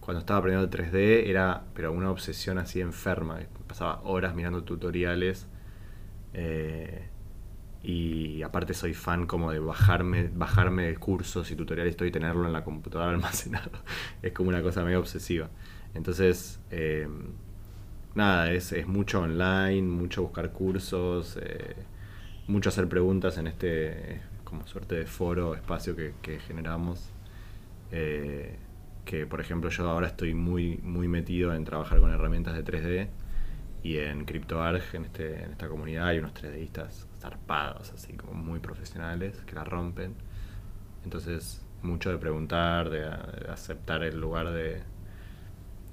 Cuando 0.00 0.20
estaba 0.20 0.38
aprendiendo 0.38 0.64
el 0.64 0.92
3D 0.92 1.28
era, 1.28 1.64
pero 1.74 1.92
una 1.92 2.10
obsesión 2.10 2.58
así 2.58 2.80
enferma. 2.80 3.40
Pasaba 3.66 4.00
horas 4.04 4.34
mirando 4.34 4.62
tutoriales. 4.62 5.48
eh, 6.34 7.08
y 7.84 8.42
aparte 8.42 8.72
soy 8.72 8.94
fan 8.94 9.26
como 9.26 9.52
de 9.52 9.58
bajarme, 9.58 10.30
bajarme 10.34 10.94
cursos 10.96 11.50
y 11.50 11.56
tutoriales 11.56 11.96
y 12.00 12.10
tenerlo 12.10 12.46
en 12.46 12.52
la 12.54 12.64
computadora 12.64 13.10
almacenado. 13.14 13.70
Es 14.22 14.32
como 14.32 14.48
una 14.48 14.62
cosa 14.62 14.82
medio 14.82 15.00
obsesiva. 15.00 15.50
Entonces, 15.92 16.60
eh, 16.70 17.06
nada, 18.14 18.50
es, 18.52 18.72
es 18.72 18.86
mucho 18.86 19.20
online, 19.20 19.82
mucho 19.82 20.22
buscar 20.22 20.50
cursos, 20.50 21.38
eh, 21.40 21.76
mucho 22.48 22.70
hacer 22.70 22.88
preguntas 22.88 23.36
en 23.36 23.48
este 23.48 24.22
como 24.44 24.66
suerte 24.66 24.94
de 24.94 25.06
foro, 25.06 25.54
espacio 25.54 25.94
que, 25.94 26.14
que 26.22 26.38
generamos. 26.40 27.10
Eh, 27.92 28.56
que 29.04 29.26
por 29.26 29.40
ejemplo 29.40 29.68
yo 29.68 29.88
ahora 29.88 30.06
estoy 30.06 30.32
muy, 30.32 30.78
muy 30.82 31.06
metido 31.08 31.54
en 31.54 31.64
trabajar 31.64 32.00
con 32.00 32.10
herramientas 32.10 32.54
de 32.54 32.64
3D 32.64 33.08
y 33.84 33.98
en 33.98 34.26
CryptoArg, 34.26 34.82
en, 34.94 35.06
este, 35.06 35.44
en 35.44 35.52
esta 35.52 35.68
comunidad, 35.68 36.08
hay 36.08 36.20
unos 36.20 36.34
3Distas 36.34 37.08
zarpados, 37.20 37.92
así 37.92 38.14
como 38.14 38.34
muy 38.34 38.60
profesionales, 38.60 39.42
que 39.46 39.54
la 39.56 39.64
rompen. 39.64 40.16
Entonces, 41.04 41.62
mucho 41.82 42.10
de 42.10 42.18
preguntar, 42.18 42.90
de, 42.90 43.04
aceptar 43.50 44.02
el 44.04 44.20
lugar 44.20 44.52
de, 44.52 44.82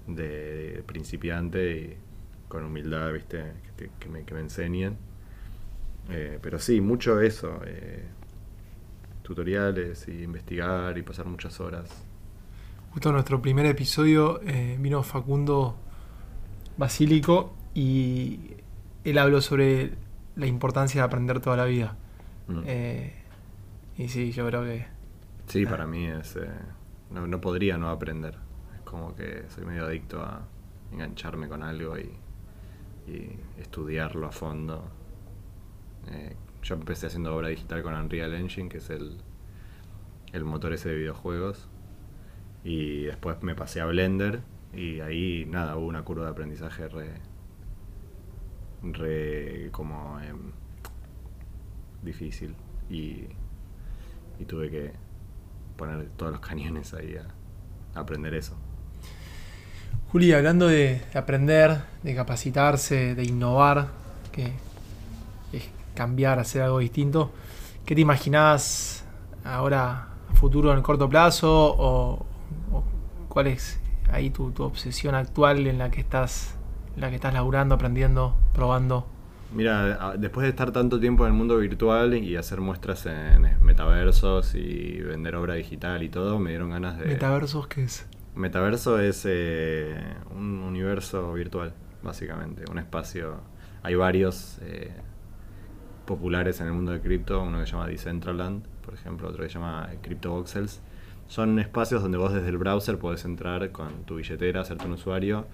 de 0.08 0.84
principiante 0.86 1.72
y 1.78 1.98
con 2.48 2.64
humildad, 2.66 3.14
¿viste? 3.14 3.54
Que, 3.78 3.88
te- 3.88 4.10
me, 4.10 4.24
que 4.26 4.34
me 4.34 4.42
enseñen. 4.42 4.98
Eh, 6.10 6.40
pero 6.42 6.60
sí, 6.60 6.82
mucho 6.82 7.22
eso. 7.22 7.62
eh, 7.66 8.06
tutoriales 9.24 10.08
y 10.08 10.24
investigar 10.24 10.98
y 10.98 11.02
pasar 11.04 11.26
muchas 11.26 11.60
horas. 11.60 12.06
Justo 12.92 13.10
en 13.10 13.14
nuestro 13.16 13.42
primer 13.42 13.66
episodio 13.66 14.42
eh, 14.44 14.78
vino 14.80 15.02
Facundo 15.04 15.76
Basílico 16.78 17.54
y 17.74 18.56
él 19.04 19.18
habló 19.18 19.42
sobre 19.42 19.94
la 20.36 20.48
importancia 20.48 21.02
de 21.02 21.06
aprender 21.06 21.40
toda 21.40 21.58
la 21.58 21.66
vida. 21.66 21.96
Mm. 22.48 22.62
Eh, 22.66 23.14
y 23.98 24.08
sí, 24.10 24.32
yo 24.32 24.46
creo 24.48 24.64
que 24.64 24.86
Sí, 25.48 25.66
para 25.66 25.86
mí 25.86 26.06
es. 26.06 26.36
eh, 26.38 26.50
no, 27.12 27.28
no 27.28 27.42
podría 27.42 27.78
no 27.78 27.90
aprender. 27.90 28.38
Es 28.76 28.82
como 28.82 29.16
que 29.16 29.44
soy 29.50 29.66
medio 29.66 29.86
adicto 29.86 30.22
a 30.22 30.42
engancharme 30.92 31.48
con 31.50 31.64
algo 31.64 31.98
y, 31.98 32.10
y 33.08 33.38
estudiarlo 33.60 34.28
a 34.28 34.32
fondo. 34.32 34.90
Eh, 36.10 36.36
yo 36.64 36.76
empecé 36.76 37.08
haciendo 37.08 37.36
obra 37.36 37.50
digital 37.50 37.84
con 37.84 37.94
Unreal 37.94 38.34
Engine, 38.34 38.70
que 38.70 38.78
es 38.78 38.90
el, 38.90 39.18
el 40.32 40.44
motor 40.46 40.74
ese 40.74 40.90
de 40.90 40.96
videojuegos. 40.96 41.68
Y 42.64 43.04
después 43.04 43.42
me 43.42 43.56
pasé 43.56 43.82
a 43.82 43.86
Blender 43.88 44.42
y 44.74 45.00
ahí, 45.02 45.46
nada, 45.50 45.76
hubo 45.76 45.88
una 45.88 46.04
curva 46.04 46.26
de 46.26 46.32
aprendizaje 46.32 46.88
re. 46.88 47.16
Re. 48.84 49.70
como. 49.72 50.20
em, 50.20 50.52
difícil. 52.02 52.56
Y, 52.90 53.26
y 54.40 54.46
tuve 54.46 54.70
que 54.70 54.94
poner 55.78 56.10
todos 56.18 56.32
los 56.32 56.42
cañones 56.42 56.94
ahí 56.94 57.16
a, 57.16 58.00
aprender 58.00 58.34
eso. 58.34 58.56
Juli, 60.12 60.34
hablando 60.34 60.68
de, 60.68 61.02
de 61.14 61.20
aprender, 61.20 61.82
de 62.04 62.16
capacitarse, 62.16 63.16
de 63.16 63.24
innovar, 63.24 63.88
que 64.32 64.54
es 65.54 65.70
cambiar, 65.96 66.40
hacer 66.40 66.62
algo 66.62 66.80
distinto, 66.80 67.32
¿qué 67.86 67.96
te 67.96 68.02
imaginás 68.02 69.06
ahora 69.44 70.10
futuro 70.34 70.72
en 70.72 70.78
el 70.78 70.84
corto 70.84 71.10
plazo? 71.10 71.76
¿O, 71.78 72.26
o 72.72 72.84
cuál 73.30 73.48
es 73.48 73.80
ahí 74.12 74.30
tu, 74.30 74.52
tu 74.52 74.64
obsesión 74.64 75.16
actual 75.16 75.66
en 75.68 75.78
la 75.78 75.90
que 75.90 76.02
estás, 76.02 76.56
la 76.98 77.10
que 77.10 77.16
estás 77.16 77.34
laburando, 77.34 77.76
aprendiendo, 77.76 78.36
probando? 78.54 79.08
Mira, 79.54 80.16
después 80.18 80.44
de 80.46 80.50
estar 80.50 80.72
tanto 80.72 81.00
tiempo 81.00 81.26
en 81.26 81.34
el 81.34 81.38
mundo 81.38 81.58
virtual 81.58 82.14
y 82.14 82.38
hacer 82.38 82.62
muestras 82.62 83.06
en 83.06 83.58
metaversos 83.62 84.56
y 84.56 85.02
vender 85.02 85.36
obra 85.36 85.56
digital 85.56 86.04
y 86.04 86.10
todo, 86.10 86.40
me 86.40 86.52
dieron 86.52 86.70
ganas 86.70 86.98
de... 86.98 87.06
¿Metaversos 87.06 87.68
qué 87.68 87.84
es? 87.84 88.08
Metaverso 88.34 88.98
es 89.00 89.26
eh, 89.28 89.94
un 90.34 90.64
universo 90.64 91.34
virtual, 91.34 91.74
básicamente, 92.02 92.64
un 92.72 92.80
espacio. 92.80 93.42
Hay 93.84 93.96
varios 93.96 94.60
eh, 94.62 94.94
populares 96.06 96.62
en 96.62 96.68
el 96.68 96.74
mundo 96.74 96.94
de 96.94 97.02
cripto, 97.02 97.42
uno 97.42 97.60
que 97.60 97.66
se 97.66 97.74
llama 97.74 97.88
Decentraland, 97.88 98.66
por 98.86 98.94
ejemplo, 98.94 99.28
otro 99.28 99.44
que 99.44 99.50
se 99.50 99.56
llama 99.56 99.90
CryptoVoxels. 100.02 100.80
Son 101.28 101.60
espacios 101.60 102.02
donde 102.02 102.18
vos 102.18 102.34
desde 102.34 102.48
el 102.48 102.58
browser 102.58 102.98
podés 102.98 103.26
entrar 103.26 103.72
con 103.72 104.06
tu 104.06 104.16
billetera, 104.16 104.62
hacerte 104.62 104.86
un 104.86 104.94
usuario 104.94 105.48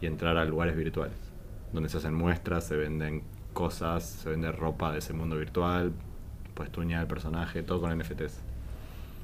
y 0.00 0.06
entrar 0.06 0.36
a 0.36 0.44
lugares 0.44 0.76
virtuales, 0.76 1.16
donde 1.72 1.88
se 1.88 1.98
hacen 1.98 2.14
muestras, 2.14 2.64
se 2.64 2.76
venden 2.76 3.22
cosas, 3.52 4.04
se 4.04 4.30
vende 4.30 4.50
ropa 4.52 4.92
de 4.92 4.98
ese 4.98 5.12
mundo 5.12 5.36
virtual, 5.36 5.92
puedes 6.54 6.72
tuñar 6.72 7.02
el 7.02 7.06
personaje, 7.06 7.62
todo 7.62 7.80
con 7.80 7.96
NFTs. 7.98 8.40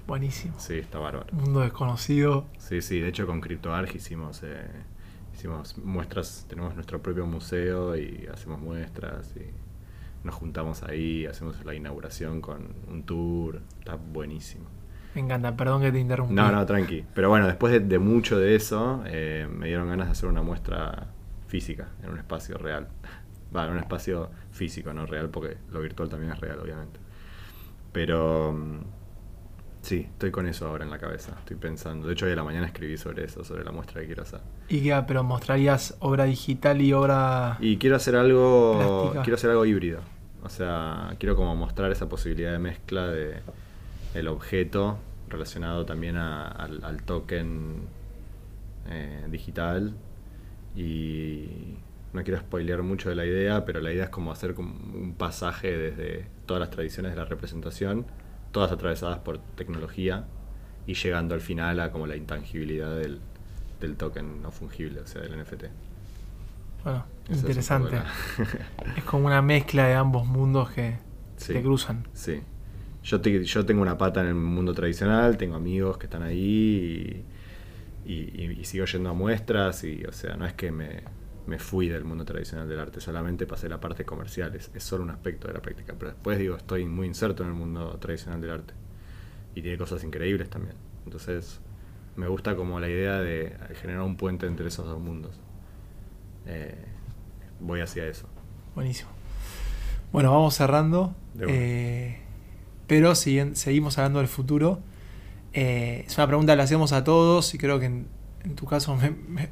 Buenísimo. 0.07 0.55
Sí, 0.59 0.74
está 0.74 0.99
bárbaro. 0.99 1.27
Mundo 1.33 1.61
desconocido. 1.61 2.47
Sí, 2.59 2.81
sí, 2.81 3.01
de 3.01 3.09
hecho 3.09 3.27
con 3.27 3.41
CryptoArg 3.41 3.95
hicimos, 3.97 4.43
eh, 4.45 4.68
hicimos 5.35 5.77
muestras, 5.79 6.47
tenemos 6.49 6.74
nuestro 6.74 7.03
propio 7.03 7.27
museo 7.27 7.97
y 7.97 8.29
hacemos 8.33 8.61
muestras 8.61 9.35
y 9.37 9.51
nos 10.24 10.35
juntamos 10.35 10.83
ahí, 10.83 11.27
hacemos 11.27 11.64
la 11.64 11.74
inauguración 11.74 12.41
con 12.41 12.74
un 12.89 13.03
tour, 13.03 13.62
está 13.79 13.97
buenísimo. 13.97 14.66
Me 15.17 15.23
encanta, 15.23 15.57
perdón 15.57 15.81
que 15.81 15.91
te 15.91 15.99
interrumpí. 15.99 16.35
No, 16.35 16.53
no, 16.53 16.67
tranqui. 16.67 17.03
Pero 17.14 17.31
bueno, 17.31 17.47
después 17.47 17.73
de, 17.73 17.81
de 17.81 17.99
mucho 17.99 18.39
de 18.39 18.55
eso, 18.55 19.03
eh, 19.07 19.49
me 19.51 19.67
dieron 19.69 19.89
ganas 19.89 20.09
de 20.09 20.12
hacer 20.12 20.29
una 20.29 20.43
muestra 20.43 21.07
física 21.47 21.89
en 22.03 22.11
un 22.11 22.19
espacio 22.19 22.59
real. 22.59 22.89
Va, 23.57 23.64
en 23.64 23.73
un 23.73 23.79
espacio 23.79 24.29
físico, 24.51 24.93
no 24.93 25.07
real, 25.07 25.31
porque 25.31 25.57
lo 25.71 25.81
virtual 25.81 26.11
también 26.11 26.33
es 26.33 26.39
real, 26.39 26.59
obviamente. 26.59 27.01
Pero 27.93 28.53
mm, 28.53 28.81
sí, 29.81 30.07
estoy 30.07 30.31
con 30.31 30.47
eso 30.47 30.67
ahora 30.69 30.85
en 30.85 30.91
la 30.91 30.99
cabeza, 30.99 31.33
estoy 31.39 31.57
pensando. 31.57 32.09
De 32.09 32.12
hecho, 32.12 32.27
hoy 32.27 32.33
a 32.33 32.37
la 32.37 32.45
mañana 32.45 32.67
escribí 32.67 32.99
sobre 32.99 33.25
eso, 33.25 33.43
sobre 33.43 33.64
la 33.64 33.73
muestra 33.73 34.03
que 34.03 34.09
quiero 34.09 34.23
hacer. 34.23 34.41
¿Y 34.69 34.83
qué? 34.83 35.03
Pero 35.09 35.25
mostrarías 35.25 35.97
obra 36.01 36.25
digital 36.25 36.83
y 36.83 36.93
obra... 36.93 37.57
Y 37.61 37.79
quiero 37.79 37.97
hacer 37.97 38.17
algo, 38.17 38.75
Plástica. 38.77 39.23
quiero 39.23 39.35
hacer 39.37 39.49
algo 39.49 39.64
híbrido. 39.64 40.01
O 40.43 40.51
sea, 40.51 41.14
quiero 41.19 41.37
como 41.37 41.57
mostrar 41.57 41.91
esa 41.91 42.07
posibilidad 42.07 42.53
de 42.53 42.59
mezcla 42.59 43.07
de 43.07 43.41
el 44.15 44.29
objeto 44.29 44.99
relacionado 45.29 45.85
también 45.87 46.17
a- 46.17 46.49
al, 46.49 46.85
al 46.85 47.03
token 47.03 47.83
eh, 48.89 49.25
digital. 49.31 49.95
Y 50.75 51.77
no 52.13 52.23
quiero 52.23 52.39
spoilear 52.41 52.83
mucho 52.83 53.09
de 53.09 53.15
la 53.15 53.25
idea, 53.27 53.65
pero 53.65 53.81
la 53.81 53.93
idea 53.93 54.05
es 54.05 54.11
como 54.11 54.31
hacer 54.33 54.55
como 54.55 54.75
un 54.95 55.15
pasaje 55.15 55.77
desde 55.77 56.27
todas 56.47 56.61
las 56.61 56.71
tradiciones 56.71 57.13
de 57.13 57.17
la 57.19 57.25
representación, 57.25 58.07
todas 58.53 58.73
atravesadas 58.73 59.19
por 59.21 59.39
tecnología 59.39 60.25
y 60.87 60.95
llegando 60.95 61.35
al 61.35 61.41
final 61.41 61.81
a 61.81 61.91
como 61.91 62.07
la 62.07 62.17
intangibilidad 62.17 62.95
del, 62.97 63.21
del 63.81 63.97
token 63.97 64.43
no 64.43 64.51
fungible, 64.51 65.01
o 65.01 65.07
sea, 65.07 65.23
del 65.23 65.41
NFT. 65.43 65.65
Bueno, 66.85 67.05
interesante. 67.31 67.97
Es 68.97 69.03
como 69.05 69.27
una 69.27 69.43
mezcla 69.43 69.87
de 69.89 69.95
ambos 69.95 70.27
mundos 70.27 70.71
que 70.71 70.99
Sí. 71.37 71.53
te 71.55 71.63
cruzan. 71.63 72.07
Sí. 72.15 72.41
Yo, 73.07 73.21
te- 73.21 73.45
yo 73.45 73.65
tengo 73.65 73.83
una 73.83 73.97
pata 73.97 74.21
en 74.21 74.27
el 74.27 74.35
mundo 74.35 74.75
tradicional, 74.75 75.37
tengo 75.37 75.55
amigos 75.55 75.97
que 75.97 76.07
están 76.07 76.23
ahí 76.25 77.25
y, 78.05 78.13
y- 78.13 78.43
y- 78.45 78.61
y 78.61 78.65
sigo 78.65 78.85
yendo 78.87 79.11
a 79.11 79.13
muestras 79.13 79.85
y, 79.85 80.05
o 80.05 80.13
sea, 80.13 80.37
no 80.37 80.45
es 80.45 80.55
que 80.55 80.73
me, 80.73 81.03
me 81.47 81.59
fui 81.61 81.89
del 81.89 82.05
mundo 82.05 82.25
tradicional 82.25 82.69
del 82.69 82.81
arte, 82.81 83.01
solamente 83.01 83.47
pasé 83.47 83.69
la 83.69 83.79
parte 83.79 84.05
comercial, 84.05 84.55
es, 84.57 84.71
es 84.75 84.83
solo 84.83 85.05
un 85.05 85.11
aspecto 85.11 85.47
de 85.47 85.55
la 85.55 85.63
práctica, 85.63 85.95
pero 85.97 86.11
después 86.11 86.37
digo, 86.39 86.57
estoy 86.57 86.85
muy 86.85 87.07
inserto 87.07 87.45
en 87.45 87.51
el 87.51 87.55
mundo 87.55 87.97
tradicional 88.01 88.41
del 88.41 88.51
arte 88.51 88.75
y 89.55 89.63
tiene 89.63 89.79
cosas 89.79 90.03
increíbles 90.03 90.51
también. 90.51 90.75
Entonces, 91.05 91.61
me 92.17 92.27
gusta 92.27 92.57
como 92.57 92.81
la 92.81 92.89
idea 92.89 93.21
de 93.21 93.57
generar 93.81 94.03
un 94.03 94.17
puente 94.17 94.47
entre 94.47 94.67
esos 94.67 94.85
dos 94.85 94.99
mundos. 95.01 95.39
Eh, 96.47 96.75
voy 97.61 97.81
hacia 97.81 98.07
eso. 98.07 98.27
Buenísimo. 98.75 99.11
Bueno, 100.13 100.33
vamos 100.33 100.55
cerrando. 100.55 101.15
Eh, 101.53 102.21
pero 102.87 103.14
seguimos 103.14 103.99
hablando 103.99 104.20
del 104.20 104.28
futuro. 104.28 104.80
Eh, 105.55 106.05
es 106.07 106.16
una 106.18 106.26
pregunta 106.26 106.53
que 106.53 106.59
le 106.59 106.62
hacemos 106.64 106.93
a 106.93 107.05
todos 107.05 107.55
y 107.55 107.59
creo 107.59 107.78
que 107.80 107.87
en, 107.87 108.09
tu 108.57 108.66
caso 108.66 108.97
me, 108.97 109.11
me- 109.11 109.51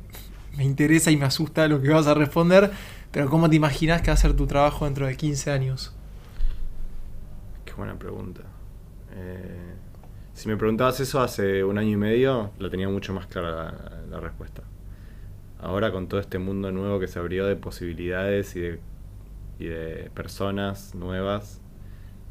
me 0.56 0.64
interesa 0.64 1.10
y 1.10 1.16
me 1.16 1.26
asusta 1.26 1.68
lo 1.68 1.80
que 1.82 1.88
vas 1.90 2.06
a 2.06 2.14
responder. 2.14 2.72
Pero 3.12 3.30
¿cómo 3.30 3.50
te 3.50 3.56
imaginas 3.56 4.02
que 4.02 4.08
va 4.08 4.14
a 4.14 4.18
ser 4.18 4.34
tu 4.34 4.46
trabajo 4.46 4.84
dentro 4.86 5.06
de 5.06 5.16
15 5.16 5.50
años? 5.50 5.94
Qué 7.64 7.72
buena 7.74 7.98
pregunta. 7.98 8.42
Eh, 9.10 9.76
si 10.32 10.48
me 10.48 10.56
preguntabas 10.56 11.00
eso 11.00 11.20
hace 11.20 11.64
un 11.64 11.78
año 11.78 11.90
y 11.92 11.96
medio, 11.96 12.52
la 12.58 12.70
tenía 12.70 12.88
mucho 12.88 13.14
más 13.14 13.26
clara 13.26 13.50
la, 13.52 14.02
la 14.10 14.20
respuesta. 14.20 14.62
Ahora 15.58 15.92
con 15.92 16.08
todo 16.08 16.20
este 16.20 16.38
mundo 16.38 16.72
nuevo 16.72 17.00
que 17.00 17.08
se 17.08 17.18
abrió 17.18 17.46
de 17.46 17.56
posibilidades 17.56 18.56
y 18.56 18.60
de, 18.60 18.80
y 19.58 19.66
de 19.66 20.10
personas 20.14 20.94
nuevas, 20.94 21.60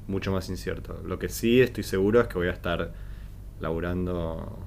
mucho 0.07 0.31
más 0.31 0.49
incierto. 0.49 1.01
Lo 1.05 1.19
que 1.19 1.29
sí 1.29 1.61
estoy 1.61 1.83
seguro 1.83 2.21
es 2.21 2.27
que 2.27 2.37
voy 2.37 2.47
a 2.47 2.51
estar 2.51 2.93
laburando 3.59 4.59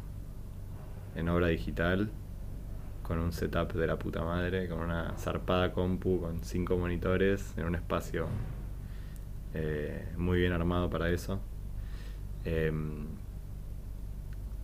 en 1.14 1.28
obra 1.28 1.48
digital 1.48 2.10
con 3.02 3.18
un 3.18 3.32
setup 3.32 3.72
de 3.72 3.86
la 3.86 3.98
puta 3.98 4.24
madre, 4.24 4.68
con 4.68 4.80
una 4.80 5.14
zarpada 5.16 5.72
compu, 5.72 6.20
con 6.20 6.42
cinco 6.42 6.76
monitores, 6.76 7.54
en 7.56 7.66
un 7.66 7.74
espacio 7.76 8.26
eh, 9.54 10.08
muy 10.16 10.40
bien 10.40 10.52
armado 10.52 10.90
para 10.90 11.08
eso. 11.10 11.40
Em, 12.44 13.06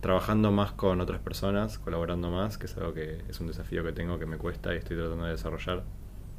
trabajando 0.01 0.51
más 0.51 0.73
con 0.73 0.99
otras 0.99 1.21
personas, 1.21 1.79
colaborando 1.79 2.29
más, 2.29 2.57
que 2.57 2.65
es 2.65 2.77
algo 2.77 2.93
que 2.93 3.21
es 3.29 3.39
un 3.39 3.47
desafío 3.47 3.83
que 3.83 3.93
tengo 3.93 4.19
que 4.19 4.25
me 4.25 4.37
cuesta 4.37 4.73
y 4.73 4.77
estoy 4.77 4.97
tratando 4.97 5.23
de 5.25 5.31
desarrollar. 5.31 5.83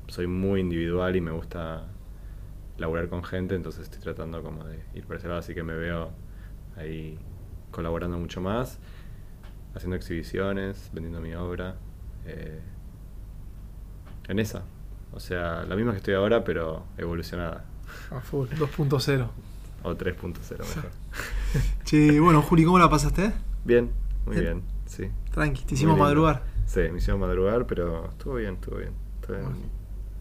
Soy 0.09 0.26
muy 0.26 0.61
individual 0.61 1.16
y 1.16 1.22
me 1.22 1.30
gusta 1.30 1.87
laburar 2.79 3.09
con 3.09 3.22
gente, 3.25 3.55
entonces 3.55 3.83
estoy 3.85 4.01
tratando 4.01 4.43
como 4.43 4.64
de 4.64 4.83
ir 4.95 5.07
por 5.07 5.16
ese 5.16 5.29
lado, 5.29 5.41
así 5.41 5.55
que 5.55 5.62
me 5.62 5.75
veo 5.75 6.11
ahí 6.77 7.18
colaborando 7.70 8.18
mucho 8.18 8.41
más, 8.41 8.79
haciendo 9.75 9.97
exhibiciones, 9.97 10.91
vendiendo 10.93 11.20
mi 11.20 11.35
obra. 11.35 11.77
eh, 12.27 12.61
en 14.29 14.39
esa. 14.39 14.62
O 15.12 15.20
sea, 15.20 15.64
la 15.64 15.77
misma 15.77 15.93
que 15.93 15.99
estoy 15.99 16.14
ahora, 16.14 16.43
pero 16.45 16.85
evolucionada. 16.97 17.64
A 18.11 18.20
full, 18.20 18.49
2.0. 18.49 19.29
O 19.83 19.95
3.0 19.95 20.59
mejor. 20.59 20.91
Che, 21.85 22.18
bueno, 22.18 22.41
Juli, 22.43 22.64
¿cómo 22.64 22.79
la 22.79 22.89
pasaste? 22.89 23.33
Bien, 23.64 23.91
muy 24.27 24.37
Bien. 24.37 24.45
bien, 24.62 24.62
sí. 24.87 25.11
Tranqui, 25.31 25.64
te 25.64 25.75
hicimos 25.75 25.99
madrugar. 25.99 26.43
Sí, 26.66 26.81
me 26.91 26.99
hicieron 26.99 27.20
madrugar, 27.20 27.66
pero 27.66 28.09
estuvo 28.09 28.35
bien, 28.37 28.55
estuvo 28.55 28.77
bien. 28.79 28.95
Estuve 29.20 29.43
Bueno. 29.43 29.57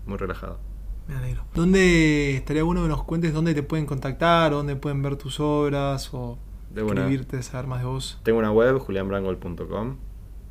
muy 0.06 0.18
relajado. 0.18 0.60
Me 1.08 1.16
alegro. 1.16 1.44
¿Dónde 1.54 2.38
estaría 2.38 2.64
bueno 2.64 2.84
que 2.84 2.88
nos 2.88 3.04
cuentes 3.04 3.34
dónde 3.34 3.54
te 3.54 3.64
pueden 3.64 3.86
contactar, 3.86 4.52
dónde 4.52 4.76
pueden 4.76 5.02
ver 5.02 5.16
tus 5.18 5.40
obras 5.40 6.14
o 6.14 6.38
escribirte, 6.76 7.42
saber 7.44 7.68
más 7.68 7.80
de 7.80 7.86
vos? 7.86 8.20
Tengo 8.24 8.40
una 8.40 8.52
web, 8.52 8.80
julianbrangol.com. 8.80 9.98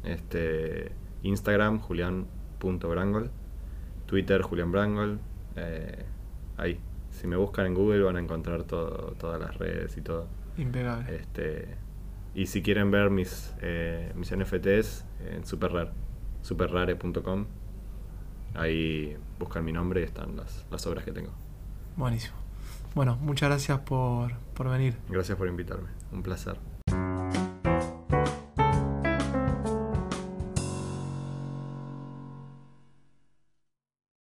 Este, 0.05 0.93
Instagram, 1.23 1.79
julian.brangol. 1.79 3.31
Twitter, 4.07 4.43
julianbrangol. 4.43 5.21
Eh, 5.57 6.05
ahí. 6.57 6.79
Si 7.11 7.27
me 7.27 7.37
buscan 7.37 7.67
en 7.67 7.75
Google 7.75 8.03
van 8.03 8.17
a 8.17 8.21
encontrar 8.21 8.65
todo, 8.65 9.15
todas 9.19 9.41
las 9.41 9.57
redes 9.59 9.97
y 9.97 10.01
todo. 10.01 10.29
Impecable. 10.57 11.17
Este, 11.17 11.77
y 12.35 12.47
si 12.47 12.63
quieren 12.63 12.91
ver 12.91 13.11
mis, 13.11 13.55
eh, 13.61 14.13
mis 14.17 14.35
NFTs 14.35 15.05
en 15.31 15.45
Superrare, 15.45 15.91
superrare.com, 16.41 17.47
ahí 18.55 19.17
buscan 19.43 19.65
mi 19.65 19.73
nombre 19.73 20.01
y 20.01 20.05
están 20.05 20.37
las, 20.37 20.65
las 20.71 20.87
obras 20.87 21.05
que 21.05 21.13
tengo. 21.13 21.31
Buenísimo. 21.97 22.35
Bueno, 22.95 23.17
muchas 23.21 23.49
gracias 23.49 23.81
por, 23.81 24.33
por 24.55 24.69
venir. 24.69 24.97
Gracias 25.09 25.37
por 25.37 25.49
invitarme, 25.49 25.89
un 26.13 26.23
placer. 26.23 26.57